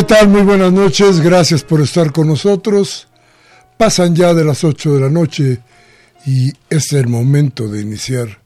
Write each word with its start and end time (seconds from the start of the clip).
¿Qué 0.00 0.06
tal? 0.06 0.28
Muy 0.28 0.40
buenas 0.40 0.72
noches, 0.72 1.20
gracias 1.20 1.62
por 1.62 1.82
estar 1.82 2.10
con 2.10 2.26
nosotros. 2.26 3.06
Pasan 3.76 4.16
ya 4.16 4.32
de 4.32 4.44
las 4.44 4.64
8 4.64 4.94
de 4.94 5.00
la 5.02 5.10
noche 5.10 5.60
y 6.24 6.54
es 6.70 6.94
el 6.94 7.06
momento 7.06 7.68
de 7.68 7.82
iniciar 7.82 8.40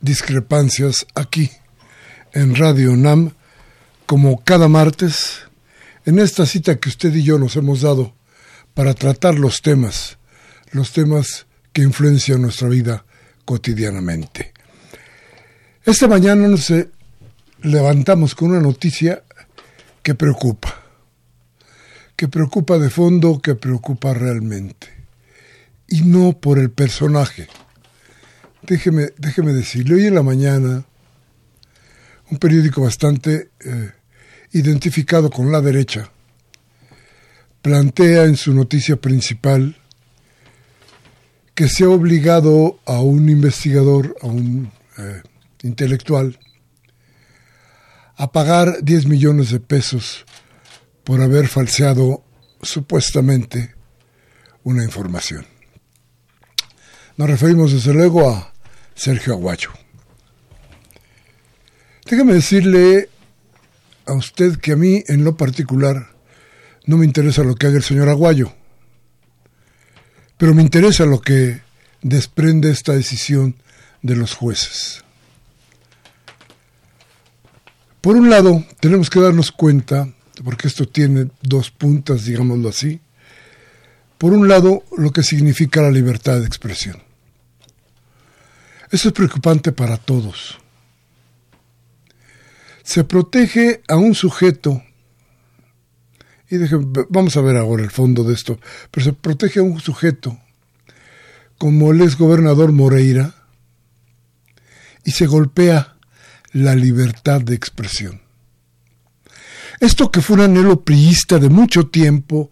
discrepancias 0.00 1.08
aquí 1.16 1.50
en 2.32 2.54
Radio 2.54 2.96
NAM, 2.96 3.32
como 4.06 4.44
cada 4.44 4.68
martes, 4.68 5.40
en 6.06 6.20
esta 6.20 6.46
cita 6.46 6.78
que 6.78 6.90
usted 6.90 7.12
y 7.12 7.24
yo 7.24 7.40
nos 7.40 7.56
hemos 7.56 7.80
dado 7.80 8.14
para 8.72 8.94
tratar 8.94 9.34
los 9.34 9.62
temas, 9.62 10.16
los 10.70 10.92
temas 10.92 11.46
que 11.72 11.82
influencian 11.82 12.40
nuestra 12.40 12.68
vida 12.68 13.04
cotidianamente. 13.44 14.52
Esta 15.84 16.06
mañana 16.06 16.46
nos 16.46 16.72
levantamos 17.62 18.36
con 18.36 18.52
una 18.52 18.60
noticia 18.60 19.24
que 20.04 20.14
preocupa 20.14 20.79
que 22.20 22.28
preocupa 22.28 22.76
de 22.76 22.90
fondo, 22.90 23.40
que 23.40 23.54
preocupa 23.54 24.12
realmente. 24.12 24.88
Y 25.88 26.02
no 26.02 26.38
por 26.38 26.58
el 26.58 26.70
personaje. 26.70 27.48
Déjeme, 28.60 29.14
déjeme 29.16 29.54
decirle, 29.54 29.94
hoy 29.94 30.06
en 30.06 30.16
la 30.16 30.22
mañana, 30.22 30.84
un 32.30 32.36
periódico 32.36 32.82
bastante 32.82 33.52
eh, 33.60 33.92
identificado 34.52 35.30
con 35.30 35.50
la 35.50 35.62
derecha, 35.62 36.10
plantea 37.62 38.24
en 38.24 38.36
su 38.36 38.52
noticia 38.52 38.96
principal 38.96 39.78
que 41.54 41.68
se 41.68 41.84
ha 41.84 41.88
obligado 41.88 42.80
a 42.84 43.00
un 43.00 43.30
investigador, 43.30 44.14
a 44.20 44.26
un 44.26 44.70
eh, 44.98 45.22
intelectual, 45.62 46.38
a 48.16 48.30
pagar 48.30 48.82
10 48.82 49.06
millones 49.06 49.52
de 49.52 49.60
pesos 49.60 50.26
por 51.10 51.20
haber 51.22 51.48
falseado 51.48 52.22
supuestamente 52.62 53.74
una 54.62 54.84
información. 54.84 55.44
Nos 57.16 57.28
referimos 57.28 57.72
desde 57.72 57.92
luego 57.92 58.30
a 58.30 58.52
Sergio 58.94 59.32
Aguayo. 59.32 59.70
Déjame 62.08 62.34
decirle 62.34 63.08
a 64.06 64.12
usted 64.12 64.58
que 64.58 64.70
a 64.70 64.76
mí 64.76 65.02
en 65.08 65.24
lo 65.24 65.36
particular 65.36 66.14
no 66.86 66.96
me 66.96 67.06
interesa 67.06 67.42
lo 67.42 67.56
que 67.56 67.66
haga 67.66 67.78
el 67.78 67.82
señor 67.82 68.08
Aguayo, 68.08 68.52
pero 70.38 70.54
me 70.54 70.62
interesa 70.62 71.06
lo 71.06 71.20
que 71.20 71.60
desprende 72.02 72.70
esta 72.70 72.92
decisión 72.92 73.56
de 74.02 74.14
los 74.14 74.34
jueces. 74.34 75.02
Por 78.00 78.14
un 78.14 78.30
lado, 78.30 78.64
tenemos 78.78 79.10
que 79.10 79.18
darnos 79.18 79.50
cuenta 79.50 80.14
porque 80.42 80.68
esto 80.68 80.86
tiene 80.86 81.30
dos 81.42 81.70
puntas, 81.70 82.24
digámoslo 82.24 82.68
así. 82.68 83.00
Por 84.18 84.32
un 84.32 84.48
lado, 84.48 84.84
lo 84.96 85.10
que 85.10 85.22
significa 85.22 85.82
la 85.82 85.90
libertad 85.90 86.40
de 86.40 86.46
expresión. 86.46 87.02
Eso 88.90 89.08
es 89.08 89.14
preocupante 89.14 89.72
para 89.72 89.96
todos. 89.96 90.58
Se 92.82 93.04
protege 93.04 93.82
a 93.88 93.96
un 93.96 94.14
sujeto, 94.14 94.82
y 96.50 96.56
vamos 97.08 97.36
a 97.36 97.40
ver 97.40 97.56
ahora 97.56 97.84
el 97.84 97.90
fondo 97.90 98.24
de 98.24 98.34
esto, 98.34 98.58
pero 98.90 99.04
se 99.04 99.12
protege 99.12 99.60
a 99.60 99.62
un 99.62 99.80
sujeto 99.80 100.38
como 101.56 101.92
el 101.92 102.16
gobernador 102.16 102.72
Moreira 102.72 103.34
y 105.04 105.12
se 105.12 105.26
golpea 105.26 105.96
la 106.52 106.74
libertad 106.74 107.42
de 107.42 107.54
expresión. 107.54 108.29
Esto 109.80 110.10
que 110.10 110.20
fue 110.20 110.36
un 110.36 110.42
anhelo 110.42 110.84
priista 110.84 111.38
de 111.38 111.48
mucho 111.48 111.88
tiempo, 111.88 112.50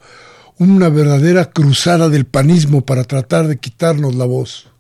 una 0.57 0.89
verdadera 0.89 1.51
cruzada 1.51 2.09
del 2.09 2.25
panismo 2.25 2.87
para 2.87 3.05
tratar 3.05 3.47
de 3.47 3.59
quitarnos 3.59 4.15
la 4.15 4.25
voz. 4.25 4.71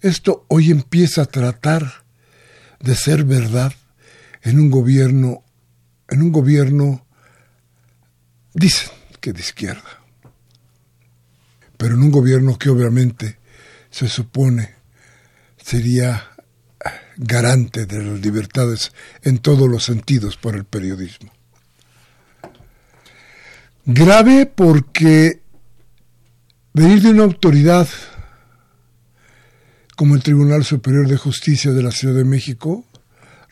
Esto 0.00 0.46
hoy 0.48 0.70
empieza 0.70 1.22
a 1.22 1.26
tratar 1.26 2.04
de 2.80 2.94
ser 2.94 3.24
verdad 3.24 3.72
en 4.42 4.60
un 4.60 4.70
gobierno, 4.70 5.42
en 6.08 6.22
un 6.22 6.30
gobierno, 6.30 7.06
dicen 8.54 8.90
que 9.20 9.32
de 9.32 9.40
izquierda, 9.40 10.00
pero 11.76 11.94
en 11.94 12.02
un 12.02 12.10
gobierno 12.12 12.56
que 12.56 12.70
obviamente 12.70 13.38
se 13.90 14.08
supone 14.08 14.74
sería 15.56 16.31
garante 17.16 17.86
de 17.86 18.02
las 18.02 18.20
libertades 18.20 18.92
en 19.22 19.38
todos 19.38 19.68
los 19.68 19.84
sentidos 19.84 20.36
por 20.36 20.56
el 20.56 20.64
periodismo. 20.64 21.32
Grave 23.84 24.46
porque 24.46 25.42
venir 26.72 27.02
de 27.02 27.10
una 27.10 27.24
autoridad 27.24 27.88
como 29.96 30.14
el 30.14 30.22
Tribunal 30.22 30.64
Superior 30.64 31.08
de 31.08 31.16
Justicia 31.16 31.72
de 31.72 31.82
la 31.82 31.90
Ciudad 31.90 32.14
de 32.14 32.24
México 32.24 32.84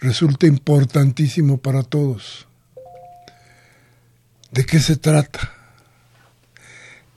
resulta 0.01 0.47
importantísimo 0.47 1.59
para 1.59 1.83
todos. 1.83 2.47
¿De 4.51 4.65
qué 4.65 4.81
se 4.81 4.97
trata? 4.97 5.53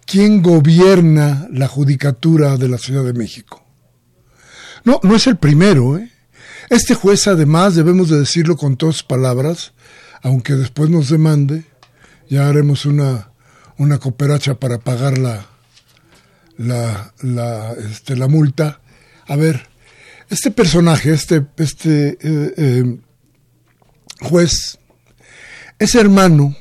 ¿Quién 0.06 0.42
gobierna 0.42 1.48
la 1.51 1.68
judicatura 1.68 2.57
de 2.57 2.68
la 2.68 2.78
Ciudad 2.78 3.04
de 3.04 3.13
México? 3.13 3.63
No, 4.84 5.00
no 5.01 5.16
es 5.16 5.28
el 5.28 5.38
primero, 5.38 5.98
¿eh? 5.98 6.12
Este 6.69 6.95
juez, 6.95 7.27
además, 7.27 7.75
debemos 7.75 8.10
de 8.10 8.19
decirlo 8.19 8.57
con 8.57 8.77
todas 8.77 9.04
palabras, 9.04 9.74
aunque 10.21 10.54
después 10.54 10.89
nos 10.89 11.10
demande, 11.10 11.65
ya 12.30 12.48
haremos 12.48 12.86
una, 12.86 13.31
una 13.77 14.00
cooperacha 14.00 14.56
para 14.56 14.80
pagar 14.80 15.18
la, 15.18 15.45
la, 16.57 17.13
la, 17.21 17.74
este, 17.74 18.15
la 18.15 18.27
multa. 18.27 18.81
A 19.27 19.36
ver, 19.36 19.68
este 20.30 20.51
personaje, 20.51 21.13
este, 21.13 21.45
este 21.57 22.18
eh, 22.21 22.54
eh, 22.57 22.98
juez, 24.21 24.80
es 25.80 25.95
hermano 25.95 26.56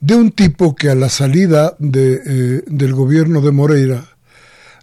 de 0.00 0.16
un 0.16 0.32
tipo 0.32 0.74
que 0.74 0.90
a 0.90 0.94
la 0.94 1.08
salida 1.08 1.76
de, 1.78 2.14
eh, 2.14 2.64
del 2.66 2.92
gobierno 2.94 3.40
de 3.40 3.52
Moreira 3.52 4.16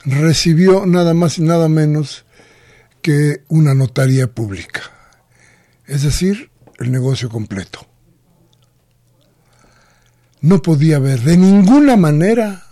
recibió 0.06 0.86
nada 0.86 1.14
más 1.14 1.40
y 1.40 1.42
nada 1.42 1.68
menos 1.68 2.26
que 3.02 3.44
una 3.48 3.74
notaría 3.74 4.28
pública, 4.28 4.82
es 5.86 6.04
decir, 6.04 6.52
el 6.78 6.92
negocio 6.92 7.30
completo. 7.30 7.88
No 10.42 10.62
podía 10.62 10.98
haber 10.98 11.20
de 11.22 11.38
ninguna 11.38 11.98
manera, 11.98 12.66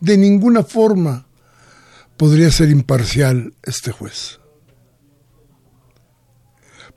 de 0.00 0.16
ninguna 0.16 0.62
forma, 0.62 1.26
podría 2.16 2.50
ser 2.50 2.70
imparcial 2.70 3.54
este 3.62 3.92
juez. 3.92 4.40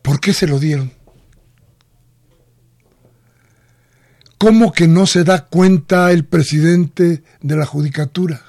¿Por 0.01 0.19
qué 0.19 0.33
se 0.33 0.47
lo 0.47 0.59
dieron? 0.59 0.93
¿Cómo 4.37 4.71
que 4.71 4.87
no 4.87 5.05
se 5.05 5.23
da 5.23 5.45
cuenta 5.45 6.11
el 6.11 6.25
presidente 6.25 7.23
de 7.41 7.55
la 7.55 7.65
judicatura? 7.65 8.41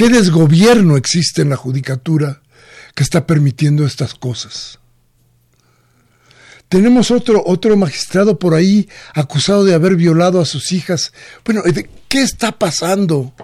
¿Qué 0.00 0.08
desgobierno 0.08 0.96
existe 0.96 1.42
en 1.42 1.50
la 1.50 1.56
judicatura 1.56 2.40
que 2.94 3.02
está 3.02 3.26
permitiendo 3.26 3.84
estas 3.84 4.14
cosas? 4.14 4.78
Tenemos 6.70 7.10
otro, 7.10 7.42
otro 7.44 7.76
magistrado 7.76 8.38
por 8.38 8.54
ahí 8.54 8.88
acusado 9.12 9.62
de 9.62 9.74
haber 9.74 9.96
violado 9.96 10.40
a 10.40 10.46
sus 10.46 10.72
hijas. 10.72 11.12
Bueno, 11.44 11.62
¿qué 12.08 12.22
está 12.22 12.58
pasando? 12.58 13.34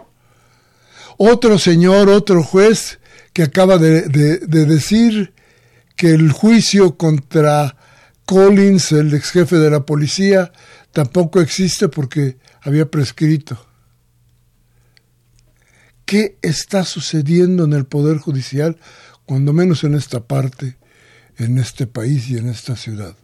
Otro 1.19 1.59
señor, 1.59 2.09
otro 2.09 2.43
juez 2.43 3.01
que 3.35 3.43
acaba 3.43 3.77
de, 3.77 4.09
de 4.09 4.65
decir 4.65 5.35
que 5.95 6.13
el 6.15 6.33
juicio 6.33 6.97
contra 6.97 7.77
Collins, 8.25 8.93
el 8.93 9.13
ex 9.13 9.31
jefe 9.33 9.57
de 9.57 9.69
la 9.69 9.85
policía, 9.85 10.53
tampoco 10.93 11.43
existe 11.43 11.91
porque 11.91 12.39
había 12.63 12.91
prescrito. 12.91 13.66
¿Qué 16.07 16.39
está 16.41 16.85
sucediendo 16.85 17.65
en 17.65 17.73
el 17.73 17.85
Poder 17.85 18.19
Judicial, 18.19 18.77
cuando 19.27 19.53
menos 19.53 19.83
en 19.83 19.95
esta 19.95 20.21
parte, 20.21 20.77
en 21.37 21.59
este 21.59 21.89
país 21.89 22.31
y 22.31 22.39
en 22.39 22.49
esta 22.49 22.77
ciudad? 22.77 23.17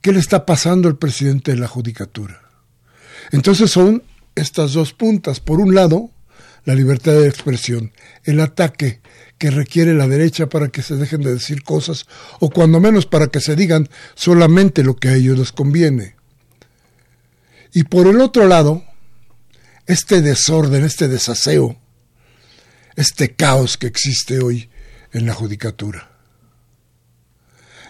¿Qué 0.00 0.12
le 0.12 0.18
está 0.18 0.44
pasando 0.44 0.88
al 0.88 0.98
presidente 0.98 1.52
de 1.52 1.58
la 1.58 1.68
Judicatura? 1.68 2.42
Entonces 3.30 3.70
son 3.70 4.02
estas 4.34 4.72
dos 4.72 4.92
puntas. 4.92 5.38
Por 5.38 5.60
un 5.60 5.76
lado, 5.76 6.10
la 6.64 6.74
libertad 6.74 7.12
de 7.12 7.28
expresión, 7.28 7.92
el 8.24 8.40
ataque 8.40 9.00
que 9.38 9.52
requiere 9.52 9.94
la 9.94 10.08
derecha 10.08 10.48
para 10.48 10.70
que 10.70 10.82
se 10.82 10.96
dejen 10.96 11.22
de 11.22 11.34
decir 11.34 11.62
cosas, 11.62 12.06
o 12.40 12.50
cuando 12.50 12.80
menos 12.80 13.06
para 13.06 13.28
que 13.28 13.40
se 13.40 13.54
digan 13.54 13.88
solamente 14.16 14.82
lo 14.82 14.96
que 14.96 15.08
a 15.08 15.14
ellos 15.14 15.38
les 15.38 15.52
conviene. 15.52 16.16
Y 17.72 17.84
por 17.84 18.08
el 18.08 18.20
otro 18.20 18.48
lado, 18.48 18.82
este 19.90 20.22
desorden, 20.22 20.84
este 20.84 21.08
desaseo, 21.08 21.76
este 22.94 23.34
caos 23.34 23.76
que 23.76 23.88
existe 23.88 24.40
hoy 24.40 24.70
en 25.12 25.26
la 25.26 25.34
judicatura. 25.34 26.08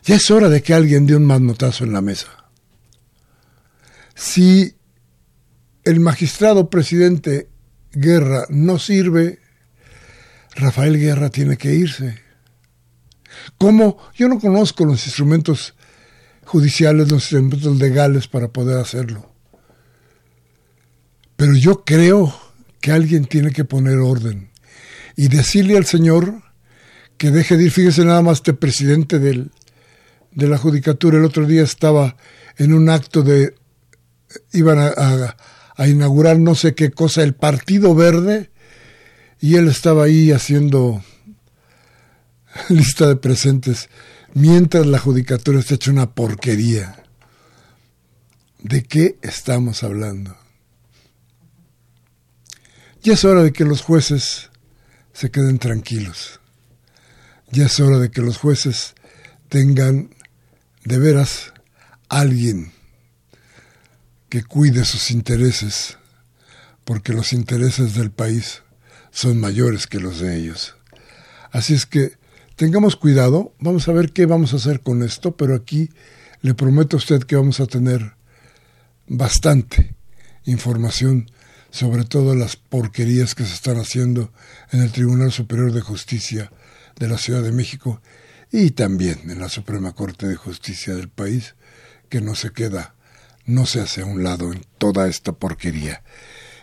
Ya 0.04 0.14
es 0.14 0.30
hora 0.30 0.48
de 0.48 0.62
que 0.62 0.72
alguien 0.72 1.06
dé 1.06 1.14
un 1.14 1.26
manotazo 1.26 1.84
en 1.84 1.92
la 1.92 2.00
mesa. 2.00 2.46
Si 4.14 4.74
el 5.84 6.00
magistrado 6.00 6.70
presidente 6.70 7.50
Guerra 7.92 8.46
no 8.48 8.78
sirve, 8.78 9.40
Rafael 10.54 10.98
Guerra 10.98 11.28
tiene 11.28 11.58
que 11.58 11.74
irse. 11.74 12.18
¿Cómo? 13.58 13.98
Yo 14.14 14.26
no 14.28 14.40
conozco 14.40 14.86
los 14.86 15.04
instrumentos 15.06 15.74
judiciales, 16.46 17.10
los 17.10 17.24
instrumentos 17.24 17.76
legales 17.76 18.26
para 18.26 18.48
poder 18.48 18.78
hacerlo. 18.78 19.29
Pero 21.40 21.54
yo 21.54 21.86
creo 21.86 22.38
que 22.82 22.92
alguien 22.92 23.24
tiene 23.24 23.50
que 23.50 23.64
poner 23.64 23.96
orden 23.96 24.50
y 25.16 25.28
decirle 25.28 25.78
al 25.78 25.86
Señor 25.86 26.42
que 27.16 27.30
deje 27.30 27.56
de 27.56 27.64
ir. 27.64 27.70
Fíjese 27.70 28.04
nada 28.04 28.20
más, 28.20 28.40
este 28.40 28.52
presidente 28.52 29.18
del, 29.18 29.50
de 30.32 30.48
la 30.48 30.58
Judicatura 30.58 31.16
el 31.16 31.24
otro 31.24 31.46
día 31.46 31.62
estaba 31.62 32.14
en 32.58 32.74
un 32.74 32.90
acto 32.90 33.22
de. 33.22 33.54
iban 34.52 34.80
a, 34.80 35.34
a 35.76 35.88
inaugurar 35.88 36.38
no 36.38 36.54
sé 36.54 36.74
qué 36.74 36.90
cosa, 36.90 37.22
el 37.22 37.32
Partido 37.32 37.94
Verde, 37.94 38.50
y 39.40 39.56
él 39.56 39.68
estaba 39.68 40.04
ahí 40.04 40.32
haciendo 40.32 41.02
lista 42.68 43.08
de 43.08 43.16
presentes 43.16 43.88
mientras 44.34 44.84
la 44.84 44.98
judicatura 44.98 45.60
está 45.60 45.76
hecha 45.76 45.90
una 45.90 46.10
porquería. 46.10 47.02
¿De 48.58 48.82
qué 48.82 49.16
estamos 49.22 49.82
hablando? 49.82 50.36
Ya 53.02 53.14
es 53.14 53.24
hora 53.24 53.42
de 53.42 53.52
que 53.52 53.64
los 53.64 53.80
jueces 53.80 54.50
se 55.14 55.30
queden 55.30 55.58
tranquilos. 55.58 56.38
Ya 57.50 57.64
es 57.64 57.80
hora 57.80 57.98
de 57.98 58.10
que 58.10 58.20
los 58.20 58.36
jueces 58.36 58.94
tengan 59.48 60.10
de 60.84 60.98
veras 60.98 61.54
alguien 62.10 62.72
que 64.28 64.42
cuide 64.42 64.84
sus 64.84 65.10
intereses, 65.10 65.96
porque 66.84 67.14
los 67.14 67.32
intereses 67.32 67.94
del 67.94 68.10
país 68.10 68.62
son 69.10 69.40
mayores 69.40 69.86
que 69.86 69.98
los 69.98 70.20
de 70.20 70.36
ellos. 70.36 70.76
Así 71.52 71.72
es 71.72 71.86
que 71.86 72.18
tengamos 72.54 72.96
cuidado, 72.96 73.54
vamos 73.60 73.88
a 73.88 73.92
ver 73.92 74.12
qué 74.12 74.26
vamos 74.26 74.52
a 74.52 74.56
hacer 74.56 74.82
con 74.82 75.02
esto, 75.02 75.34
pero 75.36 75.54
aquí 75.54 75.88
le 76.42 76.52
prometo 76.52 76.96
a 76.96 76.98
usted 76.98 77.22
que 77.22 77.36
vamos 77.36 77.60
a 77.60 77.66
tener 77.66 78.12
bastante 79.06 79.94
información 80.44 81.30
sobre 81.70 82.04
todas 82.04 82.36
las 82.36 82.56
porquerías 82.56 83.34
que 83.34 83.44
se 83.44 83.54
están 83.54 83.78
haciendo 83.78 84.32
en 84.72 84.82
el 84.82 84.92
Tribunal 84.92 85.32
Superior 85.32 85.72
de 85.72 85.80
Justicia 85.80 86.50
de 86.98 87.08
la 87.08 87.18
Ciudad 87.18 87.42
de 87.42 87.52
México 87.52 88.00
y 88.52 88.72
también 88.72 89.30
en 89.30 89.38
la 89.38 89.48
Suprema 89.48 89.92
Corte 89.92 90.26
de 90.26 90.36
Justicia 90.36 90.94
del 90.94 91.08
país, 91.08 91.54
que 92.08 92.20
no 92.20 92.34
se 92.34 92.50
queda, 92.50 92.94
no 93.46 93.66
se 93.66 93.80
hace 93.80 94.02
a 94.02 94.06
un 94.06 94.22
lado 94.24 94.52
en 94.52 94.64
toda 94.78 95.08
esta 95.08 95.32
porquería. 95.32 96.02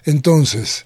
Entonces, 0.03 0.85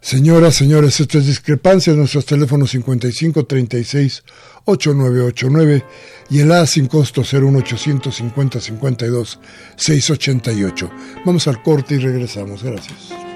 señoras, 0.00 0.54
señores, 0.54 1.00
estas 1.00 1.26
discrepancias, 1.26 1.96
nuestros 1.96 2.26
teléfonos 2.26 2.70
5536 2.70 4.22
8989 4.66 5.84
y 6.30 6.40
el 6.40 6.52
A 6.52 6.66
sin 6.66 6.86
costo 6.86 7.22
01850 7.22 8.60
52 8.60 9.40
688. 9.76 10.90
Vamos 11.24 11.48
al 11.48 11.62
corte 11.62 11.96
y 11.96 11.98
regresamos. 11.98 12.62
Gracias. 12.62 13.35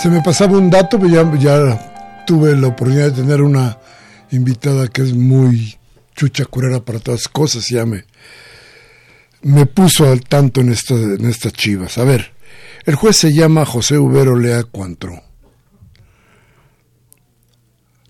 Se 0.00 0.08
me 0.08 0.22
pasaba 0.22 0.56
un 0.56 0.70
dato, 0.70 0.98
pero 0.98 1.12
ya, 1.12 1.38
ya 1.38 2.24
tuve 2.26 2.56
la 2.56 2.68
oportunidad 2.68 3.12
de 3.12 3.20
tener 3.20 3.42
una 3.42 3.78
invitada 4.30 4.88
que 4.88 5.02
es 5.02 5.12
muy 5.12 5.76
chucha 6.16 6.46
curera 6.46 6.82
para 6.82 7.00
todas 7.00 7.28
cosas 7.28 7.70
y 7.70 7.74
ya 7.74 7.84
me, 7.84 8.06
me 9.42 9.66
puso 9.66 10.10
al 10.10 10.22
tanto 10.22 10.62
en, 10.62 10.68
en 10.68 11.24
estas 11.26 11.52
chivas. 11.52 11.98
A 11.98 12.04
ver, 12.04 12.32
el 12.86 12.94
juez 12.94 13.18
se 13.18 13.34
llama 13.34 13.66
José 13.66 13.98
Ubero 13.98 14.36
Lea 14.36 14.64
Cuantro. 14.64 15.22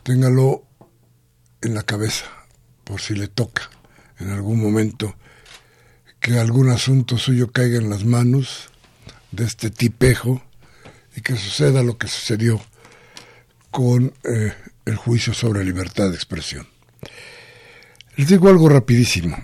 Téngalo 0.05 0.63
en 1.61 1.75
la 1.75 1.83
cabeza, 1.83 2.27
por 2.85 3.01
si 3.01 3.17
le 3.17 3.27
toca 3.27 3.69
en 4.21 4.31
algún 4.31 4.63
momento 4.63 5.17
que 6.21 6.39
algún 6.39 6.71
asunto 6.71 7.19
suyo 7.19 7.51
caiga 7.51 7.79
en 7.79 7.91
las 7.91 8.05
manos 8.05 8.69
de 9.33 9.45
este 9.45 9.71
tipejo 9.71 10.41
y 11.21 11.23
que 11.23 11.37
suceda 11.37 11.83
lo 11.83 11.99
que 11.99 12.09
sucedió 12.09 12.59
con 13.71 14.15
eh, 14.25 14.55
el 14.87 14.97
juicio 14.97 15.35
sobre 15.35 15.63
libertad 15.63 16.09
de 16.09 16.15
expresión. 16.15 16.67
Les 18.17 18.27
digo 18.27 18.49
algo 18.49 18.71
rapidísimo. 18.71 19.37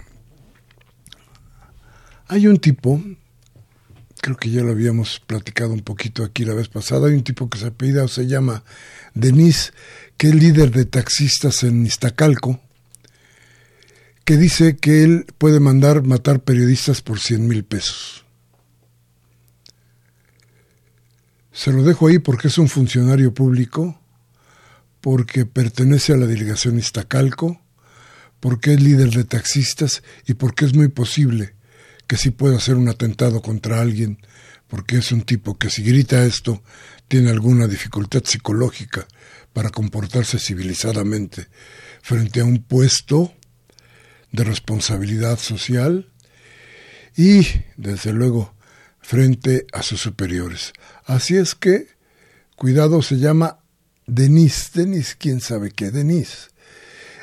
Hay 2.28 2.46
un 2.46 2.56
tipo, 2.56 3.02
creo 4.22 4.36
que 4.38 4.50
ya 4.50 4.62
lo 4.62 4.72
habíamos 4.72 5.20
platicado 5.20 5.74
un 5.74 5.82
poquito 5.82 6.24
aquí 6.24 6.46
la 6.46 6.54
vez 6.54 6.68
pasada, 6.68 7.08
hay 7.08 7.14
un 7.14 7.24
tipo 7.24 7.50
que 7.50 7.58
se 7.58 7.66
apellida 7.66 8.04
o 8.04 8.08
se 8.08 8.26
llama 8.26 8.64
Denis, 9.12 9.74
que 10.16 10.28
es 10.28 10.34
líder 10.34 10.70
de 10.70 10.86
taxistas 10.86 11.62
en 11.62 11.84
Iztacalco, 11.84 12.58
que 14.24 14.38
dice 14.38 14.78
que 14.78 15.04
él 15.04 15.26
puede 15.36 15.60
mandar 15.60 16.02
matar 16.04 16.40
periodistas 16.40 17.02
por 17.02 17.20
100 17.20 17.46
mil 17.46 17.64
pesos. 17.64 18.25
Se 21.56 21.72
lo 21.72 21.84
dejo 21.84 22.08
ahí 22.08 22.18
porque 22.18 22.48
es 22.48 22.58
un 22.58 22.68
funcionario 22.68 23.32
público, 23.32 23.98
porque 25.00 25.46
pertenece 25.46 26.12
a 26.12 26.18
la 26.18 26.26
delegación 26.26 26.78
Iztacalco, 26.78 27.62
porque 28.40 28.74
es 28.74 28.82
líder 28.82 29.08
de 29.12 29.24
taxistas 29.24 30.02
y 30.26 30.34
porque 30.34 30.66
es 30.66 30.74
muy 30.74 30.88
posible 30.88 31.54
que 32.06 32.18
sí 32.18 32.30
pueda 32.30 32.58
hacer 32.58 32.74
un 32.74 32.90
atentado 32.90 33.40
contra 33.40 33.80
alguien, 33.80 34.18
porque 34.68 34.98
es 34.98 35.10
un 35.12 35.22
tipo 35.22 35.56
que 35.56 35.70
si 35.70 35.82
grita 35.82 36.26
esto 36.26 36.62
tiene 37.08 37.30
alguna 37.30 37.66
dificultad 37.66 38.22
psicológica 38.22 39.08
para 39.54 39.70
comportarse 39.70 40.38
civilizadamente 40.38 41.46
frente 42.02 42.40
a 42.40 42.44
un 42.44 42.62
puesto 42.62 43.32
de 44.30 44.44
responsabilidad 44.44 45.38
social 45.38 46.12
y, 47.16 47.46
desde 47.78 48.12
luego, 48.12 48.55
frente 49.06 49.68
a 49.72 49.84
sus 49.84 50.00
superiores. 50.00 50.72
Así 51.04 51.36
es 51.36 51.54
que, 51.54 51.86
cuidado, 52.56 53.02
se 53.02 53.18
llama 53.18 53.60
Denis. 54.04 54.72
Denis, 54.74 55.14
quién 55.16 55.40
sabe 55.40 55.70
qué, 55.70 55.92
Denis. 55.92 56.50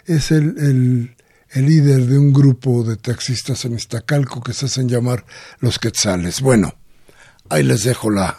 Es 0.05 0.31
el, 0.31 0.55
el, 0.59 1.15
el, 1.49 1.65
líder 1.65 2.05
de 2.05 2.17
un 2.17 2.31
grupo 2.31 2.85
de 2.85 2.95
taxistas 2.95 3.65
en 3.65 3.73
Iztacalco 3.73 4.41
que 4.41 4.53
se 4.53 4.67
hacen 4.67 4.87
llamar 4.87 5.25
los 5.59 5.77
Quetzales. 5.77 6.39
Bueno, 6.39 6.73
ahí 7.49 7.63
les 7.63 7.83
dejo 7.83 8.09
la, 8.09 8.37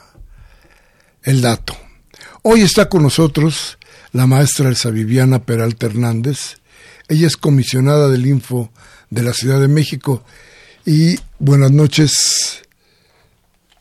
el 1.23 1.43
dato. 1.43 1.77
Hoy 2.41 2.63
está 2.63 2.89
con 2.89 3.03
nosotros 3.03 3.77
la 4.13 4.27
maestra 4.27 4.71
Elsa 4.71 4.89
Viviana 4.89 5.45
Peralta 5.45 5.85
Hernández. 5.85 6.63
Ella 7.09 7.27
es 7.27 7.37
comisionada 7.37 8.09
del 8.09 8.25
Info 8.25 8.73
de 9.11 9.23
la 9.23 9.35
Ciudad 9.35 9.61
de 9.61 9.69
México. 9.69 10.25
Y 10.87 11.19
buenas 11.39 11.73
noches, 11.73 12.64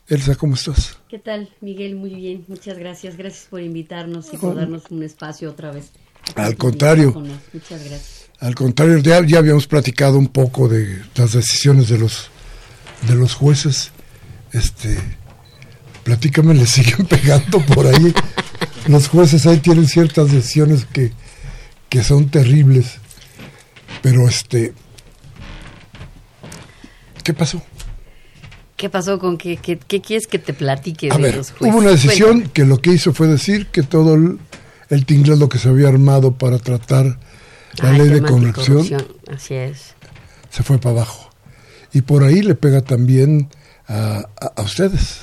Elsa, 0.06 0.34
¿cómo 0.34 0.54
estás? 0.54 0.98
¿Qué 1.08 1.18
tal, 1.18 1.48
Miguel? 1.60 1.96
Muy 1.96 2.14
bien, 2.14 2.44
muchas 2.48 2.78
gracias. 2.78 3.16
Gracias 3.16 3.46
por 3.48 3.62
invitarnos 3.62 4.32
y 4.32 4.36
por 4.36 4.54
darnos 4.54 4.84
un 4.90 5.02
espacio 5.02 5.50
otra 5.50 5.70
vez. 5.70 5.92
Al 6.34 6.56
contrario. 6.56 7.12
Muchas 7.52 7.84
gracias. 7.84 8.30
Al 8.40 8.54
contrario, 8.54 8.98
ya, 8.98 9.24
ya 9.24 9.38
habíamos 9.38 9.66
platicado 9.66 10.18
un 10.18 10.28
poco 10.28 10.68
de 10.68 11.02
las 11.14 11.32
decisiones 11.32 11.88
de 11.88 11.98
los 11.98 12.30
de 13.06 13.14
los 13.14 13.34
jueces. 13.34 13.92
Este, 14.52 14.98
platícame, 16.02 16.52
le 16.54 16.66
siguen 16.66 17.06
pegando 17.08 17.60
por 17.60 17.86
ahí. 17.86 18.12
los 18.88 19.08
jueces 19.08 19.46
ahí 19.46 19.58
tienen 19.58 19.86
ciertas 19.86 20.30
decisiones 20.30 20.84
que, 20.84 21.12
que 21.88 22.02
son 22.02 22.28
terribles. 22.28 22.98
Pero 24.02 24.28
este, 24.28 24.74
¿qué 27.22 27.32
pasó? 27.32 27.62
¿Qué 28.84 28.90
pasó 28.90 29.18
con 29.18 29.38
qué, 29.38 29.56
qué, 29.56 29.78
qué 29.78 30.02
quieres 30.02 30.26
que 30.26 30.38
te 30.38 30.52
platique 30.52 31.08
A 31.10 31.16
de 31.16 31.22
ver, 31.22 31.36
los 31.36 31.52
jueces? 31.52 31.68
hubo 31.68 31.78
una 31.78 31.88
decisión 31.92 32.28
Cuéntame. 32.32 32.52
que 32.52 32.64
lo 32.66 32.76
que 32.82 32.90
hizo 32.92 33.14
fue 33.14 33.26
decir 33.28 33.68
que 33.68 33.82
todo 33.82 34.12
el, 34.12 34.38
el 34.90 35.06
tinglado 35.06 35.48
que 35.48 35.56
se 35.56 35.70
había 35.70 35.88
armado 35.88 36.32
para 36.32 36.58
tratar 36.58 37.18
la 37.82 37.92
ley 37.92 38.08
de 38.10 38.20
corrupción 38.20 38.86
Así 39.34 39.54
es. 39.54 39.94
se 40.50 40.62
fue 40.62 40.76
para 40.76 40.96
abajo. 40.96 41.30
Y 41.94 42.02
por 42.02 42.24
ahí 42.24 42.42
le 42.42 42.54
pega 42.54 42.82
también 42.82 43.48
a, 43.88 44.26
a- 44.38 44.52
a 44.54 44.60
ustedes. 44.60 45.20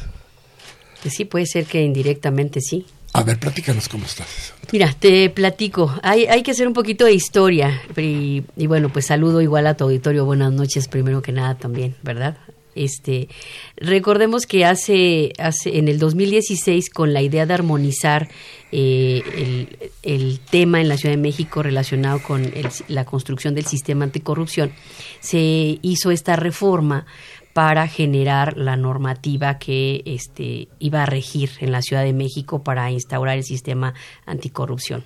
Sí, 1.08 1.26
puede 1.26 1.46
ser 1.46 1.66
que 1.66 1.84
indirectamente 1.84 2.62
sí. 2.62 2.88
A 3.14 3.22
ver, 3.22 3.38
platícanos 3.38 3.88
cómo 3.90 4.06
estás. 4.06 4.54
Mira, 4.72 4.92
te 5.00 5.30
platico. 5.30 5.94
Hay, 6.02 6.26
hay 6.26 6.42
que 6.42 6.50
hacer 6.50 6.68
un 6.68 6.74
poquito 6.74 7.06
de 7.06 7.14
historia. 7.14 7.80
Y, 7.96 8.42
y 8.58 8.66
bueno, 8.66 8.90
pues 8.92 9.06
saludo 9.06 9.40
igual 9.40 9.68
a 9.68 9.76
tu 9.78 9.84
auditorio. 9.84 10.26
Buenas 10.26 10.52
noches, 10.52 10.88
primero 10.88 11.22
que 11.22 11.32
nada 11.32 11.60
también, 11.60 11.96
¿verdad? 12.02 12.38
Este, 12.82 13.30
recordemos 13.78 14.48
que 14.48 14.66
hace, 14.66 15.34
hace 15.38 15.78
en 15.78 15.88
el 15.88 16.00
2016, 16.00 16.90
con 16.90 17.14
la 17.14 17.22
idea 17.22 17.46
de 17.46 17.54
armonizar 17.54 18.28
eh, 18.72 19.68
el, 20.02 20.40
tema 20.40 20.82
en 20.82 20.90
la 20.90 20.98
Ciudad 20.98 21.14
de 21.14 21.22
México 21.22 21.62
relacionado 21.62 22.24
con 22.24 22.52
la 22.88 23.06
construcción 23.06 23.54
del 23.54 23.66
sistema 23.66 24.06
anticorrupción, 24.06 24.72
se 25.20 25.78
hizo 25.84 26.10
esta 26.10 26.36
reforma 26.36 27.06
para 27.54 27.88
generar 27.88 28.58
la 28.58 28.78
normativa 28.78 29.60
que 29.60 30.02
este, 30.06 30.68
iba 30.80 31.04
a 31.04 31.06
regir 31.06 31.52
en 31.60 31.72
la 31.72 31.84
Ciudad 31.84 32.04
de 32.04 32.14
México 32.14 32.64
para 32.64 32.90
instaurar 32.90 33.38
el 33.38 33.44
sistema 33.44 33.94
anticorrupción. 34.26 35.04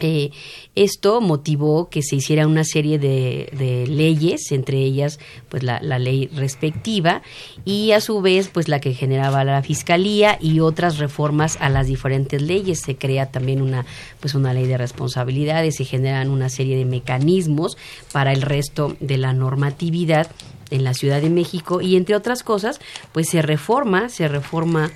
Eh, 0.00 0.30
esto 0.74 1.20
motivó 1.20 1.88
que 1.88 2.02
se 2.02 2.16
hiciera 2.16 2.46
una 2.46 2.64
serie 2.64 2.98
de, 2.98 3.48
de 3.56 3.86
leyes, 3.86 4.50
entre 4.50 4.78
ellas 4.78 5.20
pues 5.48 5.62
la, 5.62 5.80
la 5.80 5.98
ley 5.98 6.28
respectiva 6.34 7.22
y 7.64 7.92
a 7.92 8.00
su 8.00 8.20
vez 8.20 8.48
pues 8.52 8.68
la 8.68 8.80
que 8.80 8.92
generaba 8.92 9.44
la 9.44 9.62
fiscalía 9.62 10.36
y 10.40 10.60
otras 10.60 10.98
reformas 10.98 11.56
a 11.60 11.68
las 11.68 11.86
diferentes 11.86 12.42
leyes. 12.42 12.80
Se 12.80 12.96
crea 12.96 13.30
también 13.30 13.62
una 13.62 13.86
pues 14.20 14.34
una 14.34 14.52
ley 14.52 14.66
de 14.66 14.78
responsabilidades, 14.78 15.76
se 15.76 15.84
generan 15.84 16.28
una 16.30 16.48
serie 16.48 16.76
de 16.76 16.84
mecanismos 16.84 17.76
para 18.12 18.32
el 18.32 18.42
resto 18.42 18.96
de 19.00 19.18
la 19.18 19.32
normatividad 19.32 20.30
en 20.70 20.82
la 20.82 20.94
Ciudad 20.94 21.20
de 21.20 21.30
México 21.30 21.80
y 21.80 21.96
entre 21.96 22.16
otras 22.16 22.42
cosas 22.42 22.80
pues 23.12 23.28
se 23.28 23.42
reforma, 23.42 24.08
se 24.08 24.28
reforma 24.28 24.90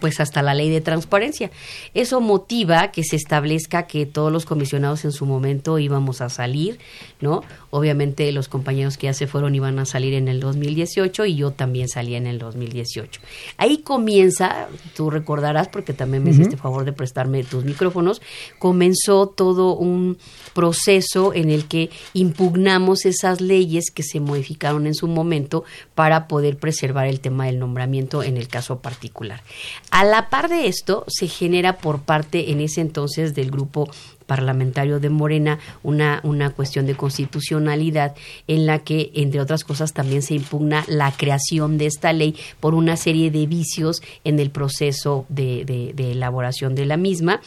pues 0.00 0.20
hasta 0.20 0.42
la 0.42 0.54
ley 0.54 0.70
de 0.70 0.80
transparencia. 0.80 1.50
Eso 1.94 2.20
motiva 2.20 2.90
que 2.92 3.04
se 3.04 3.16
establezca 3.16 3.86
que 3.86 4.06
todos 4.06 4.32
los 4.32 4.46
comisionados 4.46 5.04
en 5.04 5.12
su 5.12 5.26
momento 5.26 5.78
íbamos 5.78 6.20
a 6.20 6.28
salir, 6.28 6.78
¿no? 7.20 7.42
Obviamente 7.70 8.30
los 8.32 8.48
compañeros 8.48 8.96
que 8.96 9.06
ya 9.06 9.14
se 9.14 9.26
fueron 9.26 9.54
iban 9.54 9.78
a 9.78 9.84
salir 9.84 10.14
en 10.14 10.28
el 10.28 10.40
2018 10.40 11.26
y 11.26 11.36
yo 11.36 11.50
también 11.50 11.88
salí 11.88 12.14
en 12.14 12.26
el 12.26 12.38
2018. 12.38 13.20
Ahí 13.56 13.78
comienza, 13.78 14.68
tú 14.94 15.10
recordarás 15.10 15.68
porque 15.68 15.92
también 15.92 16.24
me 16.24 16.30
hiciste 16.30 16.56
favor 16.56 16.84
de 16.84 16.92
prestarme 16.92 17.44
tus 17.44 17.64
micrófonos, 17.64 18.22
comenzó 18.58 19.28
todo 19.28 19.76
un 19.76 20.18
proceso 20.54 21.34
en 21.34 21.50
el 21.50 21.66
que 21.66 21.90
impugnamos 22.14 23.04
esas 23.04 23.40
leyes 23.40 23.90
que 23.92 24.02
se 24.02 24.20
modificaron 24.20 24.86
en 24.86 24.94
su 24.94 25.06
momento 25.08 25.64
para 25.94 26.26
poder 26.28 26.56
preservar 26.56 27.06
el 27.06 27.20
tema 27.20 27.46
del 27.46 27.58
nombramiento 27.58 28.22
en 28.22 28.36
el 28.36 28.48
caso 28.48 28.78
particular. 28.78 29.42
A 29.90 30.04
la 30.04 30.30
par 30.30 30.48
de 30.48 30.66
esto, 30.68 31.04
se 31.08 31.28
genera 31.28 31.76
por 31.78 32.00
parte 32.00 32.50
en 32.52 32.60
ese 32.60 32.80
entonces 32.80 33.34
del 33.34 33.50
grupo 33.50 33.90
parlamentario 34.26 35.00
de 35.00 35.10
Morena 35.10 35.58
una, 35.82 36.20
una 36.22 36.48
cuestión 36.48 36.86
de 36.86 36.94
constitucionalidad 36.94 38.14
en 38.46 38.64
la 38.64 38.78
que, 38.78 39.10
entre 39.14 39.40
otras 39.40 39.64
cosas, 39.64 39.92
también 39.92 40.22
se 40.22 40.34
impugna 40.34 40.84
la 40.88 41.12
creación 41.12 41.76
de 41.76 41.86
esta 41.86 42.12
ley 42.14 42.34
por 42.58 42.74
una 42.74 42.96
serie 42.96 43.30
de 43.30 43.46
vicios 43.46 44.00
en 44.24 44.40
el 44.40 44.50
proceso 44.50 45.26
de, 45.28 45.64
de- 45.66 45.92
de 45.94 46.12
elaboración 46.12 46.74
de 46.74 46.86
la 46.86 46.96
misma 46.96 47.42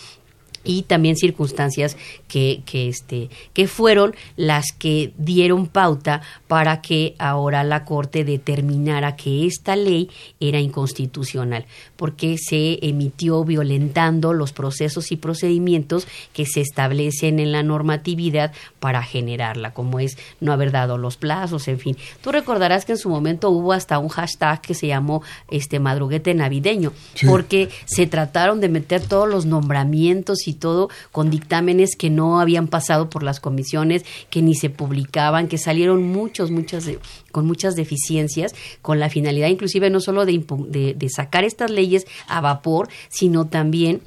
y 0.63 0.83
también 0.83 1.15
circunstancias 1.15 1.97
que, 2.27 2.61
que, 2.65 2.89
este, 2.89 3.29
que 3.53 3.67
fueron 3.67 4.15
las 4.35 4.71
que 4.71 5.13
dieron 5.17 5.67
pauta 5.67 6.21
para 6.47 6.81
que 6.81 7.15
ahora 7.19 7.63
la 7.63 7.85
Corte 7.85 8.23
determinara 8.23 9.15
que 9.15 9.45
esta 9.45 9.75
ley 9.75 10.09
era 10.39 10.59
inconstitucional, 10.59 11.65
porque 11.95 12.37
se 12.37 12.79
emitió 12.81 13.43
violentando 13.43 14.33
los 14.33 14.53
procesos 14.53 15.11
y 15.11 15.17
procedimientos 15.17 16.07
que 16.33 16.45
se 16.45 16.61
establecen 16.61 17.39
en 17.39 17.51
la 17.51 17.63
normatividad 17.63 18.51
para 18.79 19.03
generarla, 19.03 19.73
como 19.73 19.99
es 19.99 20.17
no 20.39 20.53
haber 20.53 20.71
dado 20.71 20.97
los 20.97 21.17
plazos, 21.17 21.67
en 21.67 21.79
fin. 21.79 21.97
Tú 22.21 22.31
recordarás 22.31 22.85
que 22.85 22.93
en 22.93 22.97
su 22.97 23.09
momento 23.09 23.49
hubo 23.49 23.73
hasta 23.73 23.99
un 23.99 24.09
hashtag 24.09 24.61
que 24.61 24.73
se 24.73 24.87
llamó 24.87 25.21
este 25.49 25.79
madruguete 25.79 26.33
navideño, 26.33 26.93
porque 27.27 27.69
se 27.85 28.07
trataron 28.07 28.59
de 28.59 28.69
meter 28.69 29.01
todos 29.01 29.29
los 29.29 29.45
nombramientos 29.45 30.46
y 30.47 30.53
todo 30.53 30.89
con 31.11 31.29
dictámenes 31.29 31.95
que 31.95 32.09
no 32.09 32.39
habían 32.39 32.67
pasado 32.67 33.09
por 33.09 33.23
las 33.23 33.39
comisiones, 33.39 34.05
que 34.29 34.41
ni 34.41 34.55
se 34.55 34.69
publicaban, 34.69 35.47
que 35.47 35.57
salieron 35.57 36.03
muchos, 36.03 36.51
muchas, 36.51 36.89
con 37.31 37.45
muchas 37.45 37.75
deficiencias, 37.75 38.55
con 38.81 38.99
la 38.99 39.09
finalidad 39.09 39.47
inclusive 39.47 39.89
no 39.89 39.99
solo 39.99 40.25
de, 40.25 40.43
de, 40.67 40.93
de 40.93 41.09
sacar 41.09 41.43
estas 41.43 41.71
leyes 41.71 42.05
a 42.27 42.41
vapor, 42.41 42.89
sino 43.09 43.47
también 43.47 44.01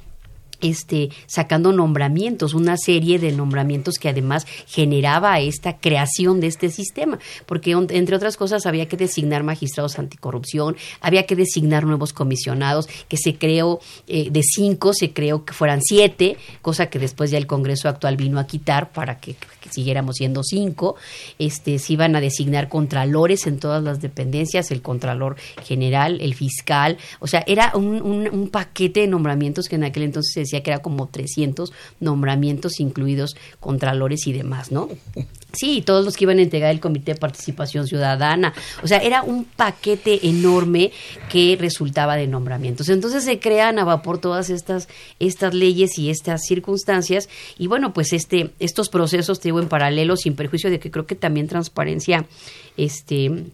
este, 0.61 1.09
sacando 1.25 1.71
nombramientos, 1.71 2.53
una 2.53 2.77
serie 2.77 3.19
de 3.19 3.31
nombramientos 3.31 3.95
que 3.95 4.09
además 4.09 4.45
generaba 4.67 5.39
esta 5.39 5.77
creación 5.77 6.39
de 6.39 6.47
este 6.47 6.69
sistema, 6.69 7.19
porque 7.45 7.71
entre 7.71 8.15
otras 8.15 8.37
cosas 8.37 8.65
había 8.65 8.87
que 8.87 8.97
designar 8.97 9.43
magistrados 9.43 9.99
anticorrupción, 9.99 10.75
había 10.99 11.25
que 11.25 11.35
designar 11.35 11.85
nuevos 11.85 12.13
comisionados, 12.13 12.87
que 13.07 13.17
se 13.17 13.35
creó 13.35 13.79
eh, 14.07 14.29
de 14.31 14.41
cinco, 14.43 14.93
se 14.93 15.11
creó 15.11 15.45
que 15.45 15.53
fueran 15.53 15.81
siete, 15.81 16.37
cosa 16.61 16.87
que 16.87 16.99
después 16.99 17.31
ya 17.31 17.37
el 17.37 17.47
Congreso 17.47 17.89
actual 17.89 18.17
vino 18.17 18.39
a 18.39 18.47
quitar 18.47 18.91
para 18.91 19.19
que, 19.19 19.35
siguiéramos 19.69 20.17
siendo 20.17 20.43
cinco, 20.43 20.95
este, 21.39 21.79
se 21.79 21.93
iban 21.93 22.15
a 22.15 22.21
designar 22.21 22.67
contralores 22.67 23.47
en 23.47 23.59
todas 23.59 23.81
las 23.83 24.01
dependencias, 24.01 24.71
el 24.71 24.81
contralor 24.81 25.37
general, 25.63 26.19
el 26.21 26.33
fiscal, 26.33 26.97
o 27.19 27.27
sea, 27.27 27.43
era 27.47 27.71
un, 27.75 28.01
un, 28.01 28.29
un 28.29 28.49
paquete 28.49 29.01
de 29.01 29.07
nombramientos 29.07 29.67
que 29.67 29.75
en 29.75 29.85
aquel 29.85 30.03
entonces 30.03 30.33
se 30.33 30.41
decía 30.51 30.63
que 30.63 30.71
era 30.71 30.81
como 30.81 31.07
300 31.07 31.71
nombramientos 31.99 32.79
incluidos 32.79 33.35
contralores 33.59 34.27
y 34.27 34.33
demás, 34.33 34.71
¿no? 34.71 34.89
Sí, 35.53 35.81
todos 35.81 36.05
los 36.05 36.15
que 36.15 36.25
iban 36.25 36.39
a 36.39 36.43
entregar 36.43 36.71
el 36.71 36.79
Comité 36.79 37.13
de 37.13 37.19
Participación 37.19 37.87
Ciudadana. 37.87 38.53
O 38.83 38.87
sea, 38.87 38.99
era 38.99 39.23
un 39.23 39.45
paquete 39.45 40.27
enorme 40.27 40.91
que 41.29 41.57
resultaba 41.59 42.15
de 42.15 42.27
nombramientos. 42.27 42.89
Entonces 42.89 43.23
se 43.23 43.39
crean 43.39 43.77
a 43.79 43.83
vapor 43.83 44.19
todas 44.19 44.49
estas, 44.49 44.87
estas 45.19 45.53
leyes 45.53 45.97
y 45.97 46.09
estas 46.09 46.41
circunstancias. 46.43 47.27
Y 47.57 47.67
bueno, 47.67 47.93
pues 47.93 48.13
este, 48.13 48.51
estos 48.59 48.89
procesos, 48.89 49.39
te 49.39 49.49
digo, 49.49 49.59
en 49.59 49.67
paralelo, 49.67 50.15
sin 50.15 50.35
perjuicio 50.35 50.69
de 50.69 50.79
que 50.79 50.91
creo 50.91 51.05
que 51.05 51.15
también 51.15 51.47
transparencia, 51.47 52.25
este 52.77 53.45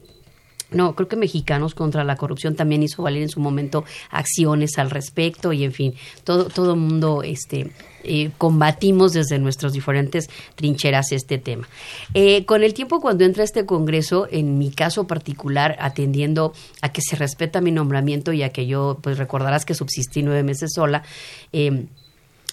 no, 0.72 0.96
creo 0.96 1.08
que 1.08 1.16
Mexicanos 1.16 1.76
contra 1.76 2.04
la 2.04 2.16
Corrupción 2.16 2.56
también 2.56 2.84
hizo 2.84 3.04
valer 3.04 3.24
en 3.24 3.30
su 3.30 3.40
momento 3.40 3.86
acciones 4.10 4.78
al 4.78 4.90
respecto 4.90 5.54
y 5.54 5.64
en 5.64 5.72
fin, 5.72 5.94
todo 6.24 6.46
todo 6.46 6.76
mundo 6.76 7.24
este 7.24 7.72
eh, 8.04 8.32
combatimos 8.38 9.14
desde 9.14 9.38
nuestras 9.40 9.74
diferentes 9.74 10.30
trincheras 10.56 11.12
este 11.12 11.38
tema. 11.38 11.68
Eh, 12.14 12.46
con 12.46 12.64
el 12.64 12.74
tiempo, 12.74 13.02
cuando 13.02 13.26
entra 13.26 13.44
este 13.44 13.66
Congreso, 13.66 14.28
en 14.32 14.58
mi 14.58 14.72
caso 14.72 15.08
particular, 15.08 15.76
atendiendo 15.80 16.54
a 16.82 16.92
que 16.92 17.02
se 17.02 17.16
respeta 17.16 17.60
mi 17.60 17.72
nombramiento 17.72 18.32
y 18.32 18.44
a 18.44 18.50
que 18.50 18.66
yo, 18.66 18.98
pues 19.02 19.18
recordarás 19.18 19.66
que 19.66 19.74
subsistí 19.74 20.24
nueve 20.24 20.44
meses 20.44 20.72
sola, 20.74 21.04
eh, 21.52 21.88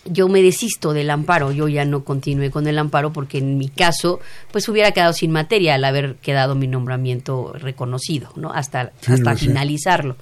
yo 0.06 0.28
me 0.28 0.42
desisto 0.42 0.92
del 0.92 1.10
amparo, 1.10 1.52
yo 1.52 1.68
ya 1.68 1.84
no 1.84 2.04
continué 2.04 2.50
con 2.50 2.66
el 2.66 2.78
amparo 2.78 3.12
porque 3.12 3.38
en 3.38 3.58
mi 3.58 3.68
caso 3.68 4.20
pues 4.52 4.68
hubiera 4.68 4.92
quedado 4.92 5.12
sin 5.12 5.30
materia 5.30 5.74
al 5.74 5.84
haber 5.84 6.16
quedado 6.16 6.54
mi 6.54 6.66
nombramiento 6.66 7.52
reconocido, 7.54 8.30
¿no? 8.36 8.52
Hasta, 8.52 8.92
hasta 9.06 9.36
finalizarlo. 9.36 10.16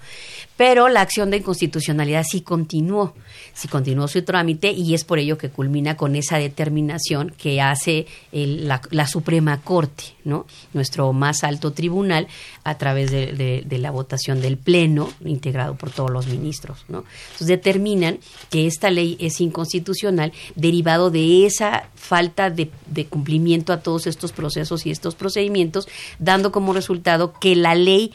Pero 0.57 0.89
la 0.89 1.01
acción 1.01 1.31
de 1.31 1.39
inconstitucionalidad 1.39 2.25
sí 2.29 2.43
continuó, 2.43 3.15
sí 3.55 3.69
continuó 3.69 4.07
su 4.07 4.23
trámite 4.23 4.71
y 4.71 4.95
es 4.95 5.05
por 5.05 5.19
ello 5.19 5.39
que 5.39 5.49
culmina 5.49 5.97
con 5.97 6.15
esa 6.15 6.39
determinación 6.39 7.35
que 7.37 7.61
hace 7.61 8.07
la, 8.33 9.07
Suprema 9.07 9.61
Corte, 9.63 10.05
¿no? 10.25 10.47
Nuestro 10.73 11.13
más 11.13 11.43
alto 11.43 11.73
tribunal 11.73 12.29
a 12.65 12.77
través 12.77 13.11
de, 13.11 13.65
la 13.79 13.91
votación 13.91 14.41
del 14.41 14.59
Pleno, 14.59 15.11
integrado 15.25 15.75
por 15.75 15.91
todos 15.91 16.11
los 16.11 16.27
ministros, 16.27 16.85
¿no? 16.89 17.05
Entonces 17.33 17.47
determinan 17.47 18.19
que 18.51 18.67
esta 18.67 18.91
ley 18.91 19.17
es 19.21 19.41
inconstitucional 19.41 20.33
derivado 20.55 21.11
de 21.11 21.47
esa 21.47 21.89
falta 21.95 22.51
de, 22.51 22.71
de 22.87 23.07
cumplimiento 23.07 23.73
a 23.73 23.81
todos 23.81 24.07
estos 24.07 24.33
procesos 24.33 24.87
y 24.87 24.91
estos 24.91 25.15
procedimientos, 25.15 25.89
dando 26.19 26.53
como 26.53 26.73
resultado 26.73 27.33
que 27.41 27.57
la 27.57 27.75
ley 27.75 28.13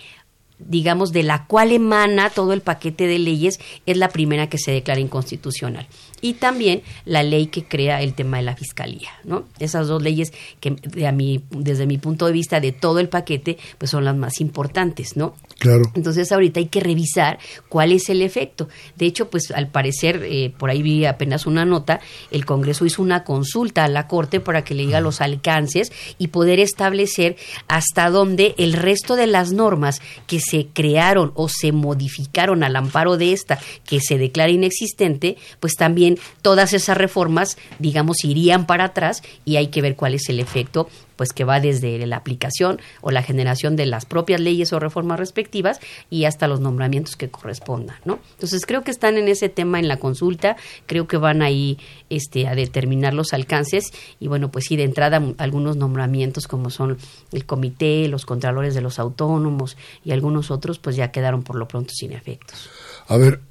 digamos, 0.59 1.11
de 1.11 1.23
la 1.23 1.45
cual 1.45 1.71
emana 1.71 2.29
todo 2.29 2.53
el 2.53 2.61
paquete 2.61 3.07
de 3.07 3.19
leyes, 3.19 3.59
es 3.85 3.97
la 3.97 4.09
primera 4.09 4.49
que 4.49 4.57
se 4.57 4.71
declara 4.71 4.99
inconstitucional 4.99 5.87
y 6.21 6.33
también 6.33 6.81
la 7.05 7.23
ley 7.23 7.47
que 7.47 7.63
crea 7.65 8.01
el 8.01 8.13
tema 8.13 8.37
de 8.37 8.43
la 8.43 8.55
fiscalía, 8.55 9.09
¿no? 9.23 9.45
Esas 9.59 9.87
dos 9.87 10.01
leyes 10.01 10.33
que 10.59 10.75
a 11.05 11.11
mí, 11.11 11.43
desde 11.49 11.85
mi 11.85 11.97
punto 11.97 12.25
de 12.25 12.31
vista 12.31 12.59
de 12.59 12.71
todo 12.71 12.99
el 12.99 13.09
paquete, 13.09 13.57
pues 13.77 13.91
son 13.91 14.05
las 14.05 14.15
más 14.15 14.39
importantes, 14.39 15.15
¿no? 15.15 15.35
Claro. 15.59 15.83
Entonces 15.95 16.31
ahorita 16.31 16.59
hay 16.59 16.67
que 16.67 16.79
revisar 16.79 17.39
cuál 17.69 17.91
es 17.91 18.09
el 18.09 18.21
efecto. 18.21 18.67
De 18.95 19.05
hecho, 19.05 19.29
pues 19.29 19.51
al 19.51 19.69
parecer, 19.69 20.23
eh, 20.23 20.53
por 20.57 20.69
ahí 20.69 20.81
vi 20.81 21.05
apenas 21.05 21.45
una 21.45 21.65
nota, 21.65 21.99
el 22.31 22.45
Congreso 22.45 22.85
hizo 22.85 23.01
una 23.01 23.23
consulta 23.23 23.83
a 23.83 23.87
la 23.87 24.07
Corte 24.07 24.39
para 24.39 24.63
que 24.63 24.75
le 24.75 24.83
diga 24.83 25.01
los 25.01 25.21
alcances 25.21 25.91
y 26.17 26.27
poder 26.27 26.59
establecer 26.59 27.35
hasta 27.67 28.09
dónde 28.09 28.55
el 28.57 28.73
resto 28.73 29.15
de 29.15 29.27
las 29.27 29.51
normas 29.51 30.01
que 30.27 30.39
se 30.39 30.67
crearon 30.67 31.31
o 31.35 31.49
se 31.49 31.71
modificaron 31.71 32.63
al 32.63 32.75
amparo 32.75 33.17
de 33.17 33.33
esta, 33.33 33.59
que 33.85 33.99
se 33.99 34.17
declara 34.17 34.51
inexistente, 34.51 35.37
pues 35.59 35.73
también 35.75 36.06
todas 36.41 36.73
esas 36.73 36.97
reformas, 36.97 37.57
digamos, 37.79 38.23
irían 38.23 38.65
para 38.65 38.85
atrás 38.85 39.23
y 39.45 39.57
hay 39.57 39.67
que 39.67 39.81
ver 39.81 39.95
cuál 39.95 40.13
es 40.13 40.29
el 40.29 40.39
efecto 40.39 40.87
pues 41.17 41.33
que 41.33 41.43
va 41.43 41.59
desde 41.59 42.05
la 42.05 42.15
aplicación 42.15 42.79
o 43.01 43.11
la 43.11 43.23
generación 43.23 43.75
de 43.75 43.85
las 43.85 44.05
propias 44.05 44.39
leyes 44.39 44.71
o 44.71 44.79
reformas 44.79 45.19
respectivas 45.19 45.79
y 46.09 46.25
hasta 46.25 46.47
los 46.47 46.61
nombramientos 46.61 47.17
que 47.17 47.29
correspondan, 47.29 47.97
¿no? 48.05 48.19
Entonces 48.33 48.65
creo 48.65 48.83
que 48.83 48.91
están 48.91 49.17
en 49.17 49.27
ese 49.27 49.49
tema 49.49 49.79
en 49.79 49.89
la 49.89 49.97
consulta, 49.97 50.55
creo 50.85 51.07
que 51.07 51.17
van 51.17 51.41
ahí 51.41 51.79
este 52.09 52.47
a 52.47 52.55
determinar 52.55 53.13
los 53.13 53.33
alcances 53.33 53.91
y 54.19 54.27
bueno, 54.27 54.51
pues 54.51 54.65
sí 54.65 54.77
de 54.77 54.83
entrada 54.83 55.21
algunos 55.39 55.75
nombramientos 55.75 56.47
como 56.47 56.69
son 56.69 56.97
el 57.33 57.45
comité, 57.45 58.07
los 58.07 58.25
contralores 58.25 58.75
de 58.75 58.81
los 58.81 58.99
autónomos 58.99 59.75
y 60.05 60.11
algunos 60.11 60.51
otros 60.51 60.77
pues 60.79 60.95
ya 60.95 61.11
quedaron 61.11 61.43
por 61.43 61.55
lo 61.55 61.67
pronto 61.67 61.93
sin 61.93 62.13
efectos. 62.13 62.69
A 63.07 63.17
ver, 63.17 63.41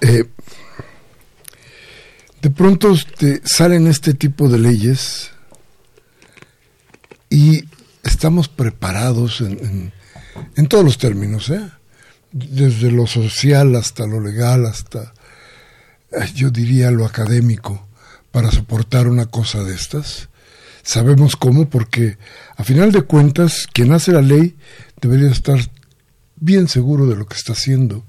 eh, 0.00 0.24
de 2.42 2.50
pronto 2.50 2.94
salen 3.44 3.86
este 3.86 4.14
tipo 4.14 4.48
de 4.48 4.58
leyes 4.58 5.30
y 7.30 7.64
estamos 8.02 8.48
preparados 8.48 9.40
en, 9.40 9.92
todos 10.68 10.84
los 10.84 10.98
términos, 10.98 11.50
¿eh? 11.50 11.70
desde 12.32 12.90
lo 12.90 13.06
social 13.06 13.76
hasta 13.76 14.06
lo 14.06 14.20
legal, 14.20 14.66
hasta 14.66 15.14
eh, 16.10 16.28
yo 16.34 16.50
diría 16.50 16.90
lo 16.90 17.06
académico, 17.06 17.86
para 18.32 18.50
soportar 18.50 19.06
una 19.06 19.26
cosa 19.26 19.62
de 19.62 19.74
estas. 19.74 20.28
Sabemos 20.82 21.36
cómo, 21.36 21.70
porque 21.70 22.18
a 22.56 22.64
final 22.64 22.90
de 22.90 23.02
cuentas, 23.02 23.68
quien 23.72 23.92
hace 23.92 24.10
la 24.10 24.22
ley 24.22 24.56
debería 25.00 25.30
estar 25.30 25.60
bien 26.36 26.66
seguro 26.66 27.06
de 27.06 27.14
lo 27.14 27.26
que 27.26 27.36
está 27.36 27.52
haciendo 27.52 28.04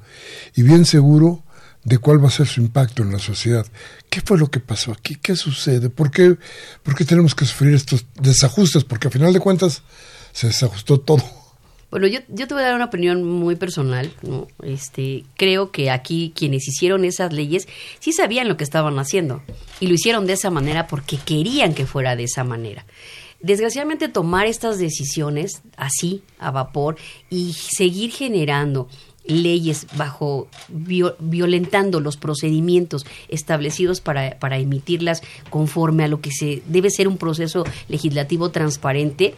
y 0.56 0.64
bien 0.64 0.86
seguro 0.86 1.44
de 1.84 1.98
cuál 1.98 2.24
va 2.24 2.28
a 2.28 2.32
ser 2.32 2.48
su 2.48 2.62
impacto 2.62 3.04
en 3.04 3.12
la 3.12 3.20
sociedad. 3.20 3.66
¿Qué 4.10 4.22
fue 4.22 4.38
lo 4.38 4.50
que 4.50 4.60
pasó 4.60 4.92
aquí? 4.92 5.16
¿Qué 5.16 5.36
sucede? 5.36 5.90
¿Por 5.90 6.12
qué, 6.12 6.38
¿Por 6.82 6.96
qué 6.96 7.06
tenemos 7.06 7.36
que 7.36 7.46
sufrir 7.46 7.74
estos 7.74 8.06
desajustes? 8.20 8.84
Porque 8.84 9.08
a 9.08 9.12
final 9.12 9.34
de 9.34 9.40
cuentas 9.40 9.84
se 10.32 10.48
desajustó 10.48 11.00
todo. 11.00 11.24
Bueno, 11.92 12.08
yo, 12.08 12.22
yo 12.30 12.48
te 12.48 12.56
voy 12.56 12.64
a 12.64 12.68
dar 12.68 12.76
una 12.76 12.86
opinión 12.86 13.24
muy 13.24 13.56
personal. 13.56 14.12
¿no? 14.24 14.48
Este, 14.64 15.26
creo 15.38 15.72
que 15.72 15.92
aquí 15.92 16.34
quienes 16.36 16.68
hicieron 16.68 17.06
esas 17.06 17.32
leyes 17.32 17.68
sí 18.00 18.14
sabían 18.14 18.48
lo 18.48 18.58
que 18.58 18.64
estaban 18.64 18.98
haciendo 18.98 19.44
y 19.80 19.88
lo 19.88 19.94
hicieron 19.94 20.26
de 20.26 20.34
esa 20.34 20.50
manera 20.50 20.88
porque 20.88 21.18
querían 21.18 21.76
que 21.76 21.86
fuera 21.86 22.16
de 22.16 22.24
esa 22.24 22.44
manera. 22.44 22.86
Desgraciadamente 23.42 24.08
tomar 24.08 24.48
estas 24.48 24.80
decisiones 24.80 25.62
así, 25.76 26.24
a 26.40 26.50
vapor, 26.50 26.96
y 27.30 27.54
seguir 27.54 28.10
generando 28.12 28.88
leyes 29.26 29.88
bajo 29.96 30.48
violentando 30.70 32.00
los 32.00 32.18
procedimientos 32.18 33.06
establecidos 33.30 34.02
para, 34.02 34.38
para 34.40 34.58
emitirlas 34.58 35.22
conforme 35.50 36.04
a 36.04 36.08
lo 36.08 36.22
que 36.22 36.32
se 36.32 36.62
debe 36.68 36.90
ser 36.90 37.08
un 37.08 37.18
proceso 37.18 37.64
legislativo 37.88 38.50
transparente 38.50 39.36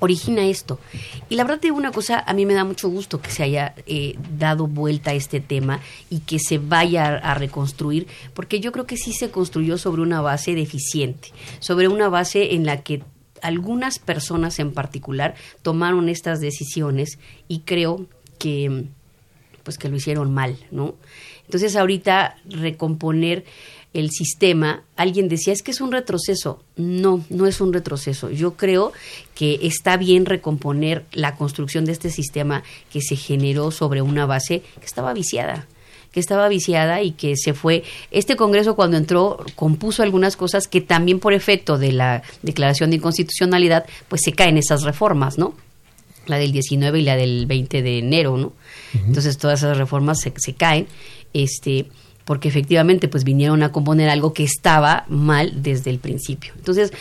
origina 0.00 0.46
esto. 0.46 0.80
Y 1.28 1.36
la 1.36 1.44
verdad 1.44 1.60
digo 1.60 1.76
una 1.76 1.92
cosa, 1.92 2.24
a 2.26 2.32
mí 2.32 2.44
me 2.44 2.54
da 2.54 2.64
mucho 2.64 2.88
gusto 2.88 3.20
que 3.20 3.30
se 3.30 3.44
haya 3.44 3.74
eh, 3.86 4.16
dado 4.36 4.66
vuelta 4.66 5.12
a 5.12 5.14
este 5.14 5.40
tema 5.40 5.80
y 6.08 6.20
que 6.20 6.38
se 6.38 6.58
vaya 6.58 7.16
a, 7.16 7.34
reconstruir, 7.34 8.06
porque 8.34 8.60
yo 8.60 8.72
creo 8.72 8.86
que 8.86 8.96
sí 8.96 9.12
se 9.12 9.30
construyó 9.30 9.78
sobre 9.78 10.02
una 10.02 10.20
base 10.20 10.54
deficiente, 10.54 11.28
sobre 11.60 11.88
una 11.88 12.08
base 12.08 12.54
en 12.54 12.66
la 12.66 12.82
que 12.82 13.02
algunas 13.42 13.98
personas 13.98 14.58
en 14.58 14.72
particular 14.72 15.34
tomaron 15.62 16.08
estas 16.08 16.40
decisiones 16.40 17.18
y 17.48 17.60
creo 17.60 18.06
que 18.38 18.86
pues 19.62 19.78
que 19.78 19.88
lo 19.88 19.96
hicieron 19.96 20.32
mal, 20.32 20.56
¿no? 20.70 20.94
Entonces 21.44 21.76
ahorita 21.76 22.36
recomponer 22.48 23.44
el 23.92 24.10
sistema, 24.10 24.84
alguien 24.96 25.28
decía, 25.28 25.52
es 25.52 25.62
que 25.62 25.72
es 25.72 25.80
un 25.80 25.90
retroceso. 25.90 26.62
No, 26.76 27.24
no 27.28 27.46
es 27.46 27.60
un 27.60 27.72
retroceso. 27.72 28.30
Yo 28.30 28.54
creo 28.54 28.92
que 29.34 29.58
está 29.62 29.96
bien 29.96 30.26
recomponer 30.26 31.04
la 31.12 31.34
construcción 31.34 31.84
de 31.84 31.92
este 31.92 32.10
sistema 32.10 32.62
que 32.92 33.00
se 33.00 33.16
generó 33.16 33.72
sobre 33.72 34.00
una 34.00 34.26
base 34.26 34.62
que 34.78 34.86
estaba 34.86 35.12
viciada 35.12 35.66
que 36.12 36.18
estaba 36.18 36.48
viciada 36.48 37.02
y 37.02 37.12
que 37.12 37.36
se 37.36 37.54
fue. 37.54 37.84
Este 38.10 38.34
Congreso 38.34 38.74
cuando 38.74 38.96
entró 38.96 39.44
compuso 39.54 40.02
algunas 40.02 40.36
cosas 40.36 40.66
que 40.66 40.80
también 40.80 41.20
por 41.20 41.32
efecto 41.32 41.78
de 41.78 41.92
la 41.92 42.22
declaración 42.42 42.90
de 42.90 42.96
inconstitucionalidad, 42.96 43.86
pues 44.08 44.22
se 44.24 44.32
caen 44.32 44.56
esas 44.56 44.82
reformas, 44.82 45.38
¿no? 45.38 45.54
La 46.26 46.38
del 46.38 46.52
19 46.52 47.00
y 47.00 47.02
la 47.02 47.16
del 47.16 47.46
20 47.46 47.82
de 47.82 47.98
enero, 47.98 48.36
¿no? 48.36 48.52
Entonces 48.94 49.38
todas 49.38 49.60
esas 49.60 49.78
reformas 49.78 50.20
se, 50.20 50.32
se 50.36 50.54
caen. 50.54 50.86
Este, 51.32 51.86
porque 52.30 52.48
efectivamente 52.48 53.08
pues 53.08 53.24
vinieron 53.24 53.62
a 53.64 53.72
componer 53.72 54.08
algo 54.08 54.32
que 54.32 54.44
estaba 54.44 55.04
mal 55.08 55.62
desde 55.62 55.90
el 55.90 55.98
principio. 55.98 56.52
Entonces, 56.56 56.92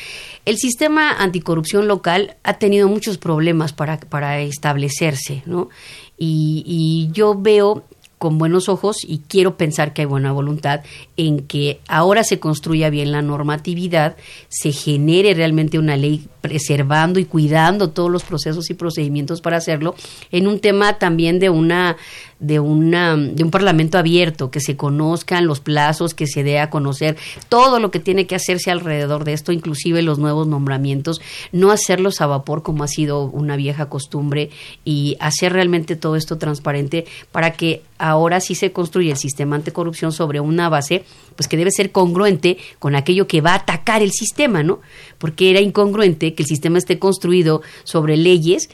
el 0.46 0.58
sistema 0.58 1.12
anticorrupción 1.12 1.88
local 1.88 2.38
ha 2.44 2.58
tenido 2.58 2.88
muchos 2.88 3.20
problemas 3.20 3.72
para, 3.72 4.00
para 4.00 4.40
establecerse, 4.40 5.44
¿no? 5.46 5.70
Y, 6.18 6.64
y 6.66 7.14
yo 7.14 7.36
veo 7.40 7.84
con 8.20 8.38
buenos 8.38 8.70
ojos 8.70 8.98
y 9.04 9.22
quiero 9.28 9.58
pensar 9.58 9.94
que 9.94 10.04
hay 10.04 10.06
buena 10.06 10.32
voluntad 10.34 10.82
en 11.18 11.40
que 11.40 11.80
ahora 11.88 12.24
se 12.24 12.40
construya 12.40 12.90
bien 12.90 13.12
la 13.12 13.22
normatividad, 13.22 14.18
se 14.50 14.74
genere 14.74 15.34
realmente 15.34 15.80
una 15.80 15.98
ley 15.98 16.28
preservando 16.42 17.20
y 17.20 17.26
cuidando 17.26 17.90
todos 17.90 18.12
los 18.12 18.24
procesos 18.24 18.70
y 18.70 18.74
procedimientos 18.74 19.42
para 19.42 19.58
hacerlo 19.58 19.96
en 20.32 20.48
un 20.48 20.60
tema 20.60 21.00
también 21.00 21.40
de 21.40 21.50
una 21.50 21.96
de 22.40 22.60
una 22.60 23.18
de 23.18 23.44
un 23.44 23.52
parlamento 23.52 23.98
abierto 23.98 24.50
que 24.50 24.62
se 24.62 24.78
conozcan 24.78 25.46
los 25.46 25.60
plazos 25.60 26.14
que 26.14 26.26
se 26.26 26.44
dé 26.44 26.60
a 26.60 26.70
conocer 26.70 27.18
todo 27.50 27.80
lo 27.80 27.92
que 27.92 28.00
tiene 28.00 28.28
que 28.28 28.36
hacerse 28.36 28.72
alrededor 28.72 29.26
de 29.26 29.34
esto 29.34 29.52
inclusive 29.52 30.02
los 30.02 30.20
nuevos 30.20 30.48
nombramientos 30.48 31.22
no 31.52 31.72
hacerlos 31.72 32.22
a 32.22 32.28
vapor 32.28 32.64
como 32.64 32.84
ha 32.84 32.88
sido 32.88 33.26
una 33.26 33.58
vieja 33.58 33.90
costumbre 33.90 34.52
y 34.86 35.18
hacer 35.20 35.54
realmente 35.54 35.98
todo 35.98 36.16
esto 36.16 36.38
transparente 36.38 37.06
para 37.32 37.52
que 37.52 37.84
ahora 37.98 38.40
sí 38.40 38.56
se 38.56 38.72
construya 38.72 39.12
el 39.12 39.18
sistema 39.18 39.58
anticorrupción 39.58 40.12
sobre 40.12 40.40
una 40.40 40.70
base 40.70 41.04
pues 41.36 41.48
que 41.48 41.58
debe 41.58 41.72
ser 41.72 41.92
congruente 41.92 42.58
con 42.80 42.96
aquello 42.96 43.28
que 43.28 43.42
va 43.42 43.52
a 43.52 43.56
atacar 43.56 44.02
el 44.02 44.12
sistema, 44.12 44.62
¿no? 44.64 44.82
Porque 45.20 45.50
era 45.50 45.62
incongruente 45.62 46.34
que 46.34 46.44
el 46.44 46.48
sistema 46.48 46.78
esté 46.78 47.00
construido 47.00 47.62
sobre 47.84 48.18
leyes 48.18 48.70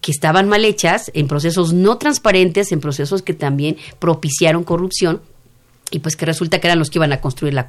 que 0.00 0.12
estaban 0.12 0.48
mal 0.48 0.64
hechas, 0.64 1.10
en 1.14 1.28
procesos 1.28 1.72
no 1.72 1.98
transparentes, 1.98 2.72
en 2.72 2.80
procesos 2.80 3.22
que 3.22 3.34
también 3.34 3.76
propiciaron 3.98 4.64
corrupción 4.64 5.20
y 5.90 6.00
pues 6.00 6.16
que 6.16 6.26
resulta 6.26 6.58
que 6.60 6.66
eran 6.66 6.78
los 6.80 6.90
que 6.90 6.98
iban 6.98 7.12
a 7.12 7.20
construir 7.20 7.54
la, 7.54 7.68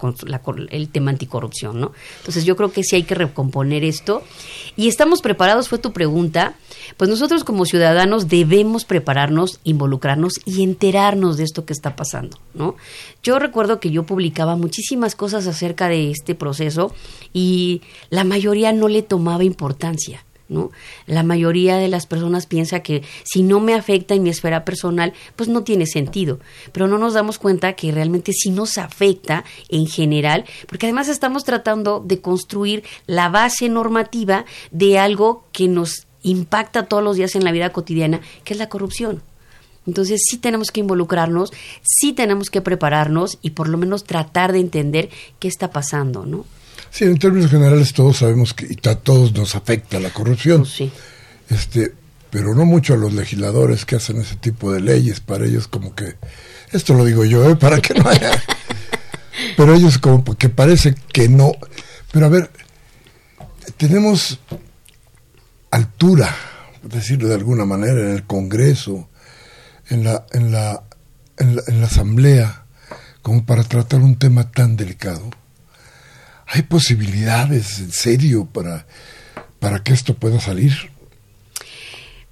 el 0.72 0.90
tema 0.90 1.12
anticorrupción, 1.12 1.80
¿no? 1.80 1.92
Entonces 2.20 2.46
yo 2.46 2.56
creo 2.56 2.72
que 2.72 2.84
sí 2.84 2.96
hay 2.96 3.04
que 3.04 3.14
recomponer 3.14 3.84
esto. 3.84 4.24
Y 4.76 4.88
estamos 4.88 5.22
preparados, 5.22 5.70
fue 5.70 5.78
tu 5.78 5.94
pregunta. 5.94 6.56
Pues 6.98 7.10
nosotros 7.10 7.44
como 7.44 7.66
ciudadanos 7.66 8.28
debemos 8.28 8.86
prepararnos, 8.86 9.60
involucrarnos 9.64 10.40
y 10.46 10.64
enterarnos 10.64 11.38
de 11.38 11.44
esto 11.44 11.66
que 11.66 11.74
está 11.74 11.96
pasando, 11.96 12.40
¿no? 12.56 12.76
Yo 13.22 13.38
recuerdo 13.38 13.80
que 13.80 13.92
yo 13.92 14.04
publicaba 14.04 14.56
muchísimas 14.56 15.16
cosas 15.16 15.46
acerca 15.46 15.88
de 15.88 16.10
este 16.10 16.34
proceso 16.34 16.96
y 17.34 17.82
la 18.10 18.24
mayoría 18.24 18.74
no 18.74 18.88
le 18.88 19.04
tomaba 19.04 19.44
importancia. 19.44 20.24
¿No? 20.50 20.72
La 21.06 21.24
mayoría 21.24 21.78
de 21.78 21.88
las 21.88 22.06
personas 22.06 22.46
piensa 22.46 22.82
que 22.82 23.04
si 23.24 23.44
no 23.44 23.60
me 23.60 23.74
afecta 23.74 24.16
en 24.16 24.24
mi 24.24 24.30
esfera 24.30 24.66
personal, 24.66 25.14
pues 25.36 25.50
no 25.50 25.64
tiene 25.64 25.86
sentido. 25.86 26.40
Pero 26.72 26.88
no 26.88 26.98
nos 26.98 27.14
damos 27.14 27.40
cuenta 27.40 27.74
que 27.74 27.92
realmente 27.92 28.32
sí 28.34 28.50
nos 28.50 28.78
afecta 28.78 29.44
en 29.70 29.88
general, 29.88 30.46
porque 30.68 30.86
además 30.86 31.08
estamos 31.08 31.44
tratando 31.44 32.04
de 32.06 32.22
construir 32.22 32.84
la 33.06 33.30
base 33.30 33.70
normativa 33.70 34.46
de 34.72 35.00
algo 35.00 35.46
que 35.52 35.68
nos 35.68 36.08
impacta 36.24 36.88
todos 36.88 37.04
los 37.04 37.18
días 37.18 37.36
en 37.36 37.44
la 37.44 37.52
vida 37.52 37.72
cotidiana, 37.72 38.22
que 38.44 38.54
es 38.54 38.60
la 38.60 38.70
corrupción. 38.70 39.22
Entonces 39.86 40.22
sí 40.30 40.38
tenemos 40.38 40.72
que 40.72 40.82
involucrarnos, 40.82 41.54
sí 41.82 42.12
tenemos 42.12 42.50
que 42.50 42.62
prepararnos 42.62 43.40
y 43.42 43.52
por 43.52 43.70
lo 43.70 43.78
menos 43.78 44.04
tratar 44.04 44.52
de 44.52 44.60
entender 44.60 45.10
qué 45.40 45.48
está 45.48 45.72
pasando, 45.72 46.26
¿no? 46.26 46.46
Sí, 46.98 47.06
en 47.06 47.20
términos 47.20 47.52
generales 47.52 47.94
todos 47.94 48.18
sabemos 48.18 48.56
que 48.56 48.76
a 48.90 48.96
todos 48.96 49.32
nos 49.32 49.54
afecta 49.54 50.00
la 50.00 50.10
corrupción. 50.10 50.62
Pues 50.62 50.74
sí. 50.74 50.92
Este, 51.48 51.94
pero 52.32 52.56
no 52.56 52.66
mucho 52.66 52.96
a 52.96 52.98
los 52.98 53.14
legisladores 53.14 53.86
que 53.86 53.98
hacen 53.98 54.20
ese 54.20 54.36
tipo 54.38 54.74
de 54.74 54.82
leyes. 54.82 55.20
Para 55.20 55.46
ellos 55.46 55.68
como 55.68 55.94
que, 55.94 56.16
esto 56.72 56.96
lo 56.96 57.06
digo 57.06 57.24
yo, 57.24 57.48
¿eh? 57.48 57.56
para 57.60 57.80
que 57.82 57.94
no 57.94 58.10
haya... 58.10 58.32
pero 59.56 59.76
ellos 59.76 60.00
como 60.00 60.24
que 60.24 60.50
parece 60.50 60.96
que 61.14 61.30
no. 61.30 61.52
Pero 62.12 62.26
a 62.26 62.30
ver, 62.30 62.50
tenemos 63.78 64.40
altura, 65.70 66.36
por 66.82 66.94
decirlo 66.94 67.28
de 67.28 67.36
alguna 67.36 67.66
manera, 67.66 68.02
en 68.02 68.10
el 68.10 68.24
Congreso, 68.24 69.08
en 69.90 70.04
la, 70.04 70.26
en 70.32 70.52
la, 70.52 70.82
en 71.38 71.58
la, 71.58 71.62
en 71.68 71.80
la 71.80 71.86
Asamblea, 71.86 72.66
como 73.22 73.46
para 73.46 73.64
tratar 73.64 74.00
un 74.00 74.18
tema 74.18 74.50
tan 74.50 74.76
delicado 74.76 75.30
hay 76.48 76.64
posibilidades 76.64 77.80
en 77.80 77.92
serio 77.92 78.48
para, 78.52 78.88
para 79.60 79.84
que 79.84 79.94
esto 79.94 80.14
pueda 80.16 80.40
salir. 80.40 80.74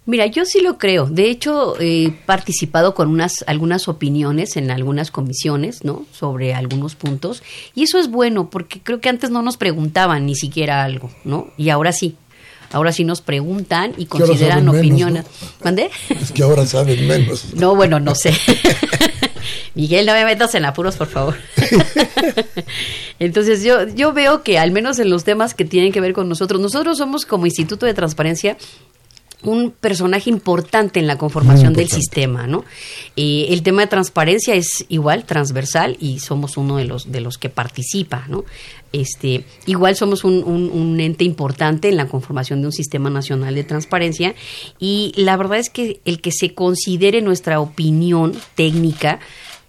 Mira, 0.07 0.27
yo 0.27 0.45
sí 0.45 0.61
lo 0.61 0.77
creo. 0.77 1.07
De 1.07 1.31
hecho, 1.31 1.75
he 1.79 2.11
participado 2.25 2.93
con 2.93 3.09
unas 3.09 3.43
algunas 3.47 3.87
opiniones 3.87 4.55
en 4.55 4.69
algunas 4.69 5.09
comisiones, 5.09 5.83
¿no? 5.83 6.05
Sobre 6.11 6.53
algunos 6.53 6.95
puntos. 6.95 7.41
Y 7.73 7.83
eso 7.83 7.99
es 7.99 8.09
bueno, 8.09 8.51
porque 8.51 8.79
creo 8.81 9.01
que 9.01 9.09
antes 9.09 9.31
no 9.31 9.41
nos 9.41 9.57
preguntaban 9.57 10.27
ni 10.27 10.35
siquiera 10.35 10.83
algo, 10.83 11.09
¿no? 11.23 11.49
Y 11.57 11.69
ahora 11.69 11.91
sí. 11.91 12.15
Ahora 12.71 12.91
sí 12.91 13.03
nos 13.03 13.21
preguntan 13.21 13.93
y 13.97 14.05
consideran 14.05 14.67
opiniones. 14.67 15.25
¿Mandé? 15.63 15.89
Es 16.09 16.31
que 16.31 16.43
ahora 16.43 16.65
saben 16.65 17.07
menos. 17.07 17.53
No, 17.53 17.75
bueno, 17.75 17.99
no 17.99 18.15
sé. 18.15 18.33
Miguel, 19.73 20.05
no 20.05 20.13
me 20.13 20.25
metas 20.25 20.55
en 20.55 20.65
apuros, 20.65 20.95
por 20.95 21.07
favor. 21.07 21.35
Entonces 23.19 23.63
yo, 23.63 23.87
yo 23.87 24.13
veo 24.13 24.43
que 24.43 24.59
al 24.59 24.71
menos 24.71 24.99
en 24.99 25.09
los 25.09 25.23
temas 25.23 25.53
que 25.53 25.65
tienen 25.65 25.91
que 25.91 26.01
ver 26.01 26.13
con 26.13 26.29
nosotros, 26.29 26.59
nosotros 26.61 26.97
somos 26.97 27.25
como 27.25 27.45
Instituto 27.45 27.85
de 27.85 27.93
Transparencia 27.93 28.57
un 29.45 29.71
personaje 29.71 30.29
importante 30.29 30.99
en 30.99 31.07
la 31.07 31.17
conformación 31.17 31.73
del 31.73 31.89
sistema, 31.89 32.47
¿no? 32.47 32.65
Eh, 33.15 33.47
el 33.49 33.63
tema 33.63 33.81
de 33.81 33.87
transparencia 33.87 34.55
es 34.55 34.85
igual 34.89 35.25
transversal 35.25 35.97
y 35.99 36.19
somos 36.19 36.57
uno 36.57 36.77
de 36.77 36.85
los 36.85 37.11
de 37.11 37.21
los 37.21 37.37
que 37.37 37.49
participa, 37.49 38.25
¿no? 38.27 38.43
Este, 38.95 39.43
igual 39.65 39.97
somos 39.97 40.23
un, 40.23 40.41
un, 40.45 40.99
ente 41.01 41.25
importante 41.25 41.89
en 41.89 41.97
la 41.97 42.07
conformación 42.07 42.61
de 42.61 42.67
un 42.67 42.71
sistema 42.71 43.09
nacional 43.09 43.53
de 43.53 43.65
transparencia 43.65 44.35
y 44.79 45.11
la 45.17 45.35
verdad 45.35 45.59
es 45.59 45.69
que 45.69 45.99
el 46.05 46.21
que 46.21 46.31
se 46.31 46.53
considere 46.53 47.21
nuestra 47.21 47.59
opinión 47.59 48.31
técnica 48.55 49.19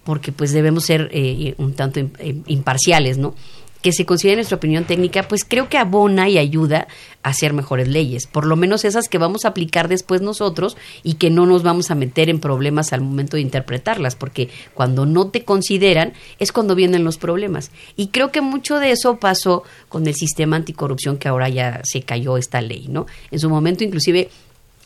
porque 0.05 0.31
pues 0.31 0.53
debemos 0.53 0.85
ser 0.85 1.09
eh, 1.11 1.55
un 1.57 1.73
tanto 1.73 1.99
imparciales, 2.45 3.17
¿no? 3.17 3.35
Que 3.87 3.93
se 3.93 4.05
considere 4.05 4.35
nuestra 4.35 4.57
opinión 4.57 4.83
técnica, 4.83 5.29
pues 5.29 5.45
creo 5.45 5.69
que 5.69 5.77
abona 5.77 6.27
y 6.27 6.37
ayuda 6.37 6.89
a 7.23 7.29
hacer 7.29 7.53
mejores 7.53 7.87
leyes, 7.87 8.27
por 8.27 8.45
lo 8.45 8.57
menos 8.57 8.83
esas 8.83 9.07
que 9.07 9.17
vamos 9.17 9.45
a 9.45 9.47
aplicar 9.47 9.87
después 9.87 10.19
nosotros 10.19 10.75
y 11.03 11.13
que 11.13 11.29
no 11.29 11.45
nos 11.45 11.63
vamos 11.63 11.89
a 11.89 11.95
meter 11.95 12.29
en 12.29 12.41
problemas 12.41 12.91
al 12.91 12.99
momento 12.99 13.37
de 13.37 13.43
interpretarlas, 13.43 14.17
porque 14.17 14.49
cuando 14.73 15.05
no 15.05 15.29
te 15.29 15.45
consideran 15.45 16.11
es 16.37 16.51
cuando 16.51 16.75
vienen 16.75 17.05
los 17.05 17.17
problemas. 17.17 17.71
Y 17.95 18.07
creo 18.07 18.29
que 18.29 18.41
mucho 18.41 18.77
de 18.79 18.91
eso 18.91 19.21
pasó 19.21 19.63
con 19.87 20.05
el 20.05 20.15
sistema 20.15 20.57
anticorrupción 20.57 21.15
que 21.15 21.29
ahora 21.29 21.47
ya 21.47 21.79
se 21.85 22.01
cayó 22.01 22.35
esta 22.35 22.59
ley, 22.59 22.87
¿no? 22.89 23.05
En 23.31 23.39
su 23.39 23.49
momento 23.49 23.85
inclusive 23.85 24.29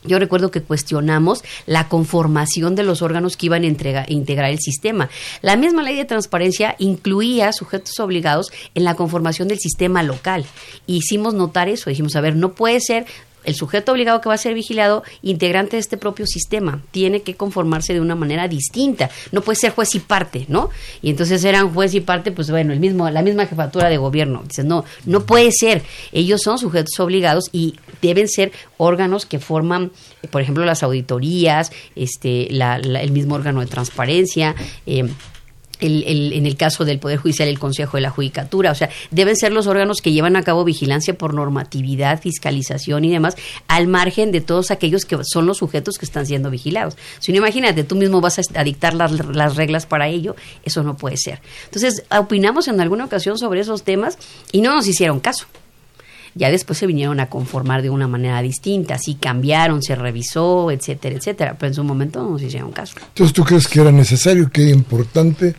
yo 0.03 0.19
recuerdo 0.19 0.51
que 0.51 0.61
cuestionamos 0.61 1.43
la 1.65 1.87
conformación 1.87 2.75
de 2.75 2.83
los 2.83 3.01
órganos 3.01 3.37
que 3.37 3.47
iban 3.47 3.63
a 3.63 4.05
integrar 4.07 4.51
el 4.51 4.59
sistema. 4.59 5.09
La 5.41 5.55
misma 5.55 5.83
ley 5.83 5.95
de 5.95 6.05
transparencia 6.05 6.75
incluía 6.79 7.53
sujetos 7.53 7.99
obligados 7.99 8.51
en 8.75 8.83
la 8.83 8.95
conformación 8.95 9.47
del 9.47 9.59
sistema 9.59 10.03
local. 10.03 10.45
Hicimos 10.87 11.33
notar 11.33 11.69
eso, 11.69 11.89
dijimos, 11.89 12.15
a 12.15 12.21
ver, 12.21 12.35
no 12.35 12.53
puede 12.53 12.79
ser 12.79 13.05
el 13.43 13.55
sujeto 13.55 13.91
obligado 13.91 14.21
que 14.21 14.29
va 14.29 14.35
a 14.35 14.37
ser 14.37 14.53
vigilado, 14.53 15.03
integrante 15.21 15.77
de 15.77 15.79
este 15.79 15.97
propio 15.97 16.25
sistema, 16.25 16.81
tiene 16.91 17.21
que 17.21 17.35
conformarse 17.35 17.93
de 17.93 18.01
una 18.01 18.15
manera 18.15 18.47
distinta. 18.47 19.09
No 19.31 19.41
puede 19.41 19.57
ser 19.57 19.71
juez 19.71 19.95
y 19.95 19.99
parte, 19.99 20.45
¿no? 20.47 20.69
Y 21.01 21.09
entonces 21.09 21.43
eran 21.43 21.73
juez 21.73 21.93
y 21.93 22.01
parte, 22.01 22.31
pues 22.31 22.49
bueno, 22.49 22.73
el 22.73 22.79
mismo, 22.79 23.09
la 23.09 23.21
misma 23.21 23.45
jefatura 23.45 23.89
de 23.89 23.97
gobierno. 23.97 24.43
Dices, 24.47 24.65
no, 24.65 24.85
no 25.05 25.25
puede 25.25 25.51
ser. 25.51 25.83
Ellos 26.11 26.41
son 26.41 26.57
sujetos 26.57 26.99
obligados 26.99 27.49
y 27.51 27.75
deben 28.01 28.27
ser 28.27 28.51
órganos 28.77 29.25
que 29.25 29.39
forman, 29.39 29.91
por 30.29 30.41
ejemplo, 30.41 30.65
las 30.65 30.83
auditorías, 30.83 31.71
este, 31.95 32.47
el 32.51 33.11
mismo 33.11 33.35
órgano 33.35 33.61
de 33.61 33.67
transparencia. 33.67 34.55
Eh, 34.85 35.07
el, 35.81 36.33
en 36.33 36.45
el 36.45 36.55
caso 36.55 36.85
del 36.85 36.99
Poder 36.99 37.17
Judicial, 37.17 37.47
el 37.47 37.59
Consejo 37.59 37.97
de 37.97 38.01
la 38.01 38.09
Judicatura. 38.09 38.71
O 38.71 38.75
sea, 38.75 38.89
deben 39.09 39.35
ser 39.35 39.51
los 39.51 39.67
órganos 39.67 40.01
que 40.01 40.11
llevan 40.11 40.35
a 40.35 40.43
cabo 40.43 40.63
vigilancia 40.63 41.17
por 41.17 41.33
normatividad, 41.33 42.21
fiscalización 42.21 43.05
y 43.05 43.11
demás, 43.11 43.35
al 43.67 43.87
margen 43.87 44.31
de 44.31 44.41
todos 44.41 44.71
aquellos 44.71 45.05
que 45.05 45.17
son 45.23 45.45
los 45.45 45.57
sujetos 45.57 45.97
que 45.97 46.05
están 46.05 46.25
siendo 46.25 46.49
vigilados. 46.49 46.97
Si 47.19 47.31
no, 47.31 47.39
imagínate, 47.39 47.83
tú 47.83 47.95
mismo 47.95 48.21
vas 48.21 48.39
a 48.53 48.63
dictar 48.63 48.93
las, 48.93 49.11
las 49.27 49.55
reglas 49.55 49.85
para 49.85 50.07
ello, 50.07 50.35
eso 50.63 50.83
no 50.83 50.95
puede 50.95 51.17
ser. 51.17 51.41
Entonces, 51.65 52.03
opinamos 52.09 52.67
en 52.67 52.79
alguna 52.79 53.05
ocasión 53.05 53.37
sobre 53.37 53.61
esos 53.61 53.83
temas 53.83 54.17
y 54.51 54.61
no 54.61 54.73
nos 54.73 54.87
hicieron 54.87 55.19
caso 55.19 55.45
ya 56.35 56.49
después 56.49 56.79
se 56.79 56.87
vinieron 56.87 57.19
a 57.19 57.27
conformar 57.27 57.81
de 57.81 57.89
una 57.89 58.07
manera 58.07 58.41
distinta, 58.41 58.95
así 58.95 59.15
cambiaron, 59.15 59.81
se 59.81 59.95
revisó, 59.95 60.71
etcétera, 60.71 61.15
etcétera, 61.15 61.55
pero 61.57 61.69
en 61.69 61.73
su 61.73 61.83
momento 61.83 62.21
no 62.23 62.31
nos 62.31 62.41
hicieron 62.41 62.71
caso. 62.71 62.95
Entonces, 63.09 63.33
¿tú 63.33 63.43
crees 63.43 63.67
que 63.67 63.81
era 63.81 63.91
necesario, 63.91 64.49
que 64.49 64.63
era 64.63 64.71
importante 64.71 65.55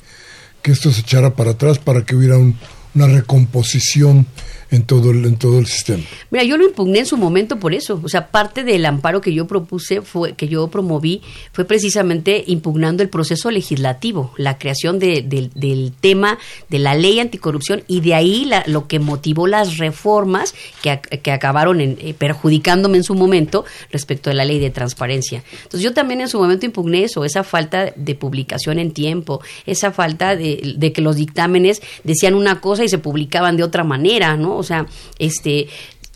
que 0.63 0.73
esto 0.73 0.91
se 0.91 1.01
echara 1.01 1.35
para 1.35 1.53
atrás 1.53 1.79
para 1.79 2.05
que 2.05 2.15
hubiera 2.15 2.37
una 2.39 3.07
recomposición 3.07 4.27
en 4.73 4.85
todo 4.85 5.11
el, 5.11 5.25
en 5.27 5.37
todo 5.37 5.59
el 5.59 5.67
sistema. 5.67 6.03
Mira, 6.31 6.45
yo 6.45 6.57
lo 6.57 6.65
impugné 6.65 7.01
en 7.01 7.07
su 7.07 7.19
momento 7.19 7.59
por 7.59 7.75
eso. 7.75 8.01
O 8.03 8.09
sea, 8.09 8.29
parte 8.29 8.65
del 8.65 8.87
amparo 8.87 9.21
que 9.21 9.35
yo 9.35 9.47
propuse, 9.47 10.01
fue 10.01 10.33
que 10.33 10.49
yo 10.49 10.67
promoví, 10.69 11.21
fue 11.53 11.67
precisamente 11.67 12.43
impugnando 12.47 13.03
el 13.03 13.11
proceso 13.11 13.51
legislativo, 13.51 14.33
la 14.39 14.57
creación 14.57 14.99
de, 14.99 15.23
del 15.23 15.93
tema 15.93 16.39
de 16.71 16.79
la 16.79 16.95
ley 16.95 17.21
anticorrupción 17.21 17.85
y 17.87 18.01
de 18.01 18.15
ahí 18.15 18.51
lo 18.67 18.89
que 18.89 18.99
motivó 18.99 19.47
las 19.47 19.77
reformas 19.77 20.55
que, 20.83 20.99
que 21.23 21.33
acabaron 21.33 21.83
en, 21.83 21.99
eh, 22.01 22.15
perjudicándome 22.15 22.97
en 22.97 23.05
su 23.05 23.15
momento 23.15 23.67
respecto 23.91 24.31
de 24.31 24.37
la 24.37 24.47
ley 24.47 24.59
de 24.59 24.71
transparencia. 24.71 25.45
Entonces 25.65 25.83
yo 25.83 25.93
también 25.93 26.23
en 26.23 26.29
su 26.29 26.39
momento 26.39 26.65
impugné 26.65 27.05
eso, 27.05 27.27
esa 27.27 27.45
falta 27.45 27.93
de 27.95 28.15
publicación 28.15 28.79
en 28.79 28.93
tiempo, 28.93 29.43
esa 29.67 29.93
falta 29.93 30.35
de 30.35 30.93
que 30.95 31.03
los 31.03 31.17
dictámenes 31.17 31.83
decían 32.05 32.35
una 32.35 32.63
cosa 32.63 32.85
y 32.85 32.89
se 32.89 32.97
publicaban 32.97 33.59
de 33.59 33.65
otra 33.65 33.85
manera, 33.85 34.35
¿no? 34.39 34.62
O 34.63 34.65
sea, 34.65 34.87
este 35.19 35.69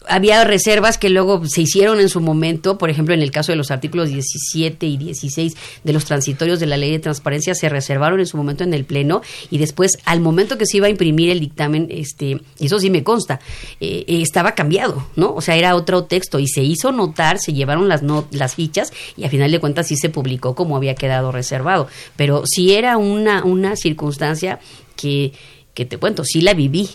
había 0.08 0.44
reservas 0.44 0.98
que 0.98 1.10
luego 1.10 1.44
se 1.46 1.62
hicieron 1.62 2.00
en 2.00 2.08
su 2.08 2.20
momento, 2.20 2.78
por 2.78 2.90
ejemplo, 2.90 3.14
en 3.14 3.22
el 3.22 3.30
caso 3.30 3.52
de 3.52 3.56
los 3.56 3.70
artículos 3.70 4.08
17 4.08 4.86
y 4.86 4.96
16 4.96 5.56
de 5.84 5.92
los 5.92 6.04
transitorios 6.04 6.60
de 6.60 6.66
la 6.66 6.76
ley 6.76 6.92
de 6.92 6.98
transparencia, 6.98 7.54
se 7.54 7.68
reservaron 7.68 8.20
en 8.20 8.26
su 8.26 8.36
momento 8.36 8.64
en 8.64 8.74
el 8.74 8.84
Pleno 8.84 9.22
y 9.50 9.58
después, 9.58 9.98
al 10.04 10.20
momento 10.20 10.58
que 10.58 10.66
se 10.66 10.78
iba 10.78 10.86
a 10.86 10.90
imprimir 10.90 11.30
el 11.30 11.40
dictamen, 11.40 11.88
este, 11.90 12.40
eso 12.60 12.78
sí 12.78 12.90
me 12.90 13.02
consta, 13.02 13.40
eh, 13.80 14.04
estaba 14.08 14.54
cambiado, 14.54 15.06
¿no? 15.16 15.34
O 15.34 15.40
sea, 15.40 15.56
era 15.56 15.74
otro 15.74 16.04
texto 16.04 16.38
y 16.38 16.46
se 16.46 16.62
hizo 16.62 16.92
notar, 16.92 17.38
se 17.38 17.52
llevaron 17.52 17.88
las, 17.88 18.02
las 18.30 18.54
fichas 18.54 18.92
y 19.16 19.24
a 19.24 19.30
final 19.30 19.50
de 19.50 19.58
cuentas 19.58 19.88
sí 19.88 19.96
se 19.96 20.08
publicó 20.08 20.54
como 20.54 20.76
había 20.76 20.94
quedado 20.94 21.32
reservado. 21.32 21.88
Pero 22.16 22.42
sí 22.46 22.74
era 22.74 22.96
una, 22.96 23.44
una 23.44 23.76
circunstancia 23.76 24.60
que, 24.96 25.32
que 25.74 25.84
te 25.84 25.98
cuento, 25.98 26.24
sí 26.24 26.40
la 26.40 26.54
viví 26.54 26.88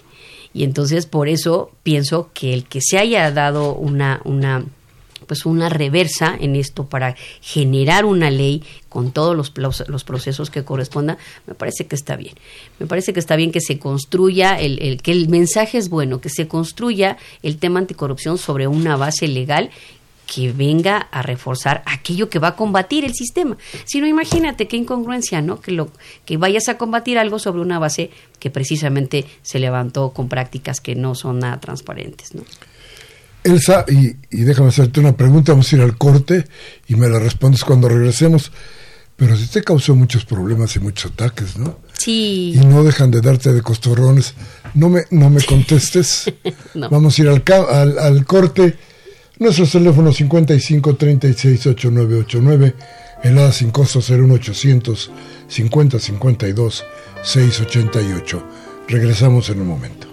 y 0.54 0.64
entonces 0.64 1.06
por 1.06 1.30
eso 1.30 1.72
pienso 1.84 2.30
que 2.34 2.54
el 2.54 2.66
que 2.66 2.80
se 2.82 2.98
haya 2.98 3.32
dado 3.32 3.74
una, 3.74 4.22
una 4.26 4.66
pues 5.28 5.46
una 5.46 5.70
reversa 5.70 6.36
en 6.40 6.56
esto 6.56 6.88
para 6.88 7.16
generar 7.40 8.06
una 8.06 8.30
ley 8.30 8.64
con 8.90 9.12
todos 9.12 9.36
los, 9.36 9.54
los, 9.88 10.04
procesos 10.04 10.50
que 10.50 10.66
correspondan, 10.66 11.18
me 11.48 11.54
parece 11.54 11.86
que 11.86 11.96
está 11.96 12.18
bien. 12.18 12.36
Me 12.80 12.88
parece 12.88 13.14
que 13.14 13.22
está 13.22 13.38
bien 13.38 13.52
que 13.54 13.62
se 13.62 13.80
construya, 13.80 14.60
el, 14.60 14.82
el, 14.82 15.02
que 15.02 15.14
el 15.14 15.30
mensaje 15.30 15.78
es 15.78 15.90
bueno, 15.90 16.20
que 16.20 16.30
se 16.30 16.50
construya 16.50 17.18
el 17.44 17.58
tema 17.58 17.80
anticorrupción 17.80 18.38
sobre 18.38 18.68
una 18.68 18.98
base 18.98 19.28
legal 19.28 19.70
que 20.34 20.54
venga 20.54 20.98
a 21.12 21.22
reforzar 21.22 21.84
aquello 21.86 22.30
que 22.30 22.40
va 22.40 22.50
a 22.50 22.56
combatir 22.56 23.04
el 23.04 23.14
sistema. 23.14 23.58
Si 23.84 24.00
no, 24.00 24.08
imagínate 24.08 24.70
qué 24.70 24.78
incongruencia, 24.78 25.42
¿no? 25.42 25.60
Que, 25.60 25.74
lo, 25.74 25.92
que 26.24 26.38
vayas 26.38 26.70
a 26.70 26.78
combatir 26.78 27.18
algo 27.18 27.38
sobre 27.38 27.62
una 27.62 27.80
base 27.80 28.12
que 28.40 28.50
precisamente 28.50 29.26
se 29.42 29.60
levantó 29.60 30.12
con 30.12 30.30
prácticas 30.30 30.80
que 30.80 30.96
no 30.96 31.16
son 31.16 31.40
nada 31.40 31.60
transparentes, 31.60 32.34
¿no? 32.34 32.44
Elsa, 33.44 33.84
y, 33.90 34.16
y 34.30 34.44
déjame 34.44 34.70
hacerte 34.70 35.02
una 35.02 35.18
pregunta, 35.18 35.52
vamos 35.52 35.74
a 35.74 35.76
ir 35.76 35.82
al 35.82 35.98
corte 35.98 36.48
y 36.88 36.96
me 36.96 37.10
la 37.10 37.20
respondes 37.20 37.66
cuando 37.66 37.90
regresemos. 37.90 38.54
Pero 39.18 39.36
si 39.36 39.48
te 39.48 39.62
causó 39.62 39.96
muchos 39.96 40.24
problemas 40.24 40.76
y 40.78 40.80
muchos 40.80 41.12
ataques, 41.12 41.58
¿no? 41.58 41.80
Sí. 41.92 42.54
Y 42.56 42.66
no 42.66 42.86
dejan 42.86 43.12
de 43.12 43.20
darte 43.20 43.52
de 43.52 43.62
costorrones. 43.62 44.34
No 44.76 44.88
me, 44.88 45.02
no 45.12 45.30
me 45.30 45.44
contestes. 45.46 46.32
Vamos 46.74 47.20
a 47.20 47.22
ir 47.22 47.28
al, 47.28 47.44
al, 47.70 48.00
al 48.00 48.26
corte 48.26 48.78
Nuestros 49.42 49.72
teléfonos 49.72 50.18
55 50.18 50.96
36 50.98 51.66
8989, 51.66 52.76
helada 53.24 53.52
sin 53.52 53.72
costo 53.72 54.00
01800 54.00 55.12
50 55.48 55.98
52 55.98 56.86
688. 57.24 58.44
Regresamos 58.88 59.50
en 59.50 59.62
un 59.62 59.68
momento. 59.68 60.11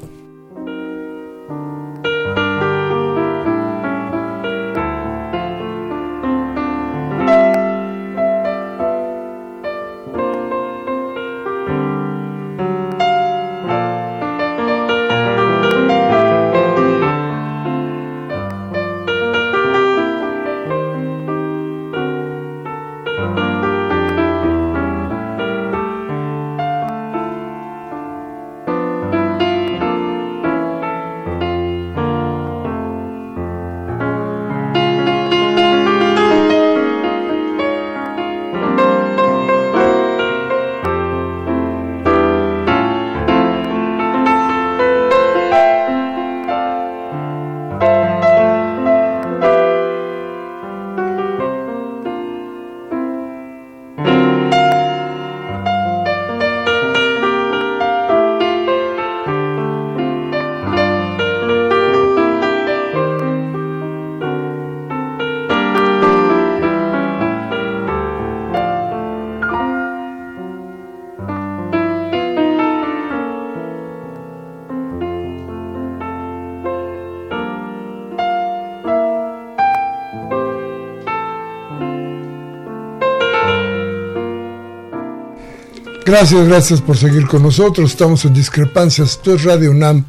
Gracias, 86.08 86.48
gracias 86.48 86.80
por 86.80 86.96
seguir 86.96 87.26
con 87.26 87.42
nosotros. 87.42 87.90
Estamos 87.90 88.24
en 88.24 88.32
Discrepancias. 88.32 89.10
Esto 89.10 89.34
es 89.34 89.44
Radio 89.44 89.72
UNAM. 89.72 90.06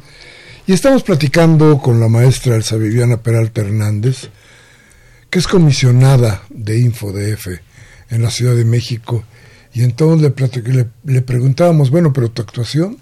Y 0.66 0.72
estamos 0.72 1.02
platicando 1.02 1.76
con 1.76 2.00
la 2.00 2.08
maestra 2.08 2.56
Elsa 2.56 2.76
Viviana 2.76 3.18
Peralta 3.18 3.60
Hernández, 3.60 4.30
que 5.28 5.38
es 5.38 5.46
comisionada 5.46 6.40
de 6.48 6.78
InfoDF 6.78 7.48
en 8.08 8.22
la 8.22 8.30
Ciudad 8.30 8.56
de 8.56 8.64
México. 8.64 9.24
Y 9.74 9.82
entonces 9.82 10.32
le, 10.38 10.72
le, 10.72 10.88
le 11.04 11.20
preguntábamos, 11.20 11.90
bueno, 11.90 12.14
pero 12.14 12.30
tu 12.30 12.40
actuación 12.40 12.96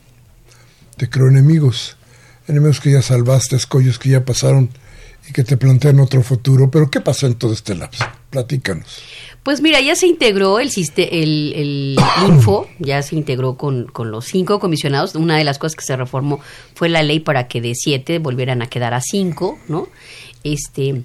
te 0.97 1.09
creó 1.09 1.29
enemigos, 1.29 1.97
enemigos 2.49 2.81
que 2.81 2.91
ya 2.91 3.01
salvaste, 3.01 3.55
escollos 3.55 4.01
que 4.01 4.09
ya 4.09 4.25
pasaron 4.25 4.71
y 5.29 5.33
que 5.33 5.45
te 5.45 5.57
plantean 5.57 6.01
otro 6.01 6.25
futuro. 6.25 6.69
Pero 6.69 6.91
¿qué 6.91 7.01
pasó 7.01 7.29
en 7.29 7.35
todo 7.35 7.53
este 7.53 7.77
lapso? 7.77 8.05
Platícanos. 8.31 9.03
Pues 9.43 9.63
mira, 9.63 9.81
ya 9.81 9.97
se 9.97 10.07
integró 10.07 10.59
el, 10.59 10.71
el, 10.97 11.53
el 11.57 11.97
Info, 12.29 12.69
ya 12.79 13.01
se 13.03 13.17
integró 13.17 13.57
con, 13.57 13.87
con, 13.87 14.11
los 14.11 14.27
cinco 14.27 14.59
comisionados. 14.59 15.15
Una 15.15 15.39
de 15.39 15.45
las 15.45 15.59
cosas 15.59 15.77
que 15.77 15.85
se 15.85 15.97
reformó 15.97 16.41
fue 16.75 16.89
la 16.89 17.03
ley 17.03 17.21
para 17.21 17.49
que 17.49 17.61
de 17.61 17.75
siete 17.75 18.19
volvieran 18.19 18.61
a 18.61 18.67
quedar 18.67 18.93
a 18.93 19.01
cinco, 19.01 19.59
¿no? 19.69 19.89
Este, 20.45 21.05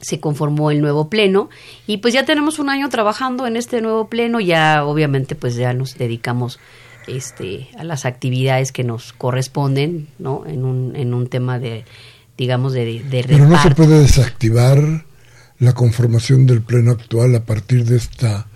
se 0.00 0.20
conformó 0.20 0.70
el 0.70 0.80
nuevo 0.80 1.08
pleno 1.08 1.48
y 1.86 1.98
pues 1.98 2.12
ya 2.12 2.24
tenemos 2.24 2.58
un 2.58 2.70
año 2.70 2.88
trabajando 2.88 3.46
en 3.46 3.56
este 3.56 3.80
nuevo 3.80 4.08
pleno, 4.08 4.40
ya 4.40 4.84
obviamente 4.84 5.34
pues 5.34 5.54
ya 5.54 5.72
nos 5.72 5.96
dedicamos 5.96 6.58
este, 7.06 7.68
a 7.78 7.84
las 7.84 8.04
actividades 8.04 8.72
que 8.72 8.84
nos 8.84 9.12
corresponden, 9.12 10.08
¿no? 10.18 10.44
En 10.46 10.64
un, 10.64 10.96
en 10.96 11.14
un 11.14 11.28
tema 11.28 11.58
de, 11.58 11.84
digamos, 12.36 12.72
de, 12.72 13.00
de 13.00 13.24
Pero 13.26 13.46
no 13.46 13.62
se 13.62 13.70
puede 13.70 14.00
desactivar 14.00 15.05
la 15.58 15.72
conformación 15.72 16.46
del 16.46 16.62
pleno 16.62 16.92
actual 16.92 17.34
a 17.34 17.44
partir 17.44 17.84
de 17.84 17.96
esta 17.96 18.46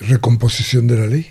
recomposición 0.00 0.86
de 0.86 0.96
la 0.96 1.06
ley. 1.06 1.26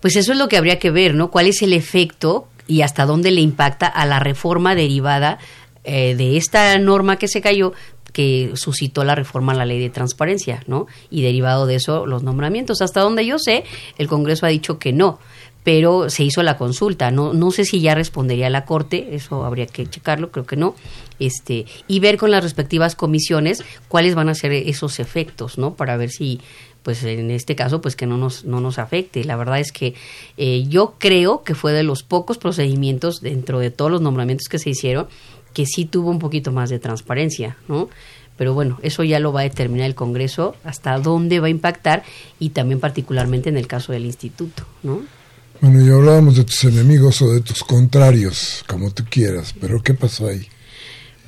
Pues 0.00 0.16
eso 0.16 0.32
es 0.32 0.38
lo 0.38 0.48
que 0.48 0.56
habría 0.56 0.78
que 0.78 0.90
ver, 0.90 1.14
¿no? 1.14 1.30
¿Cuál 1.30 1.46
es 1.46 1.62
el 1.62 1.72
efecto 1.72 2.48
y 2.66 2.82
hasta 2.82 3.04
dónde 3.04 3.30
le 3.30 3.40
impacta 3.40 3.86
a 3.86 4.06
la 4.06 4.18
reforma 4.18 4.74
derivada 4.74 5.38
eh, 5.84 6.14
de 6.14 6.36
esta 6.36 6.78
norma 6.78 7.16
que 7.16 7.28
se 7.28 7.40
cayó 7.40 7.72
que 8.12 8.52
suscitó 8.54 9.04
la 9.04 9.14
reforma 9.14 9.52
a 9.52 9.56
la 9.56 9.64
ley 9.64 9.80
de 9.80 9.90
transparencia, 9.90 10.62
¿no? 10.66 10.86
Y 11.10 11.22
derivado 11.22 11.66
de 11.66 11.76
eso, 11.76 12.06
los 12.06 12.22
nombramientos. 12.22 12.82
Hasta 12.82 13.00
donde 13.00 13.24
yo 13.24 13.38
sé, 13.38 13.64
el 13.98 14.08
Congreso 14.08 14.46
ha 14.46 14.48
dicho 14.48 14.78
que 14.78 14.92
no, 14.92 15.20
pero 15.64 16.10
se 16.10 16.24
hizo 16.24 16.42
la 16.42 16.56
consulta. 16.56 17.10
No, 17.10 17.32
no 17.32 17.50
sé 17.50 17.64
si 17.64 17.80
ya 17.80 17.94
respondería 17.94 18.50
la 18.50 18.64
Corte, 18.64 19.14
eso 19.14 19.44
habría 19.44 19.66
que 19.66 19.86
checarlo, 19.86 20.30
creo 20.30 20.46
que 20.46 20.56
no. 20.56 20.74
Este, 21.18 21.66
y 21.86 22.00
ver 22.00 22.16
con 22.16 22.30
las 22.30 22.42
respectivas 22.42 22.96
comisiones 22.96 23.62
cuáles 23.88 24.14
van 24.14 24.28
a 24.28 24.34
ser 24.34 24.52
esos 24.52 25.00
efectos, 25.00 25.58
¿no? 25.58 25.74
Para 25.74 25.96
ver 25.96 26.10
si, 26.10 26.40
pues 26.82 27.04
en 27.04 27.30
este 27.30 27.56
caso, 27.56 27.80
pues 27.82 27.94
que 27.94 28.06
no 28.06 28.16
nos, 28.16 28.44
no 28.44 28.60
nos 28.60 28.78
afecte. 28.78 29.24
La 29.24 29.36
verdad 29.36 29.60
es 29.60 29.70
que 29.72 29.94
eh, 30.38 30.64
yo 30.68 30.94
creo 30.98 31.42
que 31.42 31.54
fue 31.54 31.72
de 31.72 31.82
los 31.82 32.02
pocos 32.02 32.38
procedimientos 32.38 33.20
dentro 33.20 33.58
de 33.58 33.70
todos 33.70 33.90
los 33.90 34.00
nombramientos 34.00 34.48
que 34.48 34.58
se 34.58 34.70
hicieron 34.70 35.08
que 35.52 35.66
sí 35.66 35.84
tuvo 35.84 36.10
un 36.10 36.20
poquito 36.20 36.52
más 36.52 36.70
de 36.70 36.78
transparencia, 36.78 37.56
¿no? 37.68 37.88
Pero 38.36 38.54
bueno, 38.54 38.78
eso 38.82 39.04
ya 39.04 39.18
lo 39.18 39.32
va 39.32 39.40
a 39.40 39.42
determinar 39.42 39.86
el 39.86 39.94
Congreso 39.94 40.54
hasta 40.64 40.98
dónde 40.98 41.40
va 41.40 41.48
a 41.48 41.50
impactar 41.50 42.04
y 42.38 42.50
también 42.50 42.80
particularmente 42.80 43.50
en 43.50 43.58
el 43.58 43.66
caso 43.66 43.92
del 43.92 44.06
instituto, 44.06 44.64
¿no? 44.82 45.02
Bueno, 45.60 45.84
ya 45.84 45.92
hablábamos 45.92 46.36
de 46.36 46.44
tus 46.44 46.64
enemigos 46.64 47.20
o 47.20 47.32
de 47.32 47.42
tus 47.42 47.62
contrarios, 47.62 48.64
como 48.66 48.90
tú 48.92 49.04
quieras, 49.10 49.54
pero 49.60 49.82
¿qué 49.82 49.92
pasó 49.92 50.28
ahí? 50.28 50.48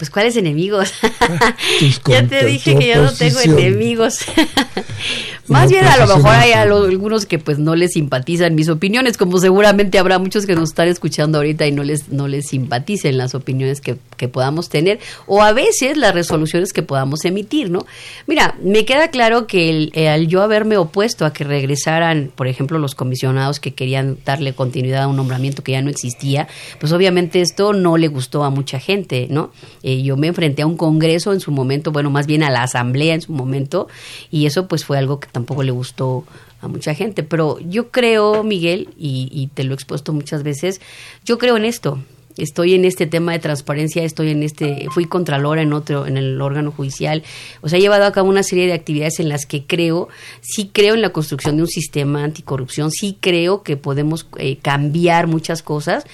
Pues 0.03 0.11
cuáles 0.11 0.37
enemigos. 0.37 0.93
ya 2.09 2.27
te 2.27 2.45
dije 2.45 2.77
que 2.77 2.88
yo 2.88 3.05
no 3.05 3.12
tengo 3.12 3.38
enemigos. 3.38 4.25
Más 5.47 5.71
bien 5.71 5.85
a 5.85 5.97
lo 5.97 6.17
mejor 6.17 6.31
hay 6.31 6.53
algunos 6.53 7.27
que 7.27 7.38
pues 7.38 7.59
no 7.59 7.75
les 7.75 7.93
simpatizan 7.93 8.55
mis 8.55 8.69
opiniones, 8.69 9.17
como 9.17 9.38
seguramente 9.38 9.99
habrá 9.99 10.19
muchos 10.19 10.47
que 10.47 10.55
nos 10.55 10.71
están 10.71 10.88
escuchando 10.88 11.38
ahorita 11.38 11.67
y 11.67 11.73
no 11.73 11.83
les 11.85 12.09
no 12.11 12.27
les 12.27 12.47
simpaticen 12.47 13.19
las 13.19 13.35
opiniones 13.35 13.81
que, 13.81 13.97
que 14.17 14.29
podamos 14.29 14.69
tener 14.69 14.99
o 15.27 15.43
a 15.43 15.53
veces 15.53 15.97
las 15.97 16.15
resoluciones 16.15 16.73
que 16.73 16.83
podamos 16.83 17.25
emitir, 17.25 17.71
¿no? 17.71 17.87
Mira, 18.27 18.57
me 18.62 18.85
queda 18.85 19.09
claro 19.09 19.47
que 19.47 19.69
el, 19.69 19.93
eh, 19.95 20.09
al 20.09 20.27
yo 20.29 20.43
haberme 20.43 20.77
opuesto 20.77 21.27
a 21.27 21.33
que 21.33 21.45
regresaran, 21.45 22.31
por 22.35 22.47
ejemplo, 22.47 22.79
los 22.79 22.95
comisionados 22.95 23.61
que 23.61 23.75
querían 23.75 24.19
darle 24.25 24.53
continuidad 24.53 25.03
a 25.03 25.09
un 25.09 25.17
nombramiento 25.17 25.62
que 25.62 25.73
ya 25.73 25.83
no 25.83 25.91
existía, 25.91 26.49
pues 26.81 26.93
obviamente 26.93 27.41
esto 27.41 27.73
no 27.73 27.97
le 27.97 28.09
gustó 28.09 28.45
a 28.45 28.51
mucha 28.51 28.79
gente, 28.79 29.27
¿no? 29.29 29.53
Eh, 29.83 29.91
yo 30.00 30.16
me 30.16 30.28
enfrenté 30.28 30.62
a 30.62 30.66
un 30.66 30.76
congreso 30.76 31.33
en 31.33 31.40
su 31.40 31.50
momento, 31.50 31.92
bueno, 31.92 32.09
más 32.09 32.26
bien 32.26 32.42
a 32.42 32.50
la 32.50 32.62
asamblea 32.62 33.14
en 33.14 33.20
su 33.20 33.33
momento, 33.33 33.88
y 34.31 34.46
eso 34.46 34.68
pues 34.68 34.85
fue 34.85 34.96
algo 34.96 35.20
que 35.20 35.28
tampoco 35.31 35.62
le 35.62 35.72
gustó 35.72 36.24
a 36.62 36.68
mucha 36.68 36.94
gente. 36.94 37.22
Pero 37.22 37.59
yo 37.61 37.90
creo, 37.90 38.42
Miguel, 38.42 38.88
y, 38.96 39.50
te 39.55 39.64
lo 39.64 39.72
he 39.72 39.74
expuesto 39.74 40.12
muchas 40.12 40.42
veces, 40.42 40.81
yo 41.24 41.37
creo 41.37 41.57
en 41.57 41.66
esto. 41.66 41.98
Estoy 42.38 42.72
en 42.72 42.87
este 42.87 43.07
tema 43.07 43.33
de 43.33 43.40
transparencia, 43.40 44.02
estoy 44.05 44.31
en 44.31 44.42
este, 44.42 44.87
fui 44.90 45.05
contralora 45.05 45.61
en 45.61 45.74
otro, 45.74 46.07
en 46.07 46.16
el 46.16 46.40
órgano 46.40 46.72
judicial, 46.72 47.22
o 47.61 47.68
sea, 47.68 47.78
he 47.78 47.83
llevado 47.83 48.07
a 48.07 48.12
cabo 48.12 48.31
una 48.31 48.42
serie 48.42 48.66
de 48.66 48.72
actividades 48.72 49.20
en 49.20 49.28
las 49.28 49.44
que 49.44 49.64
creo, 49.66 50.09
sí 50.40 50.70
creo 50.72 50.94
en 50.94 51.02
la 51.02 51.11
construcción 51.11 51.57
de 51.57 51.62
un 51.64 51.68
sistema 51.68 52.24
anticorrupción, 52.24 52.90
sí 52.90 53.18
creo 53.20 53.62
que 53.62 53.76
podemos 53.76 54.26
eh, 54.38 54.57
cambiar 54.57 55.26
muchas 55.26 55.62
cosas, 55.62 56.05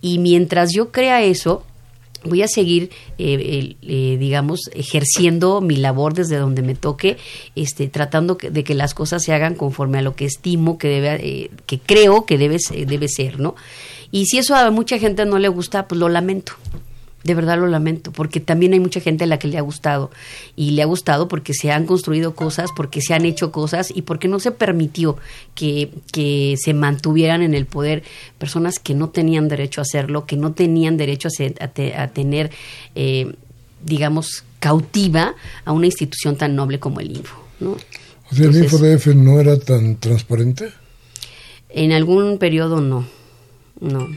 y 0.00 0.18
mientras 0.18 0.72
yo 0.72 0.92
crea 0.92 1.22
eso, 1.22 1.62
voy 2.26 2.42
a 2.42 2.48
seguir, 2.48 2.90
eh, 3.18 3.76
eh, 3.82 4.16
digamos, 4.18 4.60
ejerciendo 4.74 5.60
mi 5.60 5.76
labor 5.76 6.14
desde 6.14 6.36
donde 6.36 6.62
me 6.62 6.74
toque, 6.74 7.16
este, 7.54 7.88
tratando 7.88 8.36
de 8.36 8.64
que 8.64 8.74
las 8.74 8.94
cosas 8.94 9.22
se 9.24 9.32
hagan 9.32 9.54
conforme 9.54 9.98
a 9.98 10.02
lo 10.02 10.14
que 10.14 10.26
estimo 10.26 10.78
que 10.78 10.88
debe, 10.88 11.14
eh, 11.26 11.50
que 11.66 11.78
creo 11.78 12.26
que 12.26 12.38
debe, 12.38 12.58
debe 12.86 13.08
ser, 13.08 13.40
¿no? 13.40 13.54
Y 14.10 14.26
si 14.26 14.38
eso 14.38 14.54
a 14.54 14.70
mucha 14.70 14.98
gente 14.98 15.24
no 15.24 15.38
le 15.38 15.48
gusta, 15.48 15.88
pues 15.88 15.98
lo 15.98 16.08
lamento 16.08 16.52
de 17.26 17.34
verdad 17.34 17.58
lo 17.58 17.66
lamento, 17.66 18.12
porque 18.12 18.38
también 18.38 18.72
hay 18.72 18.78
mucha 18.78 19.00
gente 19.00 19.24
a 19.24 19.26
la 19.26 19.38
que 19.38 19.48
le 19.48 19.58
ha 19.58 19.60
gustado. 19.60 20.12
Y 20.54 20.70
le 20.70 20.82
ha 20.82 20.86
gustado 20.86 21.26
porque 21.26 21.54
se 21.54 21.72
han 21.72 21.84
construido 21.84 22.36
cosas, 22.36 22.70
porque 22.74 23.00
se 23.00 23.14
han 23.14 23.24
hecho 23.24 23.50
cosas 23.50 23.92
y 23.92 24.02
porque 24.02 24.28
no 24.28 24.38
se 24.38 24.52
permitió 24.52 25.16
que, 25.56 25.90
que 26.12 26.54
se 26.56 26.72
mantuvieran 26.72 27.42
en 27.42 27.54
el 27.54 27.66
poder 27.66 28.04
personas 28.38 28.78
que 28.78 28.94
no 28.94 29.08
tenían 29.08 29.48
derecho 29.48 29.80
a 29.80 29.82
hacerlo, 29.82 30.24
que 30.24 30.36
no 30.36 30.52
tenían 30.52 30.96
derecho 30.96 31.28
a, 31.28 31.64
a, 31.64 32.08
tener, 32.08 32.52
eh, 32.94 33.34
digamos, 33.84 34.44
cautiva 34.60 35.34
a 35.64 35.72
una 35.72 35.86
institución 35.86 36.36
tan 36.36 36.54
noble 36.54 36.78
como 36.78 37.00
el 37.00 37.10
Info. 37.10 37.36
¿no? 37.58 37.72
O 38.30 38.34
sea, 38.34 38.46
¿el 38.46 38.56
InfoDF 38.56 39.08
no 39.16 39.40
era 39.40 39.58
tan 39.58 39.96
transparente? 39.96 40.72
En 41.70 41.90
algún 41.90 42.38
periodo 42.38 42.80
no, 42.80 43.04
no. 43.80 44.08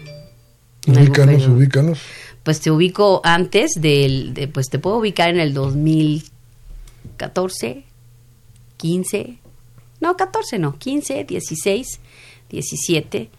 Ubícanos, 0.87 1.47
ubícanos 1.47 1.99
pues 2.43 2.61
te 2.61 2.71
ubico 2.71 3.21
antes 3.23 3.73
del, 3.75 4.33
de, 4.33 4.47
pues 4.47 4.69
te 4.69 4.79
puedo 4.79 4.97
ubicar 4.97 5.29
en 5.29 5.39
el 5.39 5.53
2014, 5.53 7.83
15, 8.77 9.37
no, 9.99 10.17
14 10.17 10.57
no, 10.59 10.77
15, 10.77 11.25
16, 11.25 11.99
17 12.49 13.29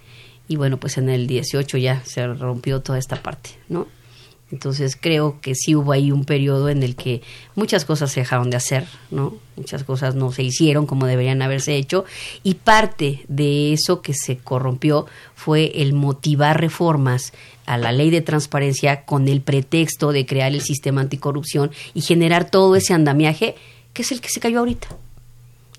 y 0.48 0.56
bueno, 0.56 0.78
pues 0.78 0.98
en 0.98 1.08
el 1.08 1.26
18 1.26 1.78
ya 1.78 2.04
se 2.04 2.26
rompió 2.26 2.82
toda 2.82 2.98
esta 2.98 3.22
parte, 3.22 3.50
¿no? 3.68 3.86
Entonces 4.52 4.98
creo 5.00 5.40
que 5.40 5.54
sí 5.54 5.76
hubo 5.76 5.92
ahí 5.92 6.10
un 6.10 6.24
periodo 6.24 6.68
en 6.70 6.82
el 6.82 6.96
que 6.96 7.22
muchas 7.54 7.84
cosas 7.84 8.10
se 8.10 8.20
dejaron 8.20 8.50
de 8.50 8.56
hacer, 8.56 8.84
¿no? 9.12 9.36
Muchas 9.56 9.84
cosas 9.84 10.16
no 10.16 10.32
se 10.32 10.42
hicieron 10.42 10.86
como 10.86 11.06
deberían 11.06 11.40
haberse 11.40 11.76
hecho 11.76 12.04
y 12.42 12.54
parte 12.54 13.24
de 13.28 13.72
eso 13.72 14.02
que 14.02 14.12
se 14.12 14.38
corrompió 14.38 15.06
fue 15.36 15.82
el 15.82 15.92
motivar 15.92 16.60
reformas 16.60 17.32
a 17.64 17.78
la 17.78 17.92
ley 17.92 18.10
de 18.10 18.22
transparencia 18.22 19.04
con 19.04 19.28
el 19.28 19.40
pretexto 19.40 20.10
de 20.10 20.26
crear 20.26 20.52
el 20.52 20.62
sistema 20.62 21.00
anticorrupción 21.02 21.70
y 21.94 22.00
generar 22.00 22.50
todo 22.50 22.74
ese 22.74 22.92
andamiaje 22.92 23.54
que 23.92 24.02
es 24.02 24.10
el 24.10 24.20
que 24.20 24.30
se 24.30 24.40
cayó 24.40 24.58
ahorita. 24.58 24.88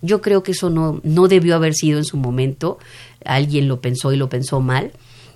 Yo 0.02 0.22
creo 0.22 0.44
que 0.44 0.54
eso 0.54 0.70
no, 0.70 1.02
no 1.04 1.28
debió 1.28 1.56
haber 1.56 1.74
sido 1.74 1.98
en 2.00 2.06
su 2.06 2.18
momento, 2.18 2.80
alguien 3.26 3.68
lo 3.68 3.82
pensó 3.82 4.14
y 4.14 4.18
lo 4.18 4.30
pensó 4.30 4.62
mal 4.62 4.94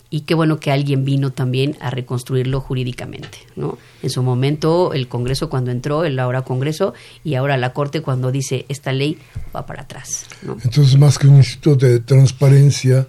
y 0.09 0.21
qué 0.21 0.35
bueno 0.35 0.59
que 0.59 0.71
alguien 0.71 1.05
vino 1.05 1.31
también 1.31 1.75
a 1.79 1.89
reconstruirlo 1.89 2.61
jurídicamente, 2.61 3.39
¿no? 3.55 3.77
En 4.03 4.09
su 4.09 4.23
momento 4.23 4.93
el 4.93 5.07
Congreso 5.07 5.49
cuando 5.49 5.71
entró, 5.71 6.05
el 6.05 6.19
ahora 6.19 6.43
Congreso 6.43 6.93
y 7.23 7.35
ahora 7.35 7.57
la 7.57 7.73
Corte 7.73 8.01
cuando 8.01 8.31
dice 8.31 8.65
esta 8.69 8.91
ley 8.91 9.17
va 9.55 9.65
para 9.65 9.83
atrás, 9.83 10.27
Entonces 10.63 10.97
más 10.97 11.17
que 11.17 11.27
un 11.27 11.37
instituto 11.37 11.85
de 11.85 11.99
transparencia, 11.99 13.07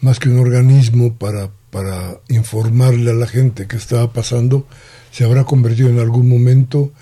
más 0.00 0.18
que 0.18 0.28
un 0.28 0.38
organismo 0.38 1.14
para 1.14 1.50
para 1.72 2.20
informarle 2.28 3.10
a 3.10 3.14
la 3.14 3.26
gente 3.26 3.66
qué 3.66 3.76
estaba 3.76 4.12
pasando, 4.12 4.66
se 5.10 5.24
habrá 5.24 5.44
convertido 5.44 5.88
en 5.88 5.98
algún 5.98 6.28
momento 6.28 6.92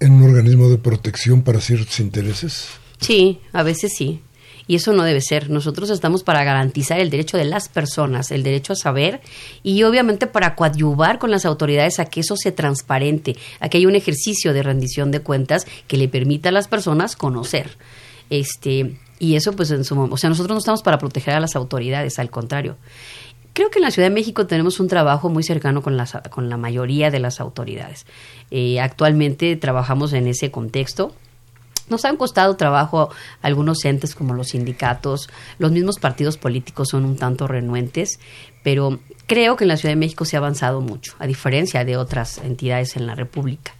en 0.00 0.12
un 0.14 0.24
organismo 0.24 0.68
de 0.68 0.76
protección 0.76 1.42
para 1.42 1.60
ciertos 1.60 2.00
intereses. 2.00 2.66
Sí, 3.00 3.38
a 3.52 3.62
veces 3.62 3.92
sí. 3.96 4.20
Y 4.68 4.76
eso 4.76 4.92
no 4.92 5.02
debe 5.02 5.20
ser. 5.20 5.50
Nosotros 5.50 5.90
estamos 5.90 6.22
para 6.22 6.44
garantizar 6.44 7.00
el 7.00 7.10
derecho 7.10 7.38
de 7.38 7.46
las 7.46 7.68
personas, 7.68 8.30
el 8.30 8.44
derecho 8.44 8.74
a 8.74 8.76
saber 8.76 9.20
y 9.64 9.82
obviamente 9.82 10.28
para 10.28 10.54
coadyuvar 10.54 11.18
con 11.18 11.32
las 11.32 11.46
autoridades 11.46 11.98
a 11.98 12.04
que 12.04 12.20
eso 12.20 12.36
se 12.36 12.52
transparente, 12.52 13.36
a 13.58 13.68
que 13.68 13.78
haya 13.78 13.88
un 13.88 13.96
ejercicio 13.96 14.52
de 14.52 14.62
rendición 14.62 15.10
de 15.10 15.20
cuentas 15.20 15.66
que 15.88 15.96
le 15.96 16.06
permita 16.06 16.50
a 16.50 16.52
las 16.52 16.68
personas 16.68 17.16
conocer. 17.16 17.78
Este, 18.30 18.98
y 19.18 19.36
eso 19.36 19.52
pues 19.54 19.70
en 19.70 19.84
su 19.84 19.98
o 19.98 20.16
sea, 20.18 20.28
nosotros 20.30 20.54
no 20.54 20.58
estamos 20.58 20.82
para 20.82 20.98
proteger 20.98 21.34
a 21.34 21.40
las 21.40 21.56
autoridades, 21.56 22.18
al 22.18 22.30
contrario. 22.30 22.76
Creo 23.54 23.70
que 23.70 23.78
en 23.78 23.84
la 23.84 23.90
Ciudad 23.90 24.08
de 24.08 24.14
México 24.14 24.46
tenemos 24.46 24.78
un 24.78 24.86
trabajo 24.86 25.30
muy 25.30 25.42
cercano 25.42 25.82
con, 25.82 25.96
las, 25.96 26.16
con 26.30 26.48
la 26.48 26.56
mayoría 26.58 27.10
de 27.10 27.18
las 27.18 27.40
autoridades. 27.40 28.06
Eh, 28.50 28.78
actualmente 28.80 29.56
trabajamos 29.56 30.12
en 30.12 30.28
ese 30.28 30.50
contexto 30.50 31.12
nos 31.90 32.04
han 32.04 32.16
costado 32.16 32.56
trabajo 32.56 33.10
algunos 33.42 33.84
entes 33.84 34.14
como 34.14 34.34
los 34.34 34.48
sindicatos, 34.48 35.28
los 35.58 35.72
mismos 35.72 35.98
partidos 35.98 36.36
políticos 36.36 36.88
son 36.90 37.04
un 37.04 37.16
tanto 37.16 37.46
renuentes, 37.46 38.18
pero 38.62 39.00
creo 39.26 39.56
que 39.56 39.64
en 39.64 39.68
la 39.68 39.76
Ciudad 39.76 39.92
de 39.92 40.00
México 40.00 40.24
se 40.24 40.36
ha 40.36 40.40
avanzado 40.40 40.80
mucho, 40.80 41.14
a 41.18 41.26
diferencia 41.26 41.84
de 41.84 41.96
otras 41.96 42.38
entidades 42.38 42.96
en 42.96 43.06
la 43.06 43.14
República. 43.14 43.74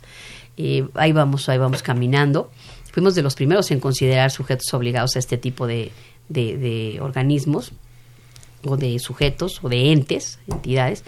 Eh, 0.56 0.88
ahí 0.94 1.12
vamos, 1.12 1.48
ahí 1.48 1.58
vamos 1.58 1.82
caminando. 1.82 2.50
Fuimos 2.92 3.14
de 3.14 3.22
los 3.22 3.34
primeros 3.34 3.70
en 3.70 3.80
considerar 3.80 4.30
sujetos 4.30 4.72
obligados 4.74 5.14
a 5.16 5.18
este 5.20 5.38
tipo 5.38 5.66
de, 5.66 5.92
de 6.28 6.98
organismos 7.00 7.72
o 8.64 8.76
de 8.76 8.98
sujetos 8.98 9.60
o 9.62 9.68
de 9.68 9.92
entes, 9.92 10.40
entidades, 10.48 11.04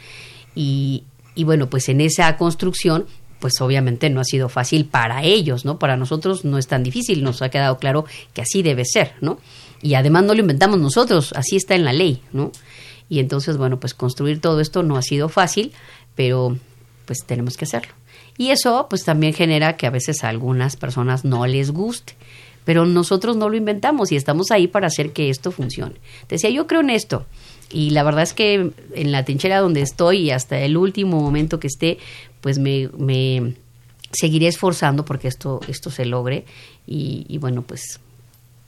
y, 0.55 1.05
y 1.35 1.45
bueno, 1.45 1.69
pues 1.69 1.89
en 1.89 2.01
esa 2.01 2.37
construcción 2.37 3.07
pues 3.41 3.61
obviamente 3.61 4.11
no 4.11 4.21
ha 4.21 4.25
sido 4.25 4.49
fácil 4.49 4.85
para 4.85 5.25
ellos, 5.25 5.65
¿no? 5.65 5.79
Para 5.79 5.97
nosotros 5.97 6.45
no 6.45 6.59
es 6.59 6.67
tan 6.67 6.83
difícil, 6.83 7.25
nos 7.25 7.43
ha 7.43 7.49
quedado 7.49 7.79
claro 7.79 8.05
que 8.33 8.43
así 8.43 8.63
debe 8.63 8.85
ser, 8.85 9.15
¿no? 9.21 9.39
Y 9.83 9.95
además 9.95 10.25
no 10.25 10.35
lo 10.35 10.41
inventamos 10.41 10.79
nosotros, 10.79 11.33
así 11.35 11.57
está 11.57 11.75
en 11.75 11.85
la 11.85 11.93
ley, 11.93 12.23
¿no? 12.33 12.53
Y 13.09 13.19
entonces, 13.19 13.57
bueno, 13.57 13.81
pues 13.81 13.95
construir 13.95 14.41
todo 14.41 14.61
esto 14.61 14.83
no 14.83 14.97
ha 14.97 15.03
sido 15.03 15.29
fácil, 15.29 15.73
pero 16.15 16.57
pues 17.07 17.25
tenemos 17.27 17.57
que 17.57 17.65
hacerlo. 17.65 17.93
Y 18.39 18.51
eso 18.51 18.87
pues 18.89 19.05
también 19.05 19.35
genera 19.35 19.77
que 19.77 19.87
a 19.87 19.91
veces 19.91 20.23
a 20.23 20.29
algunas 20.29 20.77
personas 20.77 21.25
no 21.25 21.47
les 21.47 21.73
guste, 21.73 22.15
pero 22.65 22.87
nosotros 22.87 23.37
no 23.37 23.49
lo 23.49 23.57
inventamos 23.57 24.13
y 24.13 24.17
estamos 24.17 24.51
ahí 24.51 24.69
para 24.69 24.87
hacer 24.87 25.13
que 25.13 25.31
esto 25.31 25.51
funcione. 25.51 25.97
Decía, 26.29 26.51
yo 26.51 26.67
creo 26.67 26.81
en 26.81 26.91
esto. 26.91 27.27
Y 27.73 27.91
la 27.91 28.03
verdad 28.03 28.23
es 28.23 28.33
que 28.33 28.73
en 28.95 29.13
la 29.13 29.25
trinchera 29.25 29.61
donde 29.61 29.81
estoy 29.81 30.19
y 30.19 30.31
hasta 30.31 30.59
el 30.59 30.77
último 30.77 31.21
momento 31.21 31.61
que 31.61 31.69
esté, 31.69 31.99
pues 32.41 32.59
me, 32.59 32.89
me 32.97 33.55
seguiré 34.13 34.49
esforzando 34.49 35.05
porque 35.05 35.29
esto, 35.29 35.61
esto 35.69 35.91
se 35.91 36.05
logre 36.05 36.45
y, 36.87 37.39
bueno, 37.39 37.63
pues 37.63 38.01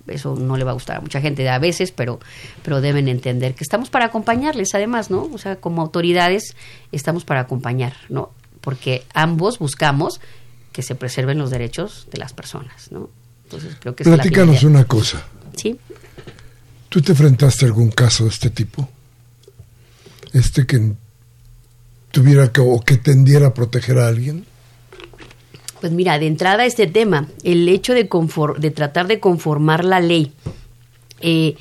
eso 0.06 0.36
no 0.36 0.56
le 0.56 0.64
va 0.64 0.70
a 0.70 0.74
gustar 0.74 0.98
a 0.98 1.00
mucha 1.00 1.20
gente 1.20 1.48
a 1.48 1.58
veces, 1.58 1.92
pero, 1.92 2.20
pero 2.62 2.80
deben 2.80 3.08
entender 3.08 3.54
que 3.54 3.64
estamos 3.64 3.90
para 3.90 4.06
acompañarles 4.06 4.74
además, 4.74 5.10
¿no? 5.10 5.28
O 5.32 5.38
sea, 5.38 5.56
como 5.56 5.82
autoridades 5.82 6.56
estamos 6.92 7.24
para 7.24 7.40
acompañar, 7.40 7.94
¿no? 8.08 8.30
Porque 8.60 9.04
ambos 9.14 9.58
buscamos 9.58 10.20
que 10.72 10.82
se 10.82 10.94
preserven 10.94 11.38
los 11.38 11.50
derechos 11.50 12.06
de 12.10 12.18
las 12.18 12.32
personas, 12.32 12.90
¿no? 12.92 13.10
Entonces 13.44 13.76
creo 13.78 13.94
que 13.94 14.04
Platícanos 14.04 14.62
una 14.62 14.84
cosa. 14.84 15.24
Sí. 15.56 15.78
¿Tú 16.88 17.02
te 17.02 17.12
enfrentaste 17.12 17.64
a 17.64 17.68
algún 17.68 17.90
caso 17.90 18.24
de 18.24 18.30
este 18.30 18.50
tipo? 18.50 18.88
Este 20.32 20.66
que 20.66 20.94
tuviera 22.12 22.52
que 22.52 22.60
o 22.60 22.80
que 22.80 22.96
tendiera 22.96 23.48
a 23.48 23.54
proteger 23.54 23.98
a 23.98 24.06
alguien? 24.06 24.44
Pues 25.80 25.92
mira, 25.92 26.20
de 26.20 26.28
entrada 26.28 26.64
este 26.64 26.86
tema, 26.86 27.26
el 27.42 27.68
hecho 27.68 27.92
de, 27.92 28.08
de 28.58 28.70
tratar 28.70 29.08
de 29.08 29.18
conformar 29.18 29.84
la 29.84 29.98
ley, 29.98 30.32
eh, 31.20 31.56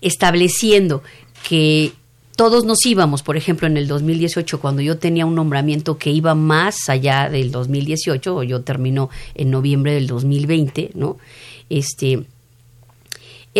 estableciendo 0.00 1.02
que 1.46 1.92
todos 2.34 2.64
nos 2.64 2.86
íbamos, 2.86 3.22
por 3.22 3.36
ejemplo, 3.36 3.66
en 3.66 3.76
el 3.76 3.88
2018, 3.88 4.60
cuando 4.60 4.80
yo 4.80 4.96
tenía 4.96 5.26
un 5.26 5.34
nombramiento 5.34 5.98
que 5.98 6.10
iba 6.10 6.34
más 6.34 6.88
allá 6.88 7.28
del 7.28 7.50
2018, 7.50 8.36
o 8.36 8.42
yo 8.42 8.62
termino 8.62 9.10
en 9.34 9.50
noviembre 9.50 9.92
del 9.92 10.06
2020, 10.06 10.92
¿no? 10.94 11.18
Este, 11.68 12.24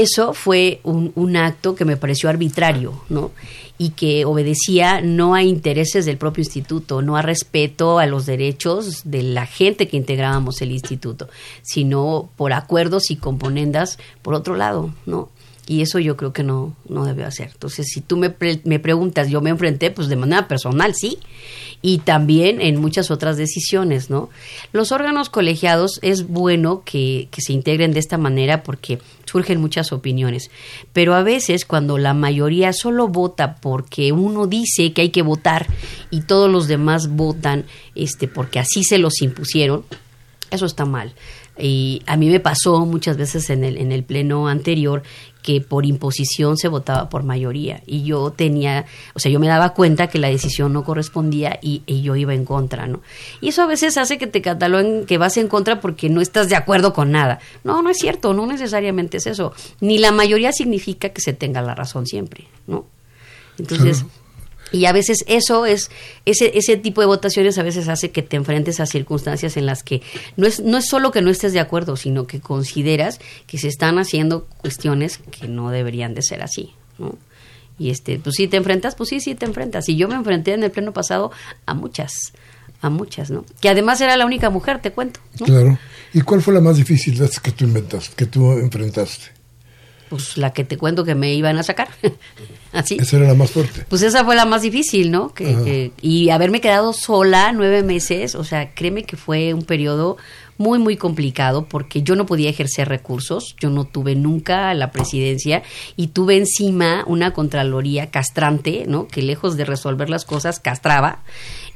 eso 0.01 0.35
fue 0.35 0.81
un, 0.85 1.13
un 1.15 1.37
acto 1.37 1.75
que 1.75 1.85
me 1.85 1.97
pareció 1.97 2.29
arbitrario, 2.29 3.03
¿no? 3.09 3.33
y 3.79 3.91
que 3.91 4.25
obedecía 4.25 5.01
no 5.01 5.35
a 5.35 5.45
intereses 5.45 6.05
del 6.05 6.19
propio 6.19 6.43
instituto, 6.43 7.01
no 7.01 7.17
a 7.17 7.23
respeto 7.23 8.01
a 8.01 8.07
los 8.07 8.27
derechos 8.27 9.03
de 9.05 9.23
la 9.23 9.47
gente 9.47 9.87
que 9.87 9.97
integrábamos 9.97 10.61
el 10.61 10.73
instituto, 10.73 11.29
sino 11.63 12.29
por 12.37 12.53
acuerdos 12.53 13.11
y 13.11 13.17
componendas 13.17 13.99
por 14.21 14.35
otro 14.35 14.57
lado, 14.57 14.93
¿no? 15.07 15.31
Y 15.69 15.83
eso 15.83 15.99
yo 15.99 16.17
creo 16.17 16.33
que 16.33 16.43
no, 16.43 16.75
no 16.89 17.05
debe 17.05 17.25
hacer. 17.25 17.51
Entonces, 17.53 17.89
si 17.93 18.01
tú 18.01 18.17
me, 18.17 18.35
me 18.65 18.79
preguntas, 18.79 19.29
yo 19.29 19.43
me 19.43 19.51
enfrenté 19.51 19.91
pues 19.91 20.09
de 20.09 20.17
manera 20.17 20.49
personal, 20.49 20.95
sí, 20.95 21.19
y 21.83 21.99
también 21.99 22.61
en 22.63 22.81
muchas 22.81 23.11
otras 23.11 23.37
decisiones, 23.37 24.09
¿no? 24.09 24.31
Los 24.73 24.93
órganos 24.93 25.29
colegiados 25.29 26.01
es 26.03 26.27
bueno 26.27 26.83
que, 26.85 27.29
que 27.31 27.43
se 27.43 27.53
integren 27.53 27.93
de 27.93 28.01
esta 28.01 28.17
manera 28.17 28.63
porque 28.63 28.99
surgen 29.29 29.61
muchas 29.61 29.93
opiniones, 29.93 30.51
pero 30.93 31.15
a 31.15 31.23
veces 31.23 31.65
cuando 31.65 31.99
la 31.99 32.15
mayoría 32.15 32.73
solo 32.73 33.09
vota 33.09 33.57
porque 33.57 34.13
uno 34.13 34.47
dice 34.47 34.93
que 34.93 35.03
hay 35.03 35.11
que 35.11 35.23
votar 35.23 35.67
y 36.11 36.23
todos 36.23 36.51
los 36.51 36.67
demás 36.67 37.09
votan 37.09 37.67
este 37.95 38.29
porque 38.29 38.59
así 38.59 38.83
se 38.83 38.99
los 38.99 39.21
impusieron, 39.23 39.85
eso 40.51 40.67
está 40.67 40.85
mal. 40.85 41.13
Y 41.61 42.03
a 42.07 42.17
mí 42.17 42.31
me 42.31 42.41
pasó 42.41 42.87
muchas 42.87 43.17
veces 43.17 43.51
en 43.51 43.65
el, 43.65 43.79
en 43.79 43.91
el 43.91 44.05
pleno 44.05 44.47
anterior 44.49 45.03
que 45.49 45.63
por 45.63 45.87
imposición 45.87 46.59
se 46.59 46.69
votaba 46.69 47.09
por 47.09 47.23
mayoría 47.23 47.83
y 47.87 48.05
yo 48.05 48.31
tenía, 48.31 48.85
o 49.15 49.19
sea, 49.19 49.33
yo 49.33 49.41
me 49.41 49.49
daba 49.49 49.73
cuenta 49.73 50.09
que 50.09 50.19
la 50.19 50.29
decisión 50.29 50.75
no 50.75 50.85
correspondía 50.85 51.59
y, 51.63 51.81
yo 52.03 52.17
iba 52.17 52.35
en 52.35 52.45
contra, 52.45 52.87
¿no? 52.87 53.01
Y 53.41 53.49
eso 53.49 53.63
a 53.63 53.67
veces 53.67 53.97
hace 53.97 54.19
que 54.19 54.27
te 54.27 54.43
cataloguen 54.43 55.07
que 55.07 55.17
vas 55.17 55.39
en 55.39 55.49
contra 55.49 55.81
porque 55.81 56.11
no 56.11 56.21
estás 56.21 56.51
de 56.51 56.57
acuerdo 56.57 56.93
con 56.93 57.13
nada. 57.13 57.39
No, 57.65 57.81
no 57.81 57.89
es 57.89 57.97
cierto, 57.97 58.35
no 58.35 58.45
necesariamente 58.45 59.17
es 59.17 59.27
eso. 59.27 59.55
Ni 59.81 59.97
la 59.97 60.13
mayoría 60.13 60.53
significa 60.53 61.09
que 61.09 61.23
se 61.23 61.33
tenga 61.33 61.63
la 61.63 61.75
razón 61.75 62.07
siempre, 62.07 62.47
¿no? 62.67 62.85
Entonces, 63.59 64.05
y 64.73 64.85
a 64.87 64.93
veces 64.93 65.25
eso 65.27 65.67
es, 65.67 65.91
ese, 66.25 66.57
ese 66.57 66.77
tipo 66.77 67.01
de 67.01 67.07
votaciones 67.07 67.59
a 67.59 67.63
veces 67.63 67.89
hace 67.89 68.11
que 68.11 68.23
te 68.23 68.37
enfrentes 68.37 68.81
a 68.81 68.87
circunstancias 68.87 69.57
en 69.57 69.67
las 69.67 69.83
que 69.83 70.03
no 70.37 70.47
es, 70.47 70.61
no 70.61 70.79
es 70.79 70.87
solo 70.87 71.11
que 71.11 71.23
no 71.23 71.31
estés 71.31 71.53
de 71.53 71.61
acuerdo, 71.61 71.97
sino 71.97 72.27
que 72.27 72.41
consideras 72.41 73.21
que 73.47 73.59
se 73.59 73.69
están 73.69 73.99
haciendo 73.99 74.47
cuestiones 74.59 75.19
que 75.19 75.49
no 75.49 75.71
deberían 75.71 76.15
de 76.15 76.23
ser 76.23 76.43
así, 76.43 76.75
¿no? 76.99 77.17
Y 77.79 77.91
este, 77.91 78.19
pues 78.19 78.35
si 78.37 78.49
te 78.49 78.57
enfrentas, 78.57 78.97
pues 78.97 79.09
sí, 79.09 79.21
sí 79.21 79.35
te 79.37 79.47
enfrentas. 79.47 79.89
Y 79.89 79.97
yo 79.97 80.09
me 80.09 80.17
enfrenté 80.17 80.53
en 80.53 80.65
el 80.65 80.71
pleno 80.71 80.93
pasado 80.93 81.31
a 81.65 81.75
muchas, 81.75 82.13
a 82.83 82.91
muchas, 82.91 83.31
¿no? 83.31 83.45
Que 83.61 83.69
además 83.69 84.01
era 84.01 84.17
la 84.17 84.27
única 84.27 84.51
mujer, 84.51 84.81
te 84.83 84.91
cuento. 84.91 85.21
Claro. 85.45 85.79
¿Y 86.13 86.23
cuál 86.23 86.43
fue 86.43 86.55
la 86.55 86.61
más 86.61 86.77
difícil 86.77 87.21
que 87.41 87.53
tú 87.53 87.65
inventaste, 87.65 88.17
que 88.17 88.27
tú 88.27 88.51
enfrentaste? 88.53 89.38
Pues 90.09 90.37
la 90.37 90.53
que 90.53 90.65
te 90.65 90.77
cuento 90.77 91.05
que 91.05 91.15
me 91.15 91.35
iban 91.35 91.59
a 91.59 91.63
sacar. 91.63 91.89
Así. 92.73 92.97
Esa 93.01 93.17
era 93.17 93.29
la 93.29 93.35
más 93.35 93.51
fuerte. 93.51 93.87
Pues 93.89 94.03
esa 94.03 94.25
fue 94.25 94.37
la 94.37 94.45
más 94.45 94.63
difícil, 94.63 95.11
¿no? 95.11 95.33
Que, 95.33 95.93
y 96.03 96.31
haberme 96.31 96.61
quedado 96.61 96.93
sola 96.93 97.53
nueve 97.53 97.83
meses, 97.83 98.35
o 98.35 98.45
sea, 98.45 98.75
créeme 98.75 99.05
que 99.05 99.17
fue 99.17 99.55
un 99.55 99.63
periodo 99.63 100.19
muy, 100.59 100.79
muy 100.79 100.97
complicado 100.97 101.67
porque 101.67 102.03
yo 102.03 102.17
no 102.17 102.27
podía 102.27 102.51
ejercer 102.51 102.89
recursos, 102.89 103.57
yo 103.59 103.71
no 103.71 103.85
tuve 103.85 104.17
nunca 104.17 104.75
la 104.75 104.91
presidencia 104.91 105.63
y 105.97 106.09
tuve 106.09 106.37
encima 106.37 107.05
una 107.07 107.33
contraloría 107.33 108.11
castrante, 108.11 108.85
¿no? 108.87 109.07
Que 109.09 109.23
lejos 109.23 109.57
de 109.57 109.65
resolver 109.65 110.11
las 110.11 110.25
cosas, 110.25 110.61
castraba 110.61 111.23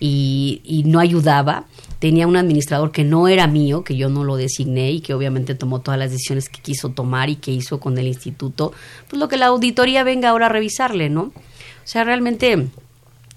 y, 0.04 0.60
y 0.64 0.82
no 0.82 0.98
ayudaba 0.98 1.66
tenía 2.00 2.26
un 2.26 2.36
administrador 2.36 2.90
que 2.90 3.04
no 3.04 3.28
era 3.28 3.46
mío, 3.46 3.84
que 3.84 3.94
yo 3.94 4.08
no 4.08 4.24
lo 4.24 4.34
designé 4.34 4.90
y 4.90 5.00
que 5.02 5.14
obviamente 5.14 5.54
tomó 5.54 5.82
todas 5.82 6.00
las 6.00 6.10
decisiones 6.10 6.48
que 6.48 6.60
quiso 6.60 6.88
tomar 6.88 7.30
y 7.30 7.36
que 7.36 7.52
hizo 7.52 7.78
con 7.78 7.96
el 7.96 8.08
instituto, 8.08 8.72
pues 9.08 9.20
lo 9.20 9.28
que 9.28 9.36
la 9.36 9.46
auditoría 9.46 10.02
venga 10.02 10.30
ahora 10.30 10.46
a 10.46 10.48
revisarle, 10.48 11.10
¿no? 11.10 11.22
O 11.22 11.32
sea, 11.84 12.02
realmente 12.02 12.66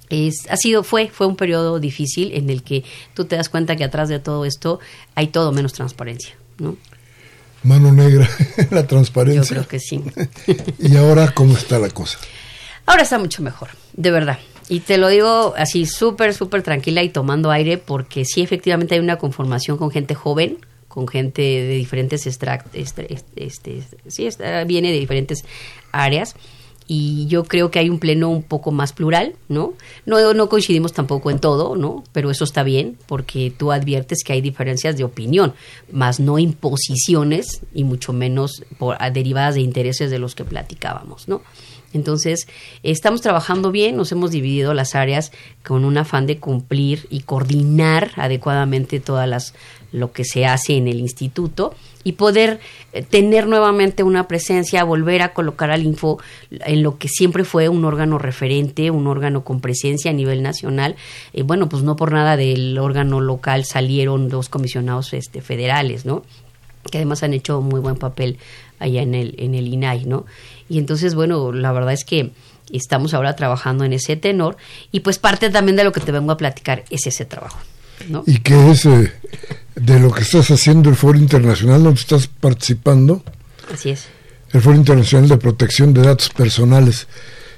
es, 0.09 0.47
ha 0.49 0.57
sido, 0.57 0.84
fue, 0.84 1.09
fue 1.09 1.28
un 1.28 1.36
periodo 1.36 1.80
difícil 1.80 2.32
en 2.34 2.49
el 2.49 2.63
que 2.63 2.84
tú 3.13 3.26
te 3.26 3.36
das 3.36 3.49
cuenta 3.49 3.76
que 3.76 3.84
atrás 3.84 4.09
de 4.09 4.18
todo 4.18 4.45
esto 4.45 4.80
hay 5.13 5.28
todo 5.28 5.51
menos 5.51 5.74
transparencia, 5.74 6.36
¿no? 6.57 6.76
Mano 7.61 7.91
negra, 7.91 8.28
la 8.72 8.88
transparencia. 8.88 9.43
Yo 9.43 9.47
creo 9.47 9.68
que 9.68 9.80
sí. 9.80 10.03
¿Y 10.80 10.97
ahora 10.97 11.32
cómo 11.36 11.55
está 11.55 11.78
la 11.78 11.91
cosa? 11.91 12.18
Ahora 12.88 13.03
está 13.03 13.20
mucho 13.20 13.43
mejor, 13.43 13.70
de 13.93 14.09
verdad. 14.09 14.39
Y 14.68 14.80
te 14.80 14.97
lo 14.97 15.09
digo 15.09 15.53
así 15.57 15.86
súper, 15.86 16.34
súper 16.34 16.63
tranquila 16.63 17.03
y 17.03 17.09
tomando 17.09 17.51
aire 17.51 17.78
porque 17.78 18.26
sí 18.26 18.41
efectivamente 18.41 18.95
hay 18.95 18.99
una 18.99 19.18
conformación 19.18 19.78
con 19.78 19.91
gente 19.91 20.16
joven, 20.16 20.57
con 20.88 21.07
gente 21.07 21.41
de 21.41 21.76
diferentes 21.76 22.26
extractos, 22.26 22.74
este, 22.74 23.13
este, 23.36 23.84
sí, 24.07 24.28
viene 24.66 24.91
de 24.91 24.99
diferentes 24.99 25.43
áreas 25.91 26.36
y 26.88 27.26
yo 27.28 27.43
creo 27.43 27.72
que 27.72 27.80
hay 27.80 27.89
un 27.89 27.99
pleno 27.99 28.30
un 28.30 28.43
poco 28.43 28.72
más 28.72 28.93
plural, 28.93 29.36
¿no? 29.49 29.74
No, 30.05 30.34
no 30.34 30.49
coincidimos 30.49 30.93
tampoco 30.93 31.32
en 31.32 31.39
todo, 31.39 31.76
¿no? 31.76 32.03
Pero 32.11 32.30
eso 32.30 32.43
está 32.43 32.63
bien 32.63 32.97
porque 33.07 33.51
tú 33.55 33.72
adviertes 33.72 34.24
que 34.24 34.34
hay 34.34 34.41
diferencias 34.41 34.95
de 34.95 35.03
opinión, 35.03 35.53
más 35.91 36.20
no 36.20 36.38
imposiciones 36.38 37.61
y 37.74 37.84
mucho 37.84 38.13
menos 38.13 38.63
por, 38.78 38.97
derivadas 39.11 39.55
de 39.55 39.61
intereses 39.61 40.11
de 40.11 40.20
los 40.20 40.36
que 40.36 40.45
platicábamos, 40.45 41.28
¿no? 41.28 41.41
Entonces, 41.95 42.47
estamos 42.83 43.21
trabajando 43.21 43.71
bien, 43.71 43.95
nos 43.95 44.11
hemos 44.11 44.31
dividido 44.31 44.73
las 44.73 44.95
áreas 44.95 45.31
con 45.65 45.85
un 45.85 45.97
afán 45.97 46.27
de 46.27 46.37
cumplir 46.37 47.07
y 47.09 47.21
coordinar 47.21 48.11
adecuadamente 48.15 48.99
todas 48.99 49.27
las 49.27 49.53
lo 49.91 50.11
que 50.11 50.25
se 50.25 50.45
hace 50.45 50.75
en 50.75 50.89
el 50.89 50.99
instituto 50.99 51.73
y 52.03 52.13
poder 52.13 52.59
eh, 52.91 53.01
tener 53.01 53.47
nuevamente 53.47 54.03
una 54.03 54.27
presencia, 54.27 54.83
volver 54.83 55.21
a 55.21 55.33
colocar 55.33 55.71
al 55.71 55.83
Info 55.83 56.19
en 56.51 56.83
lo 56.83 56.97
que 56.97 57.07
siempre 57.07 57.45
fue 57.45 57.69
un 57.69 57.85
órgano 57.85 58.17
referente, 58.17 58.91
un 58.91 59.07
órgano 59.07 59.45
con 59.45 59.61
presencia 59.61 60.11
a 60.11 60.13
nivel 60.13 60.43
nacional. 60.43 60.97
Eh, 61.31 61.43
bueno, 61.43 61.69
pues 61.69 61.83
no 61.83 61.95
por 61.95 62.11
nada 62.11 62.35
del 62.35 62.77
órgano 62.77 63.21
local 63.21 63.63
salieron 63.63 64.27
dos 64.27 64.49
comisionados 64.49 65.13
este, 65.13 65.41
federales, 65.41 66.05
¿no? 66.05 66.23
que 66.91 66.99
además 66.99 67.23
han 67.23 67.33
hecho 67.33 67.61
muy 67.61 67.79
buen 67.79 67.95
papel 67.95 68.37
allá 68.79 69.01
en 69.01 69.15
el, 69.15 69.35
en 69.37 69.55
el 69.55 69.67
INAI, 69.67 70.05
¿no? 70.05 70.25
Y 70.70 70.80
entonces, 70.80 71.16
bueno, 71.16 71.51
la 71.51 71.72
verdad 71.72 71.93
es 71.93 72.05
que 72.05 72.32
estamos 72.72 73.13
ahora 73.13 73.36
trabajando 73.36 73.84
en 73.84 73.93
ese 73.93 74.16
tenor 74.16 74.57
y 74.91 75.01
pues 75.01 75.20
parte 75.20 75.49
también 75.49 75.76
de 75.76 75.84
lo 75.84 75.91
que 75.91 76.01
te 76.01 76.11
vengo 76.11 76.32
a 76.32 76.38
platicar 76.38 76.84
es 76.89 77.05
ese 77.05 77.26
trabajo. 77.26 77.59
¿no? 78.09 78.24
¿Y 78.26 78.39
qué 78.39 78.72
es 78.72 78.86
eh, 78.86 79.11
de 79.76 79.99
lo 79.99 80.11
que 80.11 80.22
estás 80.22 80.49
haciendo 80.51 80.89
el 80.89 80.95
Foro 80.95 81.18
Internacional 81.18 81.84
donde 81.84 81.99
estás 81.99 82.28
participando? 82.28 83.24
Así 83.74 83.91
es. 83.91 84.05
El 84.51 84.61
Foro 84.61 84.76
Internacional 84.76 85.30
de 85.30 85.38
Protección 85.38 85.93
de 85.93 86.01
Datos 86.01 86.30
Personales. 86.30 87.07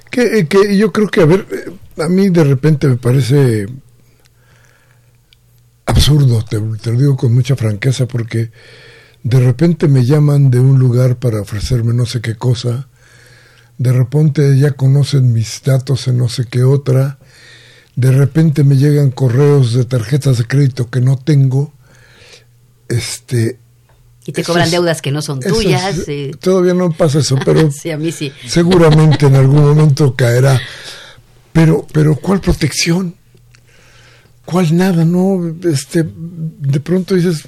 Que, 0.10 0.40
eh, 0.40 0.48
que 0.48 0.78
yo 0.78 0.92
creo 0.92 1.08
que, 1.10 1.22
a 1.22 1.26
ver, 1.26 1.46
eh, 1.52 2.02
a 2.02 2.08
mí 2.08 2.30
de 2.30 2.44
repente 2.44 2.88
me 2.88 2.98
parece 2.98 3.68
absurdo, 5.86 6.44
te, 6.44 6.60
te, 6.60 6.92
lo 6.92 7.00
digo 7.00 7.18
con 7.18 7.34
mucha 7.34 7.56
franqueza, 7.56 8.08
porque 8.08 8.52
de 9.24 9.40
repente 9.40 9.88
me 9.88 10.06
llaman 10.06 10.50
de 10.52 10.60
un 10.60 10.80
lugar 10.80 11.18
para 11.18 11.42
ofrecerme 11.42 11.94
no 11.94 12.06
sé 12.06 12.22
qué 12.22 12.36
cosa, 12.36 12.88
de 13.78 13.92
repente 13.92 14.58
ya 14.58 14.72
conocen 14.72 15.34
mis 15.34 15.62
datos 15.64 16.08
en 16.08 16.18
no 16.18 16.30
sé 16.30 16.46
qué 16.46 16.64
otra, 16.64 17.20
de 17.96 18.12
repente 18.12 18.64
me 18.64 18.78
llegan 18.78 19.12
correos 19.12 19.74
de 19.74 19.86
tarjetas 19.86 20.38
de 20.38 20.46
crédito 20.46 20.90
que 20.90 21.02
no 21.02 21.18
tengo, 21.18 21.74
este... 22.88 23.60
Y 24.26 24.34
te 24.34 24.44
cobran 24.44 24.70
deudas 24.70 25.02
que 25.02 25.12
no 25.12 25.22
son 25.22 25.40
tuyas. 25.40 26.02
Todavía 26.42 26.74
no 26.74 26.92
pasa 26.92 27.20
eso, 27.20 27.38
pero 27.46 27.72
sí, 27.72 27.92
a 27.92 27.98
mí 27.98 28.12
sí. 28.12 28.32
seguramente 28.46 29.26
en 29.26 29.36
algún 29.36 29.62
momento 29.62 30.16
caerá. 30.16 30.60
Pero, 31.54 31.88
pero 31.94 32.16
¿cuál 32.18 32.42
protección? 32.42 33.16
¿Cuál 34.44 34.76
nada? 34.76 35.06
No, 35.06 35.56
este, 35.64 36.06
de 36.06 36.80
pronto 36.82 37.16
dices, 37.16 37.48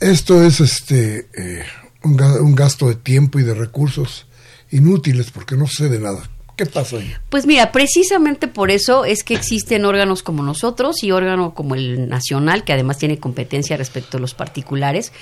esto 0.00 0.42
es 0.42 0.60
este 0.60 1.28
eh, 1.36 1.64
un, 2.02 2.54
gasto 2.54 2.88
de 2.88 2.96
tiempo 2.96 3.38
y 3.38 3.42
de 3.42 3.54
recursos 3.54 4.26
inútiles 4.70 5.30
porque 5.30 5.56
no 5.56 5.66
sé 5.66 5.88
de 5.88 5.98
nada. 5.98 6.28
¿Qué 6.56 6.66
pasa 6.66 6.96
ahí? 6.96 7.14
Pues 7.30 7.46
mira, 7.46 7.72
precisamente 7.72 8.46
por 8.46 8.70
eso 8.70 9.06
es 9.06 9.24
que 9.24 9.34
existen 9.34 9.86
órganos 9.86 10.22
como 10.22 10.42
nosotros 10.42 11.02
y 11.02 11.10
órgano 11.10 11.54
como 11.54 11.74
el 11.74 12.06
nacional, 12.08 12.64
que 12.64 12.74
además 12.74 12.98
tiene 12.98 13.18
competencia 13.18 13.78
respecto 13.78 14.18
a 14.18 14.20
los 14.20 14.34
particulares, 14.34 15.12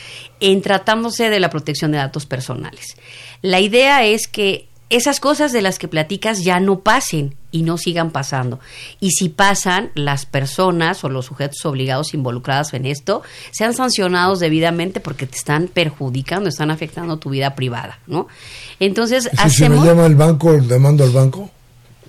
en 0.40 0.62
tratándose 0.62 1.30
de 1.30 1.38
la 1.38 1.48
protección 1.48 1.92
de 1.92 1.98
datos 1.98 2.26
personales. 2.26 2.96
La 3.40 3.60
idea 3.60 4.04
es 4.04 4.26
que 4.26 4.67
esas 4.90 5.20
cosas 5.20 5.52
de 5.52 5.62
las 5.62 5.78
que 5.78 5.88
platicas 5.88 6.42
ya 6.42 6.60
no 6.60 6.80
pasen 6.80 7.34
y 7.50 7.62
no 7.62 7.78
sigan 7.78 8.10
pasando. 8.10 8.58
Y 9.00 9.10
si 9.10 9.28
pasan, 9.28 9.90
las 9.94 10.26
personas 10.26 11.04
o 11.04 11.08
los 11.08 11.26
sujetos 11.26 11.64
obligados 11.66 12.14
involucrados 12.14 12.74
en 12.74 12.86
esto 12.86 13.22
sean 13.50 13.74
sancionados 13.74 14.40
debidamente 14.40 15.00
porque 15.00 15.26
te 15.26 15.36
están 15.36 15.68
perjudicando, 15.68 16.48
están 16.48 16.70
afectando 16.70 17.18
tu 17.18 17.30
vida 17.30 17.54
privada, 17.54 17.98
¿no? 18.06 18.28
Entonces, 18.80 19.30
hacemos... 19.36 19.78
Si 19.78 19.84
me 19.84 19.86
llama 19.86 20.06
el 20.06 20.14
banco, 20.14 20.52
demando 20.52 21.04
al 21.04 21.10
banco. 21.10 21.50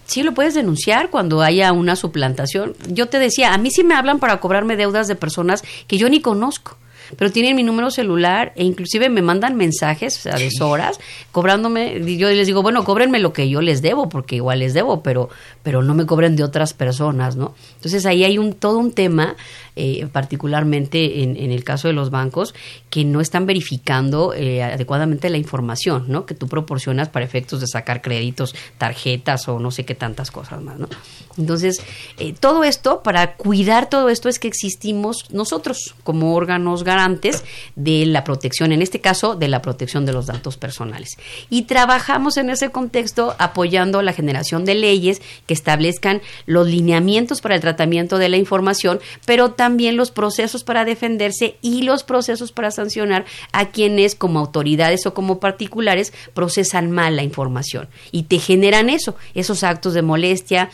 Sí, 0.06 0.24
lo 0.24 0.34
puedes 0.34 0.56
denunciar 0.56 1.10
cuando 1.10 1.42
haya 1.42 1.72
una 1.72 1.96
suplantación. 1.96 2.74
Yo 2.88 3.10
te 3.10 3.20
decía, 3.20 3.54
a 3.54 3.58
mí 3.58 3.70
sí 3.70 3.84
me 3.84 3.94
hablan 3.94 4.20
para 4.20 4.40
cobrarme 4.40 4.76
deudas 4.76 5.08
de 5.08 5.16
personas 5.16 5.64
que 5.88 5.98
yo 5.98 6.10
ni 6.10 6.20
conozco 6.20 6.78
pero 7.18 7.32
tienen 7.32 7.55
mi 7.55 7.64
número 7.64 7.91
celular 7.91 8.53
e 8.55 8.64
inclusive 8.64 9.10
me 9.10 9.22
mandan 9.22 9.55
mensajes 9.55 10.26
a 10.26 10.38
deshoras 10.38 10.99
cobrándome. 11.32 11.97
Y 11.97 12.18
yo 12.18 12.30
les 12.30 12.47
digo, 12.47 12.62
bueno, 12.62 12.84
cóbrenme 12.84 13.20
lo 13.20 13.34
que 13.34 13.49
yo 13.49 13.62
les 13.62 13.82
debo, 13.82 14.10
porque 14.10 14.36
igual 14.36 14.60
les 14.60 14.74
debo, 14.74 15.01
pero, 15.03 15.30
pero 15.64 15.82
no 15.82 15.93
me 15.93 16.05
cobren 16.05 16.36
de 16.36 16.43
otras 16.43 16.74
personas, 16.74 17.36
¿no? 17.36 17.53
Entonces 17.76 18.05
ahí 18.05 18.24
hay 18.24 18.38
un 18.38 18.53
todo 18.53 18.78
un 18.78 18.91
tema 18.91 19.36
eh, 19.82 20.06
particularmente 20.12 21.24
en, 21.24 21.38
el 21.38 21.64
caso 21.64 21.88
de 21.88 21.94
los 21.94 22.10
bancos, 22.10 22.54
que 22.90 23.06
no 23.06 23.22
están 23.22 23.46
verificando 23.46 24.34
eh, 24.34 24.62
adecuadamente 24.62 25.30
la 25.30 25.38
información 25.38 26.04
¿no? 26.10 26.26
que 26.26 26.36
tú 26.36 26.50
proporcionas 26.50 27.08
para 27.08 27.24
efectos 27.24 27.62
de 27.62 27.68
sacar 27.68 28.02
créditos, 28.02 28.54
tarjetas 28.78 29.48
o 29.48 29.58
no 29.58 29.72
sé 29.72 29.86
qué 29.86 29.96
tantas 29.96 30.32
cosas 30.32 30.62
más. 30.62 30.78
¿no? 30.80 30.90
Entonces, 31.38 31.82
eh, 32.18 32.34
todo 32.38 32.66
esto, 32.66 33.04
para 33.04 33.36
cuidar 33.36 33.90
todo 33.90 34.10
esto, 34.10 34.28
es 34.28 34.38
que 34.38 34.50
existimos 34.50 35.28
nosotros 35.32 35.96
como 36.04 36.36
órganos 36.36 36.84
garantes 36.84 37.46
de 37.78 38.06
la 38.06 38.26
protección, 38.26 38.74
en 38.74 38.82
este 38.82 39.00
caso, 39.00 39.36
de 39.36 39.48
la 39.48 39.62
protección 39.62 40.06
de 40.06 40.12
los 40.12 40.26
datos 40.26 40.58
personales. 40.58 41.12
Y 41.50 41.62
trabajamos 41.62 42.36
en 42.36 42.50
ese 42.50 42.70
contexto 42.70 43.34
apoyando 43.40 44.02
la 44.02 44.12
generación 44.12 44.66
de 44.66 44.76
leyes 44.76 45.22
que 45.46 45.54
establezcan 45.54 46.22
los 46.46 46.68
lineamientos 46.68 47.40
para 47.40 47.56
el 47.56 47.62
tratamiento 47.62 48.18
de 48.18 48.28
la 48.28 48.36
información, 48.36 49.00
pero 49.26 49.52
también 49.52 49.69
también 49.70 49.98
los 49.98 50.10
procesos 50.10 50.64
para 50.64 50.84
defenderse 50.84 51.58
y 51.62 51.84
los 51.84 52.04
procesos 52.04 52.52
para 52.52 52.72
sancionar 52.72 53.26
a 53.52 53.70
quienes 53.70 54.16
como 54.16 54.40
autoridades 54.40 55.06
o 55.06 55.14
como 55.14 55.40
particulares 55.40 56.12
procesan 56.34 56.90
mal 56.90 57.16
la 57.16 57.22
información. 57.22 57.88
Y 58.12 58.24
te 58.24 58.40
generan 58.40 58.90
eso, 58.90 59.16
esos 59.36 59.64
actos 59.64 59.94
de 59.94 60.02
molestia, 60.02 60.72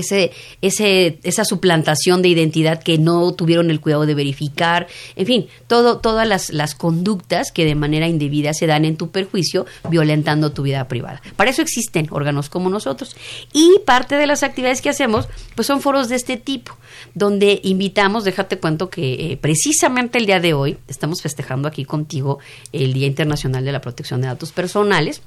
ese, 0.00 0.32
esa 0.60 1.44
suplantación 1.44 2.22
de 2.22 2.28
identidad 2.28 2.82
que 2.82 2.98
no 2.98 3.32
tuvieron 3.32 3.70
el 3.70 3.80
cuidado 3.80 4.06
de 4.06 4.14
verificar, 4.14 4.86
en 5.16 5.26
fin, 5.26 5.46
todo, 5.66 5.98
todas 5.98 6.26
las, 6.26 6.50
las, 6.50 6.74
conductas 6.74 7.52
que 7.52 7.64
de 7.64 7.74
manera 7.74 8.06
indebida 8.06 8.52
se 8.52 8.66
dan 8.66 8.84
en 8.84 8.96
tu 8.96 9.10
perjuicio, 9.10 9.66
violentando 9.88 10.52
tu 10.52 10.62
vida 10.62 10.86
privada. 10.88 11.22
Para 11.36 11.50
eso 11.50 11.62
existen 11.62 12.08
órganos 12.10 12.48
como 12.48 12.68
nosotros. 12.68 13.16
Y 13.52 13.80
parte 13.84 14.16
de 14.16 14.26
las 14.26 14.42
actividades 14.42 14.82
que 14.82 14.90
hacemos, 14.90 15.28
pues 15.54 15.66
son 15.66 15.80
foros 15.80 16.08
de 16.08 16.16
este 16.16 16.36
tipo, 16.36 16.76
donde 17.14 17.60
invitamos, 17.62 18.24
déjate 18.24 18.58
cuento 18.58 18.90
que 18.90 19.32
eh, 19.32 19.38
precisamente 19.40 20.18
el 20.18 20.26
día 20.26 20.40
de 20.40 20.54
hoy 20.54 20.76
estamos 20.88 21.22
festejando 21.22 21.68
aquí 21.68 21.84
contigo 21.84 22.38
el 22.72 22.92
Día 22.92 23.06
Internacional 23.06 23.64
de 23.64 23.72
la 23.72 23.80
Protección 23.80 24.20
de 24.20 24.28
Datos 24.28 24.52
Personales 24.52 25.22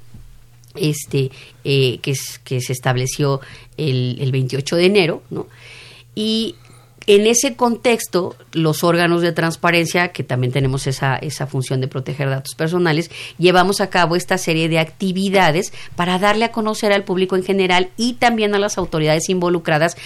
este, 0.74 1.30
eh, 1.64 1.98
que, 2.02 2.14
que, 2.44 2.60
se 2.60 2.72
estableció 2.72 3.40
el, 3.76 4.18
el 4.20 4.32
28 4.32 4.76
de 4.76 4.86
enero, 4.86 5.22
¿no? 5.30 5.46
Y 6.14 6.56
en 7.06 7.26
ese 7.26 7.56
contexto, 7.56 8.36
los 8.52 8.84
órganos 8.84 9.22
de 9.22 9.32
transparencia, 9.32 10.12
que 10.12 10.22
también 10.22 10.52
tenemos 10.52 10.86
esa, 10.86 11.16
esa 11.16 11.46
función 11.46 11.80
de 11.80 11.88
proteger 11.88 12.28
datos 12.28 12.54
personales, 12.54 13.10
llevamos 13.38 13.80
a 13.80 13.90
cabo 13.90 14.16
esta 14.16 14.38
serie 14.38 14.68
de 14.68 14.78
actividades 14.78 15.72
para 15.96 16.18
darle 16.18 16.44
a 16.44 16.52
conocer 16.52 16.92
al 16.92 17.04
público 17.04 17.36
en 17.36 17.42
general 17.42 17.90
y 17.96 18.14
también 18.14 18.54
a 18.54 18.58
las 18.58 18.78
autoridades 18.78 19.28
involucradas 19.28 19.96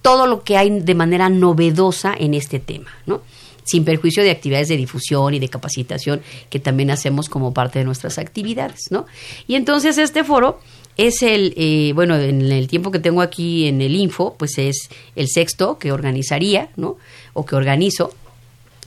todo 0.00 0.26
lo 0.26 0.42
que 0.42 0.56
hay 0.56 0.80
de 0.80 0.94
manera 0.94 1.28
novedosa 1.28 2.14
en 2.16 2.34
este 2.34 2.60
tema, 2.60 2.90
¿no? 3.06 3.22
Sin 3.64 3.84
perjuicio 3.84 4.22
de 4.22 4.30
actividades 4.30 4.68
de 4.68 4.76
difusión 4.76 5.34
y 5.34 5.38
de 5.38 5.48
capacitación 5.48 6.22
que 6.50 6.60
también 6.60 6.90
hacemos 6.90 7.28
como 7.28 7.52
parte 7.52 7.80
de 7.80 7.84
nuestras 7.84 8.18
actividades, 8.18 8.90
¿no? 8.90 9.06
Y 9.46 9.56
entonces 9.56 9.98
este 9.98 10.22
foro 10.24 10.60
es 10.96 11.22
el, 11.22 11.54
eh, 11.56 11.92
bueno, 11.94 12.16
en 12.16 12.40
el 12.52 12.68
tiempo 12.68 12.90
que 12.90 12.98
tengo 12.98 13.20
aquí 13.20 13.66
en 13.66 13.80
el 13.80 13.96
info, 13.96 14.36
pues 14.38 14.58
es 14.58 14.88
el 15.16 15.28
sexto 15.28 15.78
que 15.78 15.92
organizaría, 15.92 16.68
¿no? 16.76 16.96
O 17.32 17.44
que 17.44 17.56
organizo, 17.56 18.12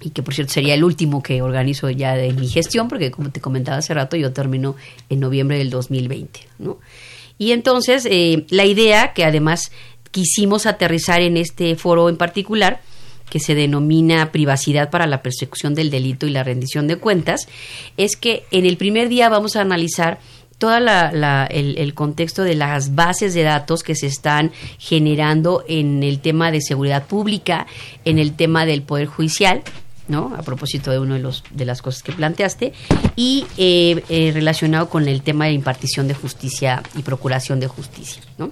y 0.01 0.11
que 0.11 0.23
por 0.23 0.33
cierto 0.33 0.53
sería 0.53 0.73
el 0.73 0.83
último 0.83 1.21
que 1.21 1.41
organizo 1.41 1.89
ya 1.89 2.15
de 2.15 2.31
mi 2.33 2.47
gestión, 2.47 2.87
porque 2.87 3.11
como 3.11 3.31
te 3.31 3.41
comentaba 3.41 3.77
hace 3.77 3.93
rato, 3.93 4.15
yo 4.15 4.31
termino 4.31 4.75
en 5.09 5.19
noviembre 5.19 5.57
del 5.57 5.69
2020, 5.69 6.39
¿no? 6.59 6.77
Y 7.37 7.51
entonces, 7.51 8.07
eh, 8.09 8.45
la 8.49 8.65
idea 8.65 9.13
que 9.13 9.23
además 9.23 9.71
quisimos 10.11 10.65
aterrizar 10.65 11.21
en 11.21 11.37
este 11.37 11.75
foro 11.75 12.09
en 12.09 12.17
particular, 12.17 12.81
que 13.29 13.39
se 13.39 13.55
denomina 13.55 14.31
privacidad 14.31 14.89
para 14.89 15.07
la 15.07 15.21
persecución 15.21 15.75
del 15.75 15.89
delito 15.89 16.27
y 16.27 16.31
la 16.31 16.43
rendición 16.43 16.87
de 16.87 16.97
cuentas, 16.97 17.47
es 17.97 18.15
que 18.15 18.43
en 18.51 18.65
el 18.65 18.77
primer 18.77 19.09
día 19.09 19.29
vamos 19.29 19.55
a 19.55 19.61
analizar 19.61 20.19
todo 20.57 20.75
el, 20.77 21.93
contexto 21.93 22.43
de 22.43 22.55
las 22.55 22.95
bases 22.95 23.33
de 23.33 23.43
datos 23.43 23.83
que 23.83 23.95
se 23.95 24.07
están 24.07 24.51
generando 24.79 25.63
en 25.67 26.01
el 26.03 26.19
tema 26.19 26.51
de 26.51 26.61
seguridad 26.61 27.05
pública, 27.05 27.67
en 28.05 28.17
el 28.17 28.35
tema 28.35 28.65
del 28.65 28.81
poder 28.81 29.07
judicial, 29.07 29.61
¿no? 30.07 30.33
A 30.35 30.41
propósito 30.41 30.89
de 30.89 30.99
una 30.99 31.15
de, 31.15 31.21
los, 31.21 31.43
de 31.51 31.65
las 31.65 31.81
cosas 31.81 32.01
que 32.01 32.11
planteaste, 32.11 32.73
y 33.15 33.45
eh, 33.57 34.03
eh, 34.09 34.31
relacionado 34.33 34.89
con 34.89 35.07
el 35.07 35.21
tema 35.21 35.45
de 35.45 35.51
impartición 35.51 36.07
de 36.07 36.15
justicia 36.15 36.81
y 36.95 37.03
procuración 37.03 37.59
de 37.59 37.67
justicia, 37.67 38.23
¿no? 38.37 38.51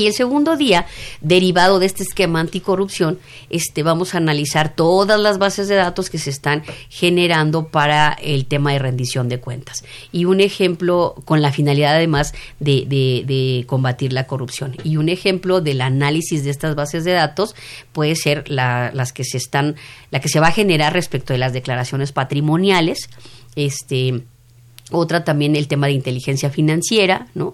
Y 0.00 0.06
el 0.06 0.14
segundo 0.14 0.56
día, 0.56 0.86
derivado 1.20 1.78
de 1.78 1.84
este 1.84 2.04
esquema 2.04 2.40
anticorrupción, 2.40 3.18
este, 3.50 3.82
vamos 3.82 4.14
a 4.14 4.16
analizar 4.16 4.74
todas 4.74 5.20
las 5.20 5.36
bases 5.36 5.68
de 5.68 5.74
datos 5.74 6.08
que 6.08 6.16
se 6.16 6.30
están 6.30 6.62
generando 6.88 7.68
para 7.68 8.16
el 8.22 8.46
tema 8.46 8.72
de 8.72 8.78
rendición 8.78 9.28
de 9.28 9.40
cuentas. 9.40 9.84
Y 10.10 10.24
un 10.24 10.40
ejemplo 10.40 11.16
con 11.26 11.42
la 11.42 11.52
finalidad 11.52 11.96
además 11.96 12.32
de, 12.60 12.86
de, 12.88 13.64
combatir 13.66 14.14
la 14.14 14.26
corrupción. 14.26 14.74
Y 14.84 14.96
un 14.96 15.10
ejemplo 15.10 15.60
del 15.60 15.82
análisis 15.82 16.44
de 16.44 16.50
estas 16.50 16.74
bases 16.76 17.04
de 17.04 17.12
datos 17.12 17.54
puede 17.92 18.16
ser 18.16 18.48
la, 18.48 18.92
las 18.94 19.12
que 19.12 19.24
se 19.24 19.36
están, 19.36 19.76
la 20.10 20.20
que 20.20 20.30
se 20.30 20.40
va 20.40 20.46
a 20.46 20.52
generar 20.52 20.94
respecto 20.94 21.34
de 21.34 21.40
las 21.40 21.52
declaraciones 21.52 22.12
patrimoniales, 22.12 23.10
este, 23.54 24.22
otra 24.92 25.24
también 25.24 25.56
el 25.56 25.68
tema 25.68 25.88
de 25.88 25.92
inteligencia 25.92 26.48
financiera, 26.48 27.26
¿no? 27.34 27.52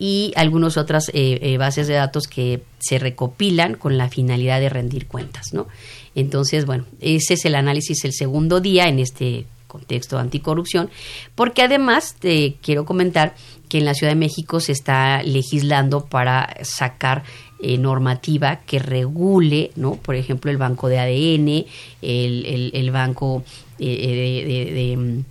Y 0.00 0.32
algunas 0.34 0.78
otras 0.78 1.10
eh, 1.10 1.38
eh, 1.42 1.58
bases 1.58 1.86
de 1.86 1.92
datos 1.92 2.26
que 2.26 2.62
se 2.78 2.98
recopilan 2.98 3.74
con 3.74 3.98
la 3.98 4.08
finalidad 4.08 4.58
de 4.58 4.70
rendir 4.70 5.06
cuentas, 5.06 5.52
¿no? 5.52 5.68
Entonces, 6.14 6.64
bueno, 6.64 6.86
ese 7.02 7.34
es 7.34 7.44
el 7.44 7.54
análisis 7.54 8.02
el 8.06 8.14
segundo 8.14 8.60
día 8.60 8.88
en 8.88 8.98
este 8.98 9.44
contexto 9.66 10.16
de 10.16 10.22
anticorrupción, 10.22 10.88
porque 11.34 11.62
además 11.62 12.16
te 12.18 12.56
quiero 12.62 12.86
comentar 12.86 13.34
que 13.68 13.76
en 13.76 13.84
la 13.84 13.92
Ciudad 13.92 14.12
de 14.12 14.18
México 14.18 14.58
se 14.58 14.72
está 14.72 15.22
legislando 15.22 16.06
para 16.06 16.56
sacar 16.62 17.22
eh, 17.62 17.76
normativa 17.76 18.60
que 18.60 18.78
regule, 18.78 19.70
¿no? 19.76 19.96
Por 19.96 20.14
ejemplo, 20.14 20.50
el 20.50 20.56
banco 20.56 20.88
de 20.88 20.98
ADN, 20.98 21.66
el, 22.00 22.70
el, 22.72 22.90
banco 22.90 23.44
de, 23.78 25.22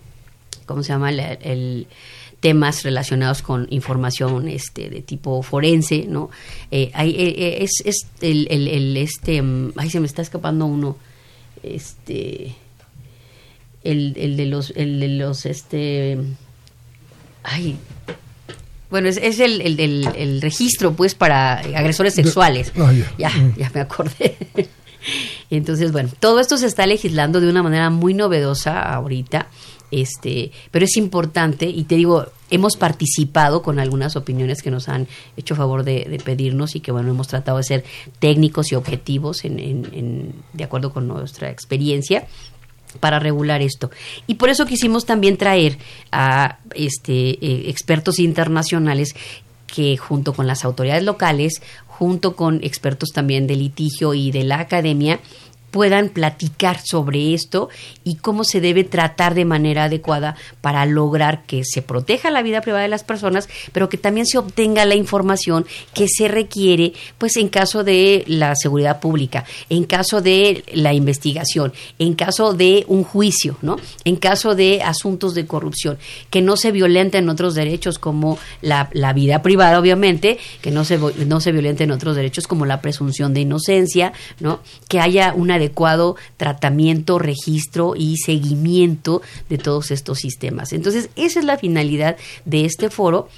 ¿cómo 0.67 0.83
se 0.83 0.93
llama? 0.93 1.09
el 1.09 1.87
temas 2.39 2.83
relacionados 2.83 3.41
con 3.41 3.67
información 3.69 4.47
este 4.47 4.89
de 4.89 5.01
tipo 5.01 5.41
forense 5.43 6.05
no 6.07 6.29
eh, 6.71 6.91
hay, 6.93 7.11
eh, 7.11 7.35
eh, 7.37 7.57
es, 7.63 7.71
es 7.85 8.07
el, 8.21 8.47
el, 8.49 8.97
este 8.97 9.41
mm, 9.41 9.73
ay 9.75 9.89
se 9.89 9.99
me 9.99 10.07
está 10.07 10.21
escapando 10.21 10.65
uno 10.65 10.97
este 11.63 12.55
el, 13.83 14.15
el 14.17 14.37
de 14.37 14.45
los 14.45 14.71
el 14.75 14.99
de 14.99 15.07
los 15.09 15.45
este 15.45 16.17
ay 17.43 17.77
bueno, 18.89 19.07
es, 19.07 19.17
es 19.17 19.39
el, 19.39 19.61
el, 19.61 19.79
el, 20.15 20.41
registro, 20.41 20.93
pues, 20.93 21.13
para 21.13 21.59
agresores 21.59 22.15
sexuales. 22.15 22.73
Ah, 22.75 22.91
ya, 23.19 23.31
ya 23.55 23.69
me 23.71 23.81
acordé. 23.81 24.35
Entonces, 25.49 25.91
bueno, 25.91 26.09
todo 26.19 26.39
esto 26.39 26.57
se 26.57 26.65
está 26.65 26.85
legislando 26.87 27.39
de 27.39 27.49
una 27.49 27.63
manera 27.63 27.89
muy 27.89 28.13
novedosa 28.13 28.81
ahorita, 28.81 29.47
este, 29.91 30.51
pero 30.71 30.85
es 30.85 30.97
importante 30.97 31.65
y 31.65 31.83
te 31.83 31.95
digo, 31.95 32.27
hemos 32.49 32.77
participado 32.77 33.61
con 33.61 33.79
algunas 33.79 34.15
opiniones 34.15 34.61
que 34.61 34.71
nos 34.71 34.89
han 34.89 35.07
hecho 35.37 35.55
favor 35.55 35.83
de, 35.83 36.21
pedirnos 36.23 36.75
y 36.75 36.79
que 36.79 36.91
bueno, 36.91 37.09
hemos 37.09 37.27
tratado 37.27 37.57
de 37.57 37.63
ser 37.63 37.83
técnicos 38.19 38.71
y 38.71 38.75
objetivos 38.75 39.45
en, 39.45 39.59
en, 39.59 40.33
de 40.53 40.63
acuerdo 40.63 40.91
con 40.91 41.07
nuestra 41.07 41.49
experiencia 41.49 42.27
para 42.99 43.19
regular 43.19 43.61
esto. 43.61 43.91
Y 44.25 44.35
por 44.35 44.49
eso 44.49 44.65
quisimos 44.65 45.05
también 45.05 45.37
traer 45.37 45.77
a 46.11 46.59
este, 46.73 47.29
eh, 47.29 47.69
expertos 47.69 48.19
internacionales 48.19 49.15
que 49.67 49.97
junto 49.97 50.33
con 50.33 50.47
las 50.47 50.65
autoridades 50.65 51.03
locales 51.03 51.61
junto 51.99 52.37
con 52.37 52.63
expertos 52.63 53.09
también 53.09 53.45
de 53.45 53.57
litigio 53.57 54.13
y 54.13 54.31
de 54.31 54.45
la 54.45 54.61
academia, 54.61 55.19
puedan 55.71 56.09
platicar 56.09 56.79
sobre 56.83 57.33
esto 57.33 57.69
y 58.03 58.15
cómo 58.15 58.43
se 58.43 58.61
debe 58.61 58.83
tratar 58.83 59.35
de 59.35 59.45
manera 59.45 59.85
adecuada 59.85 60.35
para 60.61 60.85
lograr 60.85 61.43
que 61.45 61.63
se 61.63 61.81
proteja 61.81 62.31
la 62.31 62.41
vida 62.41 62.61
privada 62.61 62.83
de 62.83 62.89
las 62.89 63.03
personas, 63.03 63.47
pero 63.71 63.89
que 63.89 63.97
también 63.97 64.25
se 64.25 64.37
obtenga 64.37 64.85
la 64.85 64.95
información 64.95 65.65
que 65.93 66.07
se 66.07 66.27
requiere, 66.27 66.93
pues 67.17 67.37
en 67.37 67.49
caso 67.49 67.83
de 67.83 68.23
la 68.27 68.55
seguridad 68.55 68.99
pública, 68.99 69.45
en 69.69 69.83
caso 69.83 70.21
de 70.21 70.63
la 70.73 70.93
investigación, 70.93 71.73
en 71.99 72.13
caso 72.13 72.53
de 72.53 72.85
un 72.87 73.03
juicio, 73.03 73.57
¿no? 73.61 73.77
En 74.05 74.15
caso 74.15 74.55
de 74.55 74.81
asuntos 74.81 75.35
de 75.35 75.45
corrupción, 75.45 75.97
que 76.29 76.41
no 76.41 76.57
se 76.57 76.71
violenten 76.71 77.29
otros 77.29 77.55
derechos 77.55 77.99
como 77.99 78.37
la, 78.61 78.89
la 78.93 79.13
vida 79.13 79.41
privada, 79.41 79.79
obviamente, 79.79 80.39
que 80.61 80.71
no 80.71 80.83
se, 80.85 80.97
no 80.97 81.41
se 81.41 81.51
violenten 81.51 81.91
otros 81.91 82.15
derechos 82.15 82.47
como 82.47 82.65
la 82.65 82.81
presunción 82.81 83.33
de 83.33 83.41
inocencia, 83.41 84.13
¿no? 84.39 84.61
Que 84.87 84.99
haya 84.99 85.33
una 85.35 85.58
adecuado 85.59 86.15
tratamiento, 86.37 87.19
registro 87.19 87.93
y 87.95 88.17
seguimiento 88.17 89.21
de 89.49 89.57
todos 89.57 89.91
estos 89.91 90.19
sistemas. 90.19 90.73
Entonces, 90.73 91.09
esa 91.15 91.39
es 91.39 91.45
la 91.45 91.57
finalidad 91.57 92.17
de 92.45 92.65
este 92.65 92.89
foro 92.89 93.29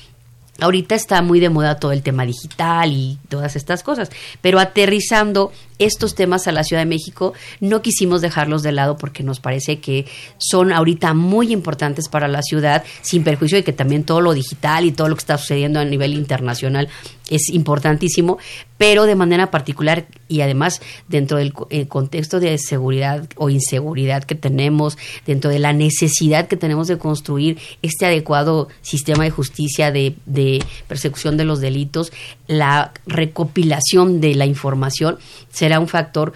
Ahorita 0.62 0.94
está 0.94 1.24
muy 1.24 1.40
de 1.40 1.50
moda 1.50 1.80
todo 1.80 1.92
el 1.92 2.04
tema 2.04 2.24
digital 2.24 2.92
y 2.92 3.18
todas 3.30 3.56
estas 3.56 3.82
cosas, 3.82 4.12
pero 4.42 4.60
aterrizando 4.60 5.52
estos 5.86 6.16
temas 6.16 6.48
a 6.48 6.52
la 6.52 6.64
Ciudad 6.64 6.82
de 6.82 6.86
México, 6.86 7.34
no 7.60 7.82
quisimos 7.82 8.22
dejarlos 8.22 8.64
de 8.64 8.72
lado 8.72 8.98
porque 8.98 9.24
nos 9.24 9.40
parece 9.40 9.80
que 9.80 10.06
son 10.38 10.72
ahorita 10.72 11.14
muy 11.14 11.52
importantes 11.52 12.08
para 12.08 12.28
la 12.28 12.42
ciudad, 12.42 12.84
sin 13.02 13.24
perjuicio 13.24 13.58
de 13.58 13.64
que 13.64 13.74
también 13.74 14.04
todo 14.04 14.22
lo 14.22 14.34
digital 14.34 14.86
y 14.86 14.92
todo 14.92 15.10
lo 15.10 15.16
que 15.16 15.22
está 15.22 15.38
sucediendo 15.38 15.80
a 15.80 15.86
nivel 15.86 16.14
internacional 16.14 16.88
es 17.32 17.50
importantísimo, 17.50 18.38
pero 18.78 19.06
de 19.06 19.16
manera 19.16 19.52
particular 19.52 20.06
y 20.28 20.42
además 20.42 20.82
dentro 21.08 21.38
del 21.38 21.54
contexto 21.88 22.40
de 22.40 22.58
seguridad 22.58 23.28
o 23.36 23.50
inseguridad 23.50 24.24
que 24.24 24.36
tenemos, 24.36 24.98
dentro 25.26 25.50
de 25.50 25.60
la 25.60 25.72
necesidad 25.72 26.48
que 26.48 26.58
tenemos 26.58 26.88
de 26.88 26.98
construir 26.98 27.58
este 27.82 28.06
adecuado 28.06 28.68
sistema 28.82 29.24
de 29.24 29.32
justicia, 29.32 29.92
de, 29.92 30.16
de 30.26 30.64
persecución 30.88 31.38
de 31.38 31.46
los 31.46 31.62
delitos, 31.62 32.12
la 32.48 32.92
recopilación 33.06 34.20
de 34.20 34.36
la 34.36 34.46
información 34.46 35.18
será 35.52 35.71
un 35.80 35.88
factor 35.88 36.34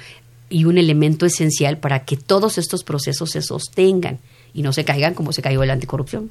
y 0.50 0.66
un 0.66 0.78
elemento 0.78 1.26
esencial 1.26 1.78
para 1.78 2.06
que 2.06 2.18
todos 2.18 2.58
estos 2.58 2.84
procesos 2.84 3.32
se 3.32 3.42
sostengan 3.42 4.20
y 4.54 4.62
no 4.62 4.72
se 4.72 4.86
caigan 4.86 5.14
como 5.14 5.34
se 5.34 5.42
cayó 5.42 5.64
el 5.64 5.70
anticorrupción. 5.70 6.30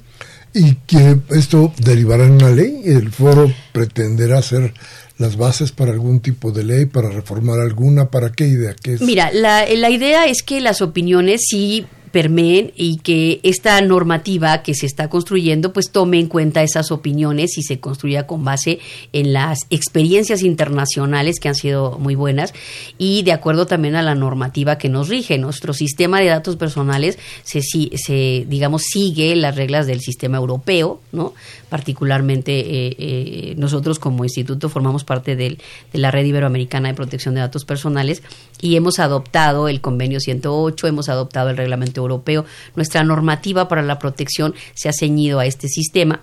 ¿Y 0.53 0.75
que 0.87 1.19
esto 1.31 1.73
derivará 1.77 2.25
en 2.25 2.31
una 2.31 2.49
ley? 2.49 2.81
¿El 2.85 3.11
foro 3.11 3.51
pretenderá 3.71 4.39
hacer 4.39 4.73
las 5.17 5.37
bases 5.37 5.71
para 5.71 5.91
algún 5.91 6.21
tipo 6.21 6.51
de 6.51 6.63
ley, 6.63 6.85
para 6.85 7.09
reformar 7.09 7.59
alguna? 7.59 8.09
¿Para 8.09 8.31
qué 8.31 8.47
idea? 8.47 8.73
¿Qué 8.81 8.93
es? 8.93 9.01
Mira, 9.01 9.31
la, 9.31 9.65
la 9.67 9.89
idea 9.89 10.25
es 10.25 10.41
que 10.43 10.59
las 10.59 10.81
opiniones 10.81 11.41
sí 11.47 11.85
permeen 12.15 12.71
y 12.77 12.99
que 12.99 13.41
esta 13.43 13.81
normativa 13.81 14.63
que 14.63 14.73
se 14.73 14.85
está 14.85 15.09
construyendo 15.09 15.73
pues 15.73 15.91
tome 15.91 16.17
en 16.17 16.27
cuenta 16.27 16.63
esas 16.63 16.89
opiniones 16.89 17.57
y 17.57 17.61
se 17.61 17.81
construya 17.81 18.25
con 18.25 18.45
base 18.45 18.79
en 19.11 19.33
las 19.33 19.59
experiencias 19.69 20.41
internacionales 20.41 21.41
que 21.41 21.49
han 21.49 21.55
sido 21.55 21.99
muy 21.99 22.15
buenas 22.15 22.53
y 22.97 23.23
de 23.23 23.33
acuerdo 23.33 23.67
también 23.67 23.95
a 23.95 24.01
la 24.01 24.15
normativa 24.15 24.77
que 24.77 24.87
nos 24.87 25.09
rige. 25.09 25.37
Nuestro 25.37 25.73
sistema 25.73 26.21
de 26.21 26.27
datos 26.27 26.55
personales 26.55 27.19
se, 27.43 27.59
se 27.61 28.45
digamos, 28.47 28.83
sigue 28.83 29.35
las 29.35 29.57
reglas 29.57 29.85
del 29.85 29.99
sistema 29.99 30.37
europeo, 30.37 31.01
¿no? 31.11 31.33
Particularmente 31.69 32.59
eh, 32.59 32.95
eh, 32.97 33.55
nosotros 33.57 33.99
como 33.99 34.23
instituto 34.23 34.69
formamos 34.69 35.03
parte 35.03 35.35
de 35.35 35.57
la 35.93 36.11
Red 36.11 36.25
Iberoamericana 36.25 36.89
de 36.89 36.95
Protección 36.95 37.35
de 37.35 37.41
Datos 37.41 37.65
Personales 37.65 38.23
y 38.61 38.75
hemos 38.75 38.99
adoptado 38.99 39.67
el 39.67 39.81
convenio 39.81 40.19
108, 40.19 40.87
hemos 40.87 41.09
adoptado 41.09 41.49
el 41.49 41.57
reglamento 41.57 42.01
europeo. 42.01 42.45
Nuestra 42.75 43.03
normativa 43.03 43.67
para 43.67 43.81
la 43.81 43.99
protección 43.99 44.53
se 44.73 44.89
ha 44.89 44.93
ceñido 44.93 45.39
a 45.39 45.45
este 45.45 45.67
sistema 45.67 46.21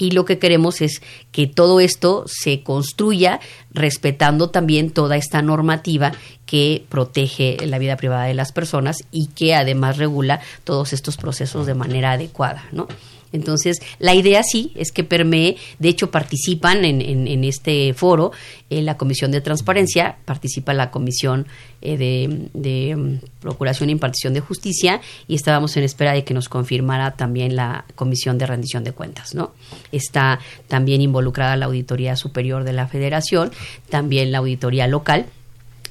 y 0.00 0.12
lo 0.12 0.24
que 0.24 0.38
queremos 0.38 0.80
es 0.80 1.02
que 1.30 1.46
todo 1.46 1.78
esto 1.78 2.24
se 2.26 2.62
construya 2.62 3.38
respetando 3.70 4.48
también 4.48 4.90
toda 4.90 5.16
esta 5.16 5.42
normativa 5.42 6.12
que 6.46 6.84
protege 6.88 7.58
la 7.66 7.78
vida 7.78 7.96
privada 7.96 8.24
de 8.24 8.34
las 8.34 8.50
personas 8.50 8.96
y 9.12 9.26
que 9.26 9.54
además 9.54 9.98
regula 9.98 10.40
todos 10.64 10.94
estos 10.94 11.18
procesos 11.18 11.66
de 11.66 11.74
manera 11.74 12.12
adecuada, 12.12 12.64
¿no? 12.72 12.88
Entonces, 13.32 13.78
la 13.98 14.14
idea 14.14 14.42
sí 14.42 14.72
es 14.74 14.92
que 14.92 15.04
permee, 15.04 15.56
de 15.78 15.88
hecho 15.88 16.10
participan 16.10 16.84
en, 16.84 17.00
en, 17.00 17.44
este 17.44 17.94
foro 17.94 18.32
en 18.70 18.84
la 18.84 18.96
Comisión 18.96 19.30
de 19.30 19.40
Transparencia, 19.40 20.16
participa 20.24 20.74
la 20.74 20.90
Comisión 20.90 21.46
eh, 21.82 22.48
de, 22.52 22.96
mm, 22.96 23.40
Procuración 23.40 23.88
e 23.88 23.92
Impartición 23.92 24.34
de 24.34 24.40
Justicia 24.40 25.00
y 25.26 25.34
estábamos 25.34 25.76
en 25.76 25.84
espera 25.84 26.12
de 26.12 26.24
que 26.24 26.34
nos 26.34 26.48
confirmara 26.48 27.12
también 27.12 27.56
la 27.56 27.84
Comisión 27.94 28.38
de 28.38 28.46
Rendición 28.46 28.84
de 28.84 28.92
Cuentas, 28.92 29.34
¿no? 29.34 29.52
Está 29.92 30.40
también 30.68 31.00
involucrada 31.00 31.56
la 31.56 31.66
Auditoría 31.66 32.16
Superior 32.16 32.64
de 32.64 32.72
la 32.72 32.86
Federación, 32.86 33.50
también 33.88 34.32
la 34.32 34.38
Auditoría 34.38 34.86
Local, 34.86 35.26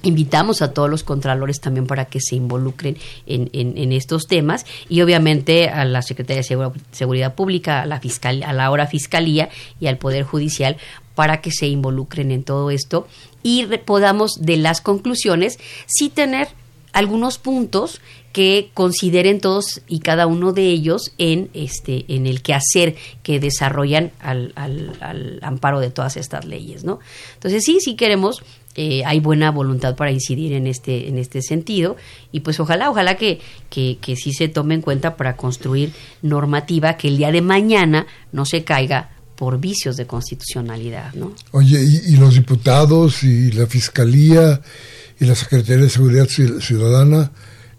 Invitamos 0.03 0.61
a 0.61 0.73
todos 0.73 0.89
los 0.89 1.03
contralores 1.03 1.59
también 1.59 1.85
para 1.85 2.05
que 2.05 2.19
se 2.21 2.35
involucren 2.35 2.97
en, 3.25 3.49
en, 3.53 3.91
estos 3.91 4.27
temas 4.27 4.65
y 4.87 5.01
obviamente 5.01 5.67
a 5.67 5.83
la 5.83 6.01
Secretaría 6.01 6.41
de 6.41 6.71
Seguridad 6.91 7.35
Pública, 7.35 7.81
a 7.81 7.85
la, 7.85 7.99
fiscal, 7.99 8.43
a 8.43 8.53
la 8.53 8.65
ahora 8.65 8.87
Fiscalía 8.87 9.49
y 9.79 9.87
al 9.87 9.97
Poder 9.97 10.23
Judicial 10.23 10.77
para 11.15 11.41
que 11.41 11.51
se 11.51 11.67
involucren 11.67 12.31
en 12.31 12.43
todo 12.43 12.71
esto 12.71 13.07
y 13.43 13.65
podamos 13.85 14.35
de 14.39 14.55
las 14.55 14.79
conclusiones 14.79 15.59
sí 15.85 16.09
tener 16.09 16.47
algunos 16.93 17.37
puntos 17.37 18.01
que 18.31 18.69
consideren 18.73 19.41
todos 19.41 19.81
y 19.87 19.99
cada 19.99 20.27
uno 20.27 20.53
de 20.53 20.67
ellos 20.67 21.13
en 21.17 21.49
este 21.53 22.05
en 22.07 22.27
el 22.27 22.41
quehacer 22.41 22.95
que 23.23 23.39
desarrollan 23.39 24.11
al, 24.19 24.53
al, 24.55 24.95
al 25.01 25.39
amparo 25.41 25.79
de 25.79 25.89
todas 25.89 26.15
estas 26.15 26.45
leyes, 26.45 26.83
¿no? 26.83 26.99
Entonces 27.33 27.63
sí, 27.63 27.79
sí 27.81 27.95
queremos 27.95 28.43
eh, 28.81 29.03
hay 29.05 29.19
buena 29.19 29.51
voluntad 29.51 29.97
para 29.97 30.09
incidir 30.09 30.53
en 30.53 30.65
este, 30.65 31.09
en 31.09 31.17
este 31.17 31.41
sentido 31.41 31.97
y 32.31 32.39
pues 32.39 32.61
ojalá, 32.61 32.89
ojalá 32.89 33.17
que, 33.17 33.41
que, 33.69 33.97
que 33.99 34.15
sí 34.15 34.31
se 34.31 34.47
tome 34.47 34.73
en 34.73 34.81
cuenta 34.81 35.17
para 35.17 35.35
construir 35.35 35.91
normativa 36.21 36.95
que 36.95 37.09
el 37.09 37.17
día 37.17 37.29
de 37.29 37.41
mañana 37.41 38.07
no 38.31 38.45
se 38.45 38.63
caiga 38.63 39.09
por 39.35 39.59
vicios 39.59 39.97
de 39.97 40.07
constitucionalidad, 40.07 41.13
¿no? 41.13 41.35
Oye, 41.51 41.77
y, 41.81 42.15
los 42.15 42.35
diputados 42.35 43.21
y 43.23 43.51
la 43.51 43.67
fiscalía 43.67 44.61
y 45.19 45.25
la 45.25 45.35
Secretaría 45.35 45.83
de 45.83 45.89
Seguridad 45.89 46.29
Ciudadana, 46.29 47.33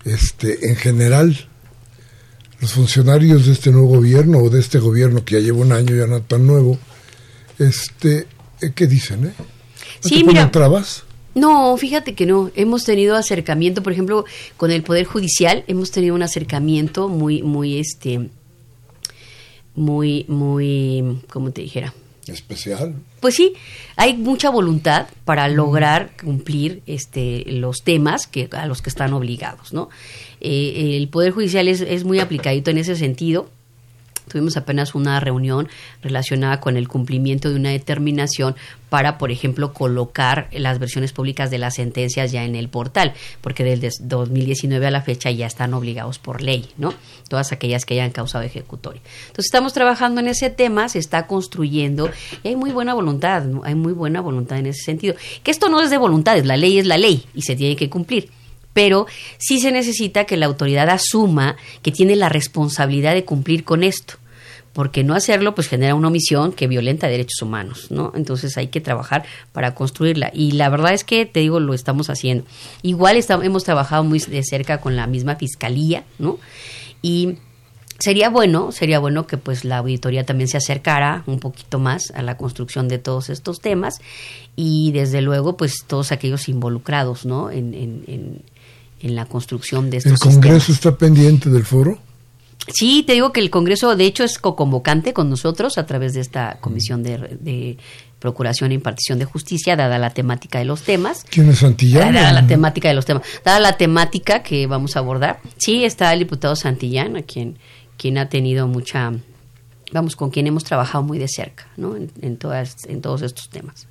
este, 0.04 0.68
en 0.68 0.76
general, 0.76 1.34
los 2.60 2.72
funcionarios 2.72 3.46
de 3.46 3.52
este 3.52 3.70
nuevo 3.70 3.88
gobierno 3.88 4.36
o 4.40 4.50
de 4.50 4.60
este 4.60 4.78
gobierno 4.78 5.24
que 5.24 5.36
ya 5.36 5.40
lleva 5.40 5.60
un 5.60 5.72
año 5.72 5.96
ya 5.96 6.06
no 6.06 6.20
tan 6.20 6.46
nuevo, 6.46 6.78
este, 7.58 8.26
¿qué 8.74 8.86
dicen, 8.86 9.28
eh? 9.28 9.32
Sí, 10.00 10.24
mira, 10.24 10.50
No, 11.34 11.76
fíjate 11.76 12.14
que 12.14 12.26
no. 12.26 12.50
Hemos 12.54 12.84
tenido 12.84 13.16
acercamiento, 13.16 13.82
por 13.82 13.92
ejemplo, 13.92 14.24
con 14.56 14.70
el 14.70 14.82
Poder 14.82 15.06
Judicial, 15.06 15.64
hemos 15.66 15.90
tenido 15.90 16.14
un 16.14 16.22
acercamiento 16.22 17.08
muy, 17.08 17.42
muy, 17.42 17.78
este, 17.78 18.30
muy, 19.74 20.24
muy, 20.28 21.20
¿cómo 21.30 21.50
te 21.50 21.62
dijera? 21.62 21.94
Especial. 22.26 22.94
Pues 23.20 23.34
sí, 23.34 23.54
hay 23.96 24.16
mucha 24.16 24.50
voluntad 24.50 25.08
para 25.24 25.48
lograr 25.48 26.12
cumplir 26.22 26.82
este, 26.86 27.44
los 27.46 27.78
temas 27.82 28.26
que, 28.26 28.48
a 28.52 28.66
los 28.66 28.82
que 28.82 28.90
están 28.90 29.12
obligados, 29.12 29.72
¿no? 29.72 29.88
Eh, 30.40 30.96
el 30.96 31.08
Poder 31.08 31.32
Judicial 31.32 31.68
es, 31.68 31.80
es 31.80 32.04
muy 32.04 32.18
aplicadito 32.18 32.70
en 32.70 32.78
ese 32.78 32.96
sentido 32.96 33.48
Tuvimos 34.30 34.56
apenas 34.56 34.94
una 34.94 35.20
reunión 35.20 35.68
relacionada 36.02 36.60
con 36.60 36.76
el 36.76 36.88
cumplimiento 36.88 37.50
de 37.50 37.56
una 37.56 37.70
determinación 37.70 38.54
para, 38.88 39.18
por 39.18 39.30
ejemplo, 39.30 39.72
colocar 39.72 40.48
las 40.52 40.78
versiones 40.78 41.12
públicas 41.12 41.50
de 41.50 41.58
las 41.58 41.74
sentencias 41.76 42.32
ya 42.32 42.44
en 42.44 42.54
el 42.54 42.68
portal, 42.68 43.14
porque 43.40 43.64
desde 43.64 43.90
2019 44.00 44.86
a 44.86 44.90
la 44.90 45.00
fecha 45.00 45.30
ya 45.30 45.46
están 45.46 45.72
obligados 45.74 46.18
por 46.18 46.42
ley, 46.42 46.68
¿no? 46.76 46.92
Todas 47.28 47.52
aquellas 47.52 47.84
que 47.84 47.94
hayan 47.94 48.10
causado 48.10 48.44
ejecutoria. 48.44 49.00
Entonces 49.22 49.46
estamos 49.46 49.72
trabajando 49.72 50.20
en 50.20 50.28
ese 50.28 50.50
tema, 50.50 50.88
se 50.88 50.98
está 50.98 51.26
construyendo 51.26 52.10
y 52.42 52.48
hay 52.48 52.56
muy 52.56 52.72
buena 52.72 52.94
voluntad, 52.94 53.44
hay 53.64 53.74
muy 53.74 53.92
buena 53.92 54.20
voluntad 54.20 54.58
en 54.58 54.66
ese 54.66 54.82
sentido. 54.82 55.14
Que 55.42 55.50
esto 55.50 55.68
no 55.68 55.80
es 55.80 55.90
de 55.90 55.98
voluntades, 55.98 56.44
la 56.44 56.56
ley 56.56 56.78
es 56.78 56.86
la 56.86 56.98
ley 56.98 57.24
y 57.34 57.42
se 57.42 57.56
tiene 57.56 57.76
que 57.76 57.88
cumplir 57.88 58.30
pero 58.72 59.06
sí 59.36 59.58
se 59.58 59.72
necesita 59.72 60.26
que 60.26 60.36
la 60.36 60.46
autoridad 60.46 60.88
asuma 60.90 61.56
que 61.82 61.90
tiene 61.90 62.14
la 62.14 62.28
responsabilidad 62.28 63.14
de 63.14 63.24
cumplir 63.24 63.64
con 63.64 63.82
esto 63.82 64.19
porque 64.72 65.02
no 65.04 65.14
hacerlo 65.14 65.54
pues 65.54 65.68
genera 65.68 65.94
una 65.94 66.08
omisión 66.08 66.52
que 66.52 66.66
violenta 66.66 67.08
derechos 67.08 67.42
humanos, 67.42 67.90
¿no? 67.90 68.12
Entonces 68.14 68.56
hay 68.56 68.68
que 68.68 68.80
trabajar 68.80 69.24
para 69.52 69.74
construirla 69.74 70.30
y 70.32 70.52
la 70.52 70.68
verdad 70.68 70.92
es 70.92 71.04
que 71.04 71.26
te 71.26 71.40
digo 71.40 71.60
lo 71.60 71.74
estamos 71.74 72.08
haciendo. 72.08 72.44
Igual 72.82 73.22
hemos 73.42 73.64
trabajado 73.64 74.04
muy 74.04 74.20
de 74.20 74.42
cerca 74.44 74.80
con 74.80 74.96
la 74.96 75.06
misma 75.06 75.36
fiscalía, 75.36 76.04
¿no? 76.18 76.38
Y 77.02 77.36
sería 77.98 78.30
bueno, 78.30 78.72
sería 78.72 78.98
bueno 78.98 79.26
que 79.26 79.36
pues 79.36 79.64
la 79.64 79.78
auditoría 79.78 80.24
también 80.24 80.48
se 80.48 80.56
acercara 80.56 81.24
un 81.26 81.40
poquito 81.40 81.78
más 81.78 82.10
a 82.14 82.22
la 82.22 82.36
construcción 82.36 82.88
de 82.88 82.98
todos 82.98 83.28
estos 83.28 83.60
temas 83.60 84.00
y 84.56 84.92
desde 84.92 85.20
luego 85.20 85.56
pues 85.56 85.84
todos 85.86 86.12
aquellos 86.12 86.48
involucrados, 86.48 87.26
¿no? 87.26 87.50
En, 87.50 87.74
en, 87.74 88.42
en, 89.00 89.14
la 89.14 89.24
construcción 89.24 89.88
de 89.88 89.96
estos 89.96 90.12
¿El 90.12 90.18
Congreso 90.18 90.72
está 90.72 90.96
pendiente 90.96 91.48
del 91.48 91.64
foro? 91.64 91.98
Sí, 92.68 93.02
te 93.06 93.14
digo 93.14 93.32
que 93.32 93.40
el 93.40 93.50
Congreso, 93.50 93.96
de 93.96 94.04
hecho, 94.04 94.24
es 94.24 94.38
co-convocante 94.38 95.12
con 95.12 95.30
nosotros 95.30 95.78
a 95.78 95.86
través 95.86 96.14
de 96.14 96.20
esta 96.20 96.58
Comisión 96.60 97.02
de, 97.02 97.78
Procuración 98.18 98.70
e 98.70 98.74
Impartición 98.74 99.18
de 99.18 99.24
Justicia, 99.24 99.76
dada 99.76 99.98
la 99.98 100.10
temática 100.10 100.58
de 100.58 100.66
los 100.66 100.82
temas. 100.82 101.24
¿Quién 101.30 101.48
es 101.48 101.60
Santillán? 101.60 102.14
Dada 102.14 102.32
la 102.32 102.46
temática 102.46 102.88
de 102.88 102.94
los 102.94 103.06
temas. 103.06 103.22
Dada 103.42 103.60
la 103.60 103.78
temática 103.78 104.42
que 104.42 104.66
vamos 104.66 104.94
a 104.94 104.98
abordar. 104.98 105.40
Sí, 105.56 105.84
está 105.84 106.12
el 106.12 106.18
diputado 106.18 106.54
Santillán, 106.54 107.16
a 107.16 107.22
quien, 107.22 107.56
quien 107.96 108.18
ha 108.18 108.28
tenido 108.28 108.68
mucha, 108.68 109.10
vamos, 109.92 110.16
con 110.16 110.28
quien 110.28 110.46
hemos 110.46 110.64
trabajado 110.64 111.02
muy 111.02 111.18
de 111.18 111.28
cerca, 111.28 111.66
¿no? 111.78 111.96
En, 111.96 112.36
todas, 112.36 112.76
en 112.86 113.00
todos 113.00 113.22
estos 113.22 113.48
temas. 113.48 113.88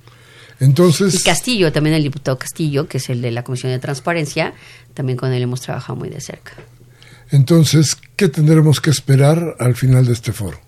Entonces. 0.60 1.12
Y 1.12 1.18
Castillo, 1.24 1.72
también 1.72 1.96
el 1.96 2.04
diputado 2.04 2.38
Castillo, 2.38 2.86
que 2.86 2.98
es 2.98 3.10
el 3.10 3.20
de 3.22 3.32
la 3.32 3.42
Comisión 3.42 3.72
de 3.72 3.80
Transparencia, 3.80 4.54
también 4.94 5.18
con 5.18 5.32
él 5.32 5.42
hemos 5.42 5.60
trabajado 5.60 5.98
muy 5.98 6.08
de 6.08 6.20
cerca. 6.20 6.52
Entonces, 7.30 7.96
¿qué 8.16 8.28
tendremos 8.28 8.80
que 8.80 8.90
esperar 8.90 9.56
al 9.58 9.76
final 9.76 10.06
de 10.06 10.12
este 10.12 10.32
foro? 10.32 10.58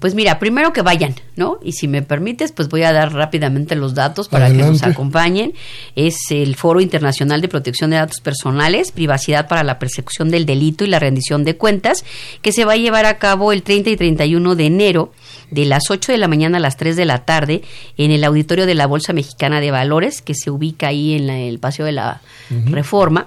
Pues 0.00 0.14
mira, 0.14 0.38
primero 0.38 0.72
que 0.72 0.80
vayan, 0.80 1.14
¿no? 1.36 1.58
Y 1.62 1.72
si 1.72 1.86
me 1.86 2.00
permites, 2.00 2.52
pues 2.52 2.70
voy 2.70 2.84
a 2.84 2.92
dar 2.92 3.12
rápidamente 3.12 3.76
los 3.76 3.94
datos 3.94 4.28
para 4.28 4.48
que 4.48 4.54
nos 4.54 4.82
acompañen. 4.82 5.52
Es 5.94 6.16
el 6.30 6.56
Foro 6.56 6.80
Internacional 6.80 7.42
de 7.42 7.48
Protección 7.48 7.90
de 7.90 7.96
Datos 7.96 8.22
Personales, 8.22 8.92
Privacidad 8.92 9.46
para 9.46 9.62
la 9.62 9.78
Persecución 9.78 10.30
del 10.30 10.46
Delito 10.46 10.84
y 10.84 10.86
la 10.86 11.00
Rendición 11.00 11.44
de 11.44 11.58
Cuentas, 11.58 12.06
que 12.40 12.50
se 12.50 12.64
va 12.64 12.72
a 12.72 12.76
llevar 12.78 13.04
a 13.04 13.18
cabo 13.18 13.52
el 13.52 13.62
30 13.62 13.90
y 13.90 13.96
31 13.98 14.54
de 14.54 14.64
enero 14.64 15.12
de 15.50 15.66
las 15.66 15.82
8 15.90 16.12
de 16.12 16.18
la 16.18 16.28
mañana 16.28 16.56
a 16.56 16.60
las 16.60 16.78
3 16.78 16.96
de 16.96 17.04
la 17.04 17.26
tarde 17.26 17.60
en 17.98 18.10
el 18.10 18.24
auditorio 18.24 18.64
de 18.64 18.74
la 18.74 18.86
Bolsa 18.86 19.12
Mexicana 19.12 19.60
de 19.60 19.70
Valores, 19.70 20.22
que 20.22 20.34
se 20.34 20.50
ubica 20.50 20.88
ahí 20.88 21.12
en 21.12 21.28
el 21.28 21.58
Paseo 21.58 21.84
de 21.84 21.92
la 21.92 22.22
Reforma 22.48 23.26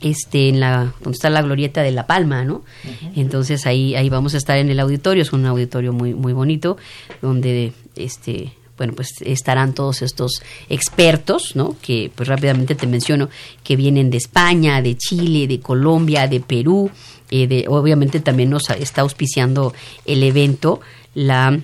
este 0.00 0.48
en 0.48 0.60
la 0.60 0.92
donde 1.00 1.16
está 1.16 1.30
la 1.30 1.42
glorieta 1.42 1.82
de 1.82 1.90
la 1.90 2.06
Palma, 2.06 2.44
¿no? 2.44 2.62
Entonces 3.16 3.66
ahí 3.66 3.94
ahí 3.94 4.08
vamos 4.08 4.34
a 4.34 4.38
estar 4.38 4.58
en 4.58 4.70
el 4.70 4.80
auditorio, 4.80 5.22
es 5.22 5.32
un 5.32 5.46
auditorio 5.46 5.92
muy 5.92 6.14
muy 6.14 6.32
bonito 6.32 6.76
donde 7.20 7.72
este 7.96 8.52
bueno, 8.76 8.92
pues 8.94 9.08
estarán 9.22 9.74
todos 9.74 10.02
estos 10.02 10.40
expertos, 10.68 11.56
¿no? 11.56 11.76
Que 11.82 12.12
pues 12.14 12.28
rápidamente 12.28 12.76
te 12.76 12.86
menciono 12.86 13.28
que 13.64 13.74
vienen 13.74 14.08
de 14.08 14.18
España, 14.18 14.80
de 14.80 14.96
Chile, 14.96 15.48
de 15.48 15.58
Colombia, 15.58 16.28
de 16.28 16.38
Perú, 16.38 16.88
eh, 17.30 17.48
de, 17.48 17.64
obviamente 17.68 18.20
también 18.20 18.50
nos 18.50 18.70
está 18.70 19.02
auspiciando 19.02 19.74
el 20.06 20.22
evento 20.22 20.80
la 21.14 21.58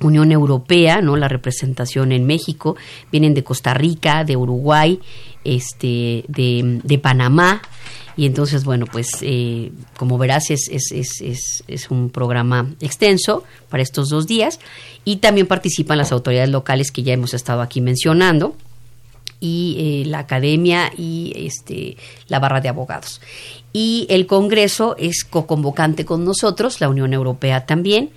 Unión 0.00 0.32
Europea, 0.32 1.00
¿no? 1.00 1.16
La 1.16 1.28
representación 1.28 2.12
en 2.12 2.26
México, 2.26 2.76
vienen 3.10 3.34
de 3.34 3.44
Costa 3.44 3.74
Rica, 3.74 4.24
de 4.24 4.36
Uruguay, 4.36 5.00
este, 5.44 6.24
de, 6.28 6.80
de 6.82 6.98
Panamá. 6.98 7.62
Y 8.16 8.26
entonces, 8.26 8.64
bueno, 8.64 8.86
pues 8.86 9.08
eh, 9.22 9.72
como 9.96 10.18
verás 10.18 10.50
es, 10.50 10.68
es, 10.68 10.92
es, 10.92 11.64
es, 11.66 11.90
un 11.90 12.10
programa 12.10 12.70
extenso 12.80 13.44
para 13.70 13.82
estos 13.82 14.08
dos 14.08 14.26
días 14.26 14.60
y 15.04 15.16
también 15.16 15.46
participan 15.46 15.96
las 15.96 16.12
autoridades 16.12 16.50
locales 16.50 16.90
que 16.90 17.02
ya 17.02 17.14
hemos 17.14 17.32
estado 17.32 17.62
aquí 17.62 17.80
mencionando 17.80 18.56
y 19.40 20.02
eh, 20.04 20.08
la 20.08 20.18
academia 20.18 20.92
y 20.96 21.32
este, 21.34 21.96
la 22.28 22.38
barra 22.40 22.60
de 22.60 22.68
abogados. 22.68 23.22
Y 23.72 24.06
el 24.10 24.26
Congreso 24.26 24.96
es 24.98 25.24
co-convocante 25.24 26.04
con 26.04 26.24
nosotros, 26.24 26.80
la 26.80 26.88
Unión 26.88 27.14
Europea 27.14 27.64
también 27.64 28.10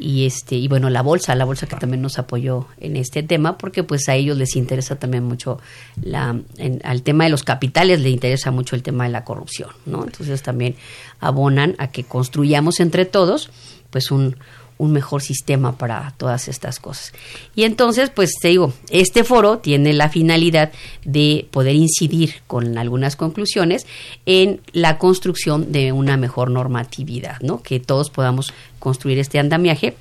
y 0.00 0.26
este 0.26 0.56
y 0.56 0.66
bueno 0.66 0.88
la 0.90 1.02
bolsa 1.02 1.34
la 1.34 1.44
bolsa 1.44 1.66
que 1.66 1.76
también 1.76 2.00
nos 2.02 2.18
apoyó 2.18 2.66
en 2.80 2.96
este 2.96 3.22
tema 3.22 3.58
porque 3.58 3.84
pues 3.84 4.08
a 4.08 4.14
ellos 4.14 4.36
les 4.36 4.56
interesa 4.56 4.96
también 4.96 5.24
mucho 5.24 5.60
la 6.02 6.36
al 6.82 7.02
tema 7.02 7.24
de 7.24 7.30
los 7.30 7.42
capitales 7.42 8.00
le 8.00 8.08
interesa 8.10 8.50
mucho 8.50 8.74
el 8.74 8.82
tema 8.82 9.04
de 9.04 9.10
la 9.10 9.24
corrupción 9.24 9.70
no 9.84 10.02
entonces 10.02 10.42
también 10.42 10.74
abonan 11.20 11.74
a 11.78 11.88
que 11.88 12.04
construyamos 12.04 12.80
entre 12.80 13.04
todos 13.04 13.50
pues 13.90 14.10
un 14.10 14.36
un 14.80 14.92
mejor 14.92 15.20
sistema 15.20 15.76
para 15.76 16.14
todas 16.16 16.48
estas 16.48 16.80
cosas. 16.80 17.12
Y 17.54 17.64
entonces, 17.64 18.08
pues 18.08 18.32
te 18.40 18.48
digo, 18.48 18.72
este 18.88 19.24
foro 19.24 19.58
tiene 19.58 19.92
la 19.92 20.08
finalidad 20.08 20.72
de 21.04 21.46
poder 21.50 21.76
incidir 21.76 22.36
con 22.46 22.78
algunas 22.78 23.14
conclusiones 23.14 23.86
en 24.24 24.62
la 24.72 24.96
construcción 24.96 25.70
de 25.70 25.92
una 25.92 26.16
mejor 26.16 26.50
normatividad, 26.50 27.40
¿no? 27.42 27.62
Que 27.62 27.78
todos 27.78 28.08
podamos 28.08 28.54
construir 28.80 29.20
este 29.20 29.38
andamiaje, 29.38 29.94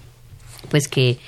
pues 0.72 0.88
que, 0.88 1.20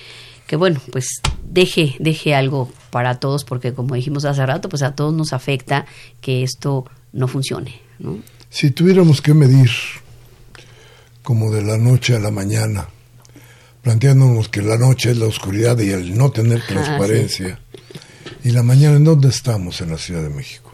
que 0.47 0.55
bueno, 0.55 0.81
pues 0.91 1.21
deje, 1.47 1.95
deje 1.99 2.33
algo 2.33 2.71
para 2.89 3.19
todos, 3.19 3.43
porque 3.43 3.73
como 3.73 3.93
dijimos 3.93 4.25
hace 4.25 4.43
rato, 4.43 4.69
pues 4.69 4.81
a 4.81 4.95
todos 4.95 5.13
nos 5.13 5.33
afecta 5.33 5.85
que 6.19 6.41
esto 6.41 6.85
no 7.13 7.27
funcione, 7.27 7.79
¿no? 7.99 8.17
Si 8.49 8.71
tuviéramos 8.71 9.21
que 9.21 9.33
medir 9.33 9.69
como 11.21 11.51
de 11.51 11.61
la 11.61 11.77
noche 11.77 12.15
a 12.15 12.19
la 12.19 12.31
mañana, 12.31 12.87
planteándonos 13.81 14.49
que 14.49 14.61
la 14.61 14.77
noche 14.77 15.11
es 15.11 15.17
la 15.17 15.27
oscuridad 15.27 15.77
y 15.79 15.91
el 15.91 16.17
no 16.17 16.31
tener 16.31 16.59
ah, 16.63 16.67
transparencia. 16.67 17.59
¿Y 18.43 18.51
la 18.51 18.63
mañana 18.63 18.97
en 18.97 19.03
dónde 19.03 19.29
estamos 19.29 19.81
en 19.81 19.91
la 19.91 19.97
Ciudad 19.97 20.23
de 20.23 20.29
México? 20.29 20.73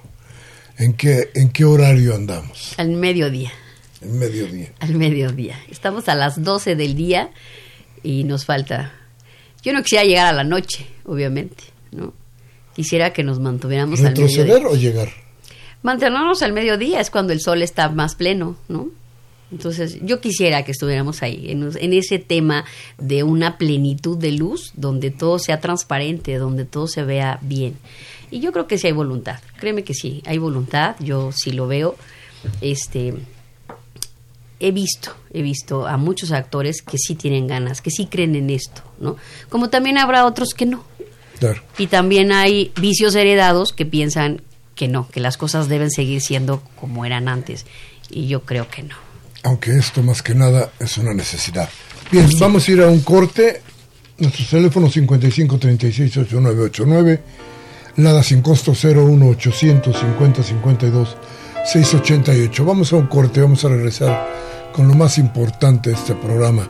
¿En 0.77 0.93
qué, 0.93 1.31
en 1.33 1.49
qué 1.49 1.65
horario 1.65 2.15
andamos? 2.15 2.75
Al 2.77 2.91
mediodía. 2.91 3.51
Al 4.01 4.09
mediodía. 4.09 4.71
Al 4.79 4.95
mediodía. 4.95 5.59
Estamos 5.69 6.07
a 6.09 6.15
las 6.15 6.43
12 6.43 6.75
del 6.75 6.95
día 6.95 7.31
y 8.03 8.23
nos 8.23 8.45
falta... 8.45 8.93
Yo 9.63 9.73
no 9.73 9.81
quisiera 9.81 10.05
llegar 10.05 10.27
a 10.27 10.33
la 10.33 10.43
noche, 10.43 10.87
obviamente, 11.05 11.63
¿no? 11.91 12.13
Quisiera 12.75 13.11
que 13.11 13.23
nos 13.23 13.39
mantuviéramos 13.39 13.99
al 13.99 14.13
mediodía. 14.13 14.43
¿Retroceder 14.43 14.65
o 14.67 14.75
llegar? 14.75 15.09
Mantenernos 15.81 16.41
al 16.41 16.53
mediodía 16.53 16.99
es 16.99 17.09
cuando 17.09 17.33
el 17.33 17.41
sol 17.41 17.61
está 17.61 17.89
más 17.89 18.15
pleno, 18.15 18.55
¿no? 18.67 18.89
Entonces, 19.51 19.99
yo 20.01 20.19
quisiera 20.19 20.63
que 20.63 20.73
estuviéramos 20.73 21.23
ahí, 21.23 21.49
en, 21.49 21.93
ese 21.93 22.19
tema 22.19 22.65
de 22.97 23.23
una 23.23 23.57
plenitud 23.57 24.17
de 24.17 24.31
luz, 24.31 24.73
donde 24.75 25.09
todo 25.09 25.39
sea 25.39 25.61
transparente, 25.61 26.35
donde 26.37 26.65
todo 26.65 26.87
se 26.87 27.03
vea 27.03 27.39
bien. 27.41 27.77
Y 28.29 28.41
yo 28.41 28.51
creo 28.51 28.67
que 28.67 28.77
sí 28.77 28.87
hay 28.87 28.93
voluntad, 28.93 29.39
créeme 29.57 29.83
que 29.83 29.93
sí, 29.93 30.21
hay 30.25 30.37
voluntad, 30.37 30.97
yo 30.99 31.31
sí 31.31 31.51
lo 31.51 31.67
veo. 31.67 31.95
Este, 32.59 33.13
he 34.59 34.71
visto, 34.71 35.15
he 35.33 35.41
visto 35.41 35.87
a 35.87 35.97
muchos 35.97 36.31
actores 36.31 36.81
que 36.81 36.97
sí 36.97 37.15
tienen 37.15 37.47
ganas, 37.47 37.81
que 37.81 37.91
sí 37.91 38.07
creen 38.07 38.35
en 38.35 38.49
esto, 38.49 38.81
¿no? 38.99 39.17
Como 39.49 39.69
también 39.69 39.97
habrá 39.97 40.25
otros 40.25 40.53
que 40.53 40.65
no. 40.65 40.83
Y 41.77 41.87
también 41.87 42.31
hay 42.31 42.71
vicios 42.79 43.13
heredados 43.13 43.71
que 43.71 43.85
piensan 43.85 44.41
que 44.73 44.87
no, 44.87 45.07
que 45.09 45.19
las 45.19 45.37
cosas 45.37 45.69
deben 45.69 45.91
seguir 45.91 46.21
siendo 46.21 46.63
como 46.79 47.05
eran 47.05 47.27
antes. 47.27 47.65
Y 48.09 48.27
yo 48.27 48.41
creo 48.41 48.69
que 48.69 48.81
no 48.83 49.07
aunque 49.47 49.77
esto 49.77 50.03
más 50.03 50.21
que 50.21 50.35
nada 50.35 50.71
es 50.79 50.97
una 50.97 51.13
necesidad. 51.13 51.69
Bien, 52.11 52.27
vamos 52.39 52.67
a 52.67 52.71
ir 52.71 52.81
a 52.81 52.87
un 52.87 52.99
corte. 52.99 53.61
Nuestro 54.17 54.45
teléfono 54.45 54.89
55 54.89 55.57
36 55.59 56.17
8989, 56.17 57.21
nada 57.97 58.23
sin 58.23 58.41
costo 58.41 58.73
01 58.73 59.27
850 59.27 60.43
52 60.43 61.17
688. 61.65 62.65
Vamos 62.65 62.91
a 62.91 62.95
un 62.95 63.07
corte, 63.07 63.41
vamos 63.41 63.63
a 63.63 63.69
regresar 63.69 64.27
con 64.77 64.87
lo 64.87 64.93
más 64.93 65.17
importante 65.17 65.89
de 65.89 65.95
este 65.95 66.13
programa, 66.13 66.69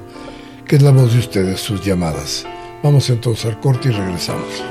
que 0.66 0.78
es 0.78 0.82
la 0.82 0.92
voz 0.92 1.12
de 1.12 1.20
ustedes, 1.20 1.60
sus 1.60 1.84
llamadas. 1.84 2.46
Vamos 2.82 3.10
entonces 3.10 3.46
al 3.48 3.60
corte 3.60 3.90
y 3.90 3.92
regresamos. 3.92 4.64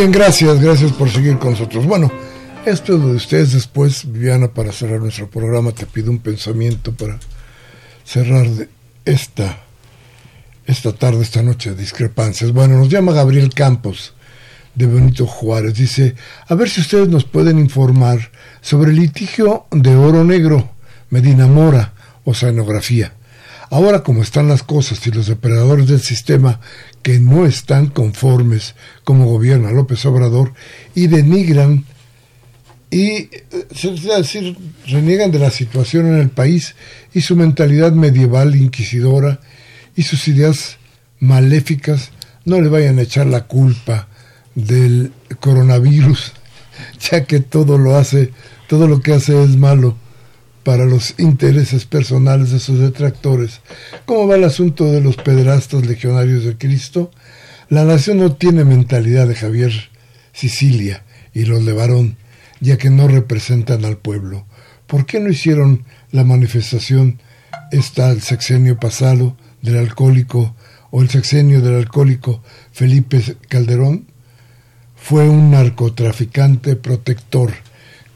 Bien, 0.00 0.12
gracias, 0.12 0.62
gracias 0.62 0.92
por 0.92 1.10
seguir 1.10 1.36
con 1.36 1.50
nosotros. 1.50 1.84
Bueno, 1.84 2.10
esto 2.64 2.94
es 2.94 3.00
lo 3.00 3.08
de 3.08 3.16
ustedes 3.16 3.52
después, 3.52 4.10
Viviana, 4.10 4.48
para 4.48 4.72
cerrar 4.72 4.98
nuestro 4.98 5.28
programa, 5.28 5.72
te 5.72 5.84
pido 5.84 6.10
un 6.10 6.20
pensamiento 6.20 6.94
para 6.94 7.18
cerrar 8.02 8.46
esta, 9.04 9.58
esta 10.64 10.94
tarde, 10.94 11.20
esta 11.20 11.42
noche 11.42 11.72
de 11.72 11.76
discrepancias. 11.76 12.50
Bueno, 12.50 12.78
nos 12.78 12.88
llama 12.88 13.12
Gabriel 13.12 13.52
Campos 13.52 14.14
de 14.74 14.86
Benito 14.86 15.26
Juárez. 15.26 15.74
Dice, 15.74 16.14
a 16.48 16.54
ver 16.54 16.70
si 16.70 16.80
ustedes 16.80 17.08
nos 17.08 17.24
pueden 17.24 17.58
informar 17.58 18.30
sobre 18.62 18.92
el 18.92 18.96
litigio 18.96 19.66
de 19.70 19.96
oro 19.96 20.24
negro, 20.24 20.70
Medina 21.10 21.46
Mora, 21.46 21.92
oceanografía. 22.24 23.12
Ahora 23.70 24.02
como 24.02 24.22
están 24.22 24.48
las 24.48 24.64
cosas 24.64 25.06
y 25.06 25.12
los 25.12 25.30
operadores 25.30 25.86
del 25.86 26.00
sistema 26.00 26.60
que 27.02 27.20
no 27.20 27.46
están 27.46 27.86
conformes 27.86 28.74
como 29.04 29.26
gobierna 29.26 29.70
López 29.70 30.04
Obrador 30.06 30.52
y 30.94 31.06
denigran 31.06 31.84
y 32.90 33.30
es 33.52 34.02
decir, 34.02 34.56
reniegan 34.88 35.30
de 35.30 35.38
la 35.38 35.50
situación 35.50 36.06
en 36.06 36.16
el 36.16 36.30
país 36.30 36.74
y 37.14 37.20
su 37.20 37.36
mentalidad 37.36 37.92
medieval 37.92 38.56
inquisidora 38.56 39.38
y 39.94 40.02
sus 40.02 40.26
ideas 40.26 40.78
maléficas, 41.20 42.10
no 42.44 42.60
le 42.60 42.68
vayan 42.68 42.98
a 42.98 43.02
echar 43.02 43.26
la 43.26 43.46
culpa 43.46 44.08
del 44.56 45.12
coronavirus, 45.38 46.32
ya 47.10 47.24
que 47.24 47.38
todo 47.38 47.78
lo 47.78 47.94
hace, 47.94 48.32
todo 48.66 48.88
lo 48.88 49.00
que 49.00 49.12
hace 49.12 49.40
es 49.44 49.56
malo 49.56 49.96
para 50.62 50.84
los 50.84 51.14
intereses 51.18 51.84
personales 51.84 52.50
de 52.50 52.60
sus 52.60 52.78
detractores. 52.78 53.60
¿Cómo 54.04 54.28
va 54.28 54.36
el 54.36 54.44
asunto 54.44 54.84
de 54.84 55.00
los 55.00 55.16
pederastas 55.16 55.86
legionarios 55.86 56.44
de 56.44 56.56
Cristo? 56.56 57.10
La 57.68 57.84
nación 57.84 58.18
no 58.18 58.34
tiene 58.34 58.64
mentalidad 58.64 59.26
de 59.26 59.34
Javier 59.34 59.72
Sicilia 60.32 61.04
y 61.32 61.44
los 61.44 61.64
de 61.64 61.72
Varón, 61.72 62.16
ya 62.60 62.76
que 62.76 62.90
no 62.90 63.08
representan 63.08 63.84
al 63.84 63.96
pueblo. 63.96 64.46
¿Por 64.86 65.06
qué 65.06 65.20
no 65.20 65.30
hicieron 65.30 65.84
la 66.10 66.24
manifestación 66.24 67.20
esta 67.70 68.10
el 68.10 68.22
sexenio 68.22 68.78
pasado 68.78 69.36
del 69.62 69.76
alcohólico 69.78 70.54
o 70.90 71.02
el 71.02 71.08
sexenio 71.08 71.60
del 71.60 71.76
alcohólico 71.76 72.42
Felipe 72.72 73.22
Calderón? 73.48 74.06
Fue 74.96 75.28
un 75.28 75.52
narcotraficante 75.52 76.76
protector 76.76 77.52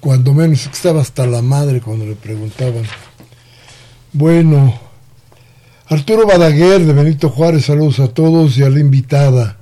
cuando 0.04 0.34
menos 0.34 0.66
estaba 0.66 1.00
hasta 1.00 1.26
la 1.26 1.40
madre 1.40 1.80
cuando 1.80 2.04
le 2.04 2.14
preguntaban. 2.14 2.82
Bueno, 4.12 4.78
Arturo 5.88 6.26
Badaguer 6.26 6.84
de 6.84 6.92
Benito 6.92 7.30
Juárez, 7.30 7.64
saludos 7.64 8.00
a 8.00 8.08
todos 8.08 8.58
y 8.58 8.64
a 8.64 8.68
la 8.68 8.80
invitada. 8.80 9.56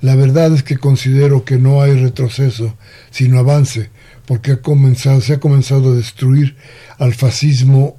La 0.00 0.14
verdad 0.14 0.54
es 0.54 0.62
que 0.62 0.78
considero 0.78 1.44
que 1.44 1.56
no 1.56 1.82
hay 1.82 1.94
retroceso, 1.94 2.76
sino 3.10 3.40
avance, 3.40 3.90
porque 4.24 4.52
ha 4.52 4.62
comenzado, 4.62 5.20
se 5.20 5.32
ha 5.32 5.40
comenzado 5.40 5.90
a 5.90 5.96
destruir 5.96 6.54
al 6.98 7.12
fascismo, 7.14 7.96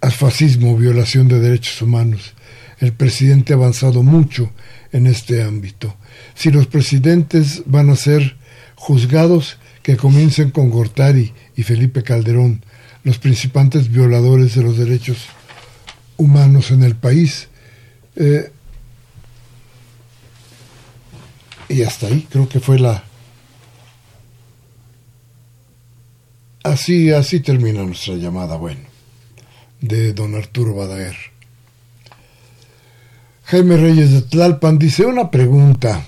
al 0.00 0.12
fascismo, 0.12 0.74
violación 0.74 1.28
de 1.28 1.38
derechos 1.38 1.82
humanos. 1.82 2.32
El 2.78 2.94
presidente 2.94 3.52
ha 3.52 3.56
avanzado 3.56 4.02
mucho 4.02 4.52
en 4.90 5.06
este 5.06 5.42
ámbito. 5.42 5.96
Si 6.34 6.50
los 6.50 6.66
presidentes 6.66 7.62
van 7.66 7.90
a 7.90 7.96
ser 7.96 8.38
juzgados, 8.74 9.58
que 9.88 9.96
comiencen 9.96 10.50
con 10.50 10.68
Gortari 10.68 11.32
y 11.56 11.62
Felipe 11.62 12.02
Calderón, 12.02 12.62
los 13.04 13.16
principales 13.16 13.90
violadores 13.90 14.54
de 14.54 14.62
los 14.62 14.76
derechos 14.76 15.16
humanos 16.18 16.70
en 16.72 16.82
el 16.82 16.94
país. 16.94 17.48
Eh, 18.14 18.52
y 21.70 21.82
hasta 21.84 22.08
ahí 22.08 22.28
creo 22.28 22.46
que 22.50 22.60
fue 22.60 22.78
la... 22.78 23.02
Así, 26.64 27.10
así 27.10 27.40
termina 27.40 27.82
nuestra 27.82 28.16
llamada, 28.16 28.56
bueno, 28.56 28.82
de 29.80 30.12
don 30.12 30.34
Arturo 30.34 30.74
Badaer. 30.74 31.16
Jaime 33.44 33.78
Reyes 33.78 34.12
de 34.12 34.20
Tlalpan 34.20 34.78
dice 34.78 35.06
una 35.06 35.30
pregunta. 35.30 36.04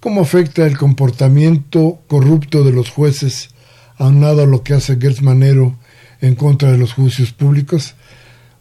¿Cómo 0.00 0.20
afecta 0.20 0.64
el 0.64 0.78
comportamiento 0.78 2.00
corrupto 2.06 2.62
de 2.62 2.70
los 2.70 2.88
jueces 2.88 3.48
aunado 3.96 4.44
a 4.44 4.46
lo 4.46 4.62
que 4.62 4.74
hace 4.74 4.96
Gertz 4.96 5.22
Manero 5.22 5.76
en 6.20 6.36
contra 6.36 6.70
de 6.70 6.78
los 6.78 6.92
juicios 6.92 7.32
públicos? 7.32 7.96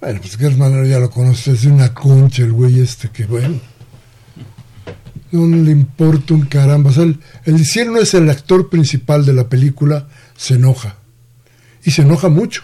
Bueno, 0.02 0.20
pues 0.20 0.36
Gertz 0.36 0.58
Manero 0.58 0.88
ya 0.88 0.98
lo 0.98 1.12
conoce, 1.12 1.52
es 1.52 1.66
una 1.66 1.94
concha 1.94 2.42
el 2.42 2.54
güey 2.54 2.80
este 2.80 3.10
que 3.10 3.26
bueno. 3.26 3.60
No 5.32 5.46
le 5.46 5.72
importa 5.72 6.34
un 6.34 6.48
caramba. 6.48 6.90
el, 6.96 7.20
el 7.46 7.64
si 7.66 7.82
él 7.82 7.92
no 7.92 8.00
es 8.00 8.16
el 8.16 8.28
actor 8.32 8.70
principal 8.70 9.24
de 9.24 9.34
la 9.34 9.48
película, 9.48 10.08
se 10.36 10.56
enoja. 10.56 10.96
Y 11.84 11.92
se 11.92 12.02
enoja 12.02 12.30
mucho. 12.30 12.64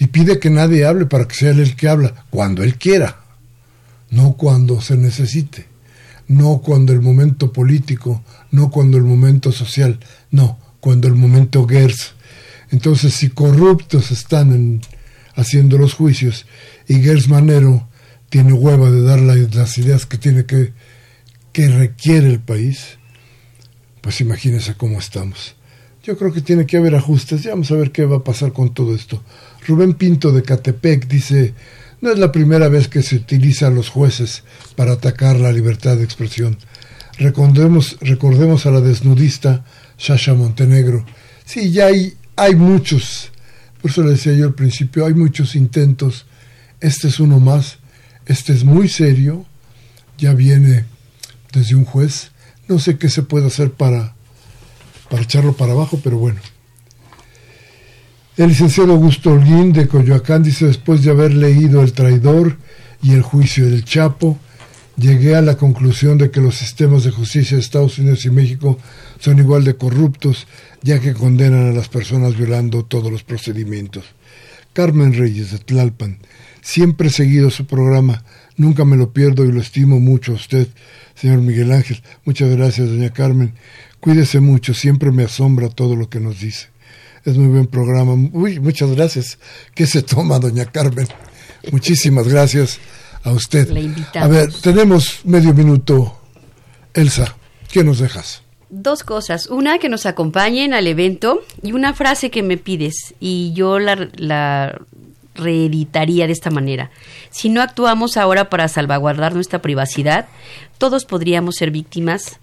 Y 0.00 0.08
pide 0.08 0.40
que 0.40 0.50
nadie 0.50 0.86
hable 0.86 1.06
para 1.06 1.28
que 1.28 1.36
sea 1.36 1.50
él 1.50 1.60
el 1.60 1.76
que 1.76 1.88
habla, 1.88 2.26
cuando 2.30 2.64
él 2.64 2.78
quiera, 2.78 3.20
no 4.10 4.32
cuando 4.32 4.80
se 4.80 4.96
necesite 4.96 5.73
no 6.28 6.60
cuando 6.62 6.92
el 6.92 7.00
momento 7.00 7.52
político, 7.52 8.22
no 8.50 8.70
cuando 8.70 8.96
el 8.96 9.04
momento 9.04 9.52
social, 9.52 10.00
no, 10.30 10.58
cuando 10.80 11.08
el 11.08 11.14
momento 11.14 11.66
Gers. 11.66 12.14
Entonces, 12.70 13.14
si 13.14 13.28
corruptos 13.28 14.10
están 14.10 14.80
haciendo 15.34 15.78
los 15.78 15.94
juicios 15.94 16.46
y 16.88 17.00
Gers 17.00 17.28
Manero 17.28 17.88
tiene 18.30 18.52
hueva 18.52 18.90
de 18.90 19.02
dar 19.02 19.20
las 19.20 19.78
ideas 19.78 20.06
que 20.06 20.18
tiene 20.18 20.44
que, 20.44 20.72
que 21.52 21.68
requiere 21.68 22.28
el 22.28 22.40
país, 22.40 22.98
pues 24.00 24.20
imagínense 24.20 24.74
cómo 24.74 24.98
estamos. 24.98 25.56
Yo 26.02 26.18
creo 26.18 26.32
que 26.32 26.42
tiene 26.42 26.66
que 26.66 26.76
haber 26.76 26.94
ajustes. 26.94 27.42
Ya 27.42 27.50
vamos 27.50 27.70
a 27.70 27.76
ver 27.76 27.90
qué 27.90 28.04
va 28.04 28.16
a 28.16 28.24
pasar 28.24 28.52
con 28.52 28.74
todo 28.74 28.94
esto. 28.94 29.22
Rubén 29.66 29.94
Pinto 29.94 30.32
de 30.32 30.42
Catepec 30.42 31.08
dice, 31.08 31.54
no 32.04 32.12
es 32.12 32.18
la 32.18 32.32
primera 32.32 32.68
vez 32.68 32.88
que 32.88 33.02
se 33.02 33.16
utiliza 33.16 33.68
a 33.68 33.70
los 33.70 33.88
jueces 33.88 34.42
para 34.76 34.92
atacar 34.92 35.36
la 35.36 35.50
libertad 35.50 35.96
de 35.96 36.04
expresión. 36.04 36.58
Recordemos, 37.18 37.96
recordemos 38.02 38.66
a 38.66 38.70
la 38.70 38.82
desnudista 38.82 39.64
Sasha 39.96 40.34
Montenegro. 40.34 41.06
Sí, 41.46 41.72
ya 41.72 41.86
hay, 41.86 42.12
hay 42.36 42.56
muchos, 42.56 43.30
por 43.80 43.90
eso 43.90 44.02
le 44.02 44.10
decía 44.10 44.34
yo 44.34 44.44
al 44.44 44.54
principio, 44.54 45.06
hay 45.06 45.14
muchos 45.14 45.56
intentos. 45.56 46.26
Este 46.78 47.08
es 47.08 47.20
uno 47.20 47.40
más, 47.40 47.78
este 48.26 48.52
es 48.52 48.64
muy 48.64 48.90
serio, 48.90 49.46
ya 50.18 50.34
viene 50.34 50.84
desde 51.54 51.74
un 51.74 51.86
juez. 51.86 52.32
No 52.68 52.78
sé 52.80 52.98
qué 52.98 53.08
se 53.08 53.22
puede 53.22 53.46
hacer 53.46 53.72
para, 53.72 54.14
para 55.08 55.22
echarlo 55.22 55.56
para 55.56 55.72
abajo, 55.72 55.98
pero 56.04 56.18
bueno. 56.18 56.40
El 58.36 58.48
licenciado 58.48 58.94
Augusto 58.94 59.30
Holguín 59.30 59.72
de 59.72 59.86
Coyoacán 59.86 60.42
dice, 60.42 60.66
después 60.66 61.04
de 61.04 61.12
haber 61.12 61.32
leído 61.32 61.84
El 61.84 61.92
traidor 61.92 62.56
y 63.00 63.12
el 63.12 63.22
juicio 63.22 63.64
del 63.70 63.84
Chapo, 63.84 64.40
llegué 64.96 65.36
a 65.36 65.40
la 65.40 65.56
conclusión 65.56 66.18
de 66.18 66.32
que 66.32 66.40
los 66.40 66.56
sistemas 66.56 67.04
de 67.04 67.12
justicia 67.12 67.56
de 67.56 67.62
Estados 67.62 67.96
Unidos 68.00 68.24
y 68.24 68.30
México 68.30 68.76
son 69.20 69.38
igual 69.38 69.62
de 69.62 69.76
corruptos, 69.76 70.48
ya 70.82 70.98
que 70.98 71.14
condenan 71.14 71.68
a 71.68 71.72
las 71.72 71.88
personas 71.88 72.36
violando 72.36 72.84
todos 72.84 73.12
los 73.12 73.22
procedimientos. 73.22 74.04
Carmen 74.72 75.12
Reyes 75.12 75.52
de 75.52 75.58
Tlalpan, 75.58 76.18
siempre 76.60 77.06
he 77.06 77.12
seguido 77.12 77.50
su 77.50 77.66
programa, 77.66 78.24
nunca 78.56 78.84
me 78.84 78.96
lo 78.96 79.12
pierdo 79.12 79.44
y 79.44 79.52
lo 79.52 79.60
estimo 79.60 80.00
mucho 80.00 80.32
a 80.32 80.34
usted, 80.34 80.66
señor 81.14 81.38
Miguel 81.40 81.70
Ángel. 81.70 82.02
Muchas 82.24 82.50
gracias, 82.50 82.88
doña 82.88 83.10
Carmen. 83.10 83.54
Cuídese 84.00 84.40
mucho, 84.40 84.74
siempre 84.74 85.12
me 85.12 85.22
asombra 85.22 85.68
todo 85.68 85.94
lo 85.94 86.10
que 86.10 86.18
nos 86.18 86.40
dice. 86.40 86.73
Es 87.24 87.38
muy 87.38 87.48
buen 87.48 87.66
programa. 87.66 88.12
Uy, 88.32 88.60
muchas 88.60 88.90
gracias. 88.90 89.38
¿Qué 89.74 89.86
se 89.86 90.02
toma, 90.02 90.38
doña 90.38 90.66
Carmen? 90.66 91.08
Muchísimas 91.72 92.28
gracias 92.28 92.78
a 93.22 93.32
usted. 93.32 93.68
a 94.14 94.28
ver, 94.28 94.52
tenemos 94.52 95.20
medio 95.24 95.54
minuto. 95.54 96.20
Elsa, 96.92 97.34
¿qué 97.72 97.82
nos 97.82 97.98
dejas? 97.98 98.42
Dos 98.68 99.04
cosas. 99.04 99.46
Una, 99.46 99.78
que 99.78 99.88
nos 99.88 100.04
acompañen 100.04 100.74
al 100.74 100.86
evento 100.86 101.42
y 101.62 101.72
una 101.72 101.94
frase 101.94 102.30
que 102.30 102.42
me 102.42 102.58
pides 102.58 103.14
y 103.20 103.52
yo 103.54 103.78
la, 103.78 104.10
la 104.16 104.78
reeditaría 105.34 106.26
de 106.26 106.32
esta 106.32 106.50
manera. 106.50 106.90
Si 107.30 107.48
no 107.48 107.62
actuamos 107.62 108.18
ahora 108.18 108.50
para 108.50 108.68
salvaguardar 108.68 109.34
nuestra 109.34 109.62
privacidad, 109.62 110.26
todos 110.76 111.06
podríamos 111.06 111.54
ser 111.54 111.70
víctimas 111.70 112.38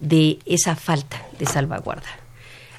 de 0.00 0.38
esa 0.46 0.76
falta 0.76 1.20
de 1.38 1.44
salvaguarda 1.44 2.23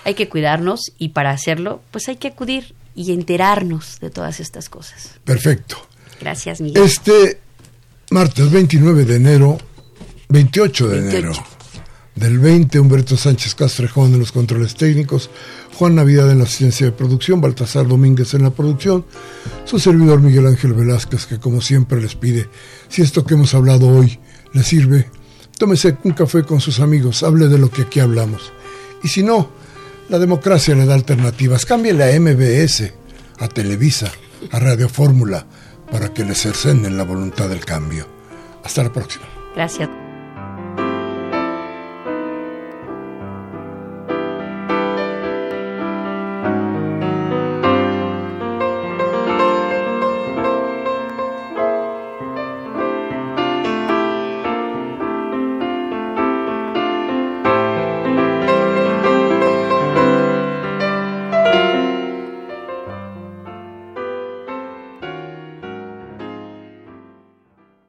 hay 0.06 0.14
que 0.14 0.30
cuidarnos 0.30 0.94
y 0.98 1.10
para 1.10 1.32
hacerlo, 1.32 1.82
pues 1.92 2.08
hay 2.08 2.16
que 2.16 2.30
acudir 2.30 2.76
y 2.96 3.12
enterarnos 3.12 4.00
de 4.00 4.10
todas 4.10 4.40
estas 4.40 4.70
cosas. 4.70 5.16
Perfecto. 5.26 5.78
Gracias, 6.22 6.62
Miguel. 6.62 6.84
Este 6.84 7.40
martes 8.12 8.50
29 8.50 9.04
de 9.04 9.16
enero, 9.16 9.58
28 10.30 10.88
de 10.88 11.00
enero 11.00 11.34
del 12.14 12.40
20, 12.40 12.80
Humberto 12.80 13.18
Sánchez 13.18 13.56
Castrejón 13.56 14.14
en 14.14 14.20
los 14.20 14.32
controles 14.32 14.76
técnicos, 14.76 15.30
Juan 15.74 15.96
Navidad 15.96 16.32
en 16.32 16.38
la 16.38 16.46
asistencia 16.46 16.86
de 16.86 16.92
producción, 16.94 17.42
Baltasar 17.42 17.88
Domínguez 17.88 18.34
en 18.36 18.44
la 18.44 18.52
producción, 18.52 19.06
su 19.66 19.80
servidor 19.80 20.22
Miguel 20.22 20.48
Ángel 20.48 20.74
Velázquez, 20.74 21.26
que 21.26 21.40
como 21.40 21.60
siempre 21.62 22.00
les 22.00 22.16
pide, 22.16 22.48
si 22.88 23.02
esto 23.02 23.26
que 23.26 23.34
hemos 23.34 23.54
hablado 23.54 23.90
hoy 23.90 24.18
les 24.54 24.66
sirve, 24.66 25.10
tómese 25.58 25.98
un 26.04 26.14
café 26.14 26.44
con 26.44 26.62
sus 26.62 26.80
amigos, 26.80 27.24
hable 27.24 27.50
de 27.50 27.58
lo 27.58 27.70
que 27.70 27.82
aquí 27.82 28.00
hablamos. 28.00 28.54
Y 29.04 29.10
si 29.10 29.22
no, 29.22 29.65
la 30.10 30.20
democracia 30.20 30.76
le 30.76 30.86
da 30.86 30.94
alternativas. 30.94 31.66
Cámbiale 31.66 32.04
a 32.04 32.20
MBS, 32.20 32.92
a 33.40 33.48
Televisa, 33.48 34.12
a 34.52 34.60
Radio 34.60 34.90
Fórmula, 34.90 35.46
para 35.92 36.14
que 36.14 36.24
le 36.24 36.36
cercenen 36.36 36.98
la 36.98 37.04
voluntad 37.04 37.50
del 37.50 37.66
cambio. 37.66 38.08
Hasta 38.64 38.84
la 38.84 38.92
próxima. 38.92 39.26
Gracias. 39.56 40.05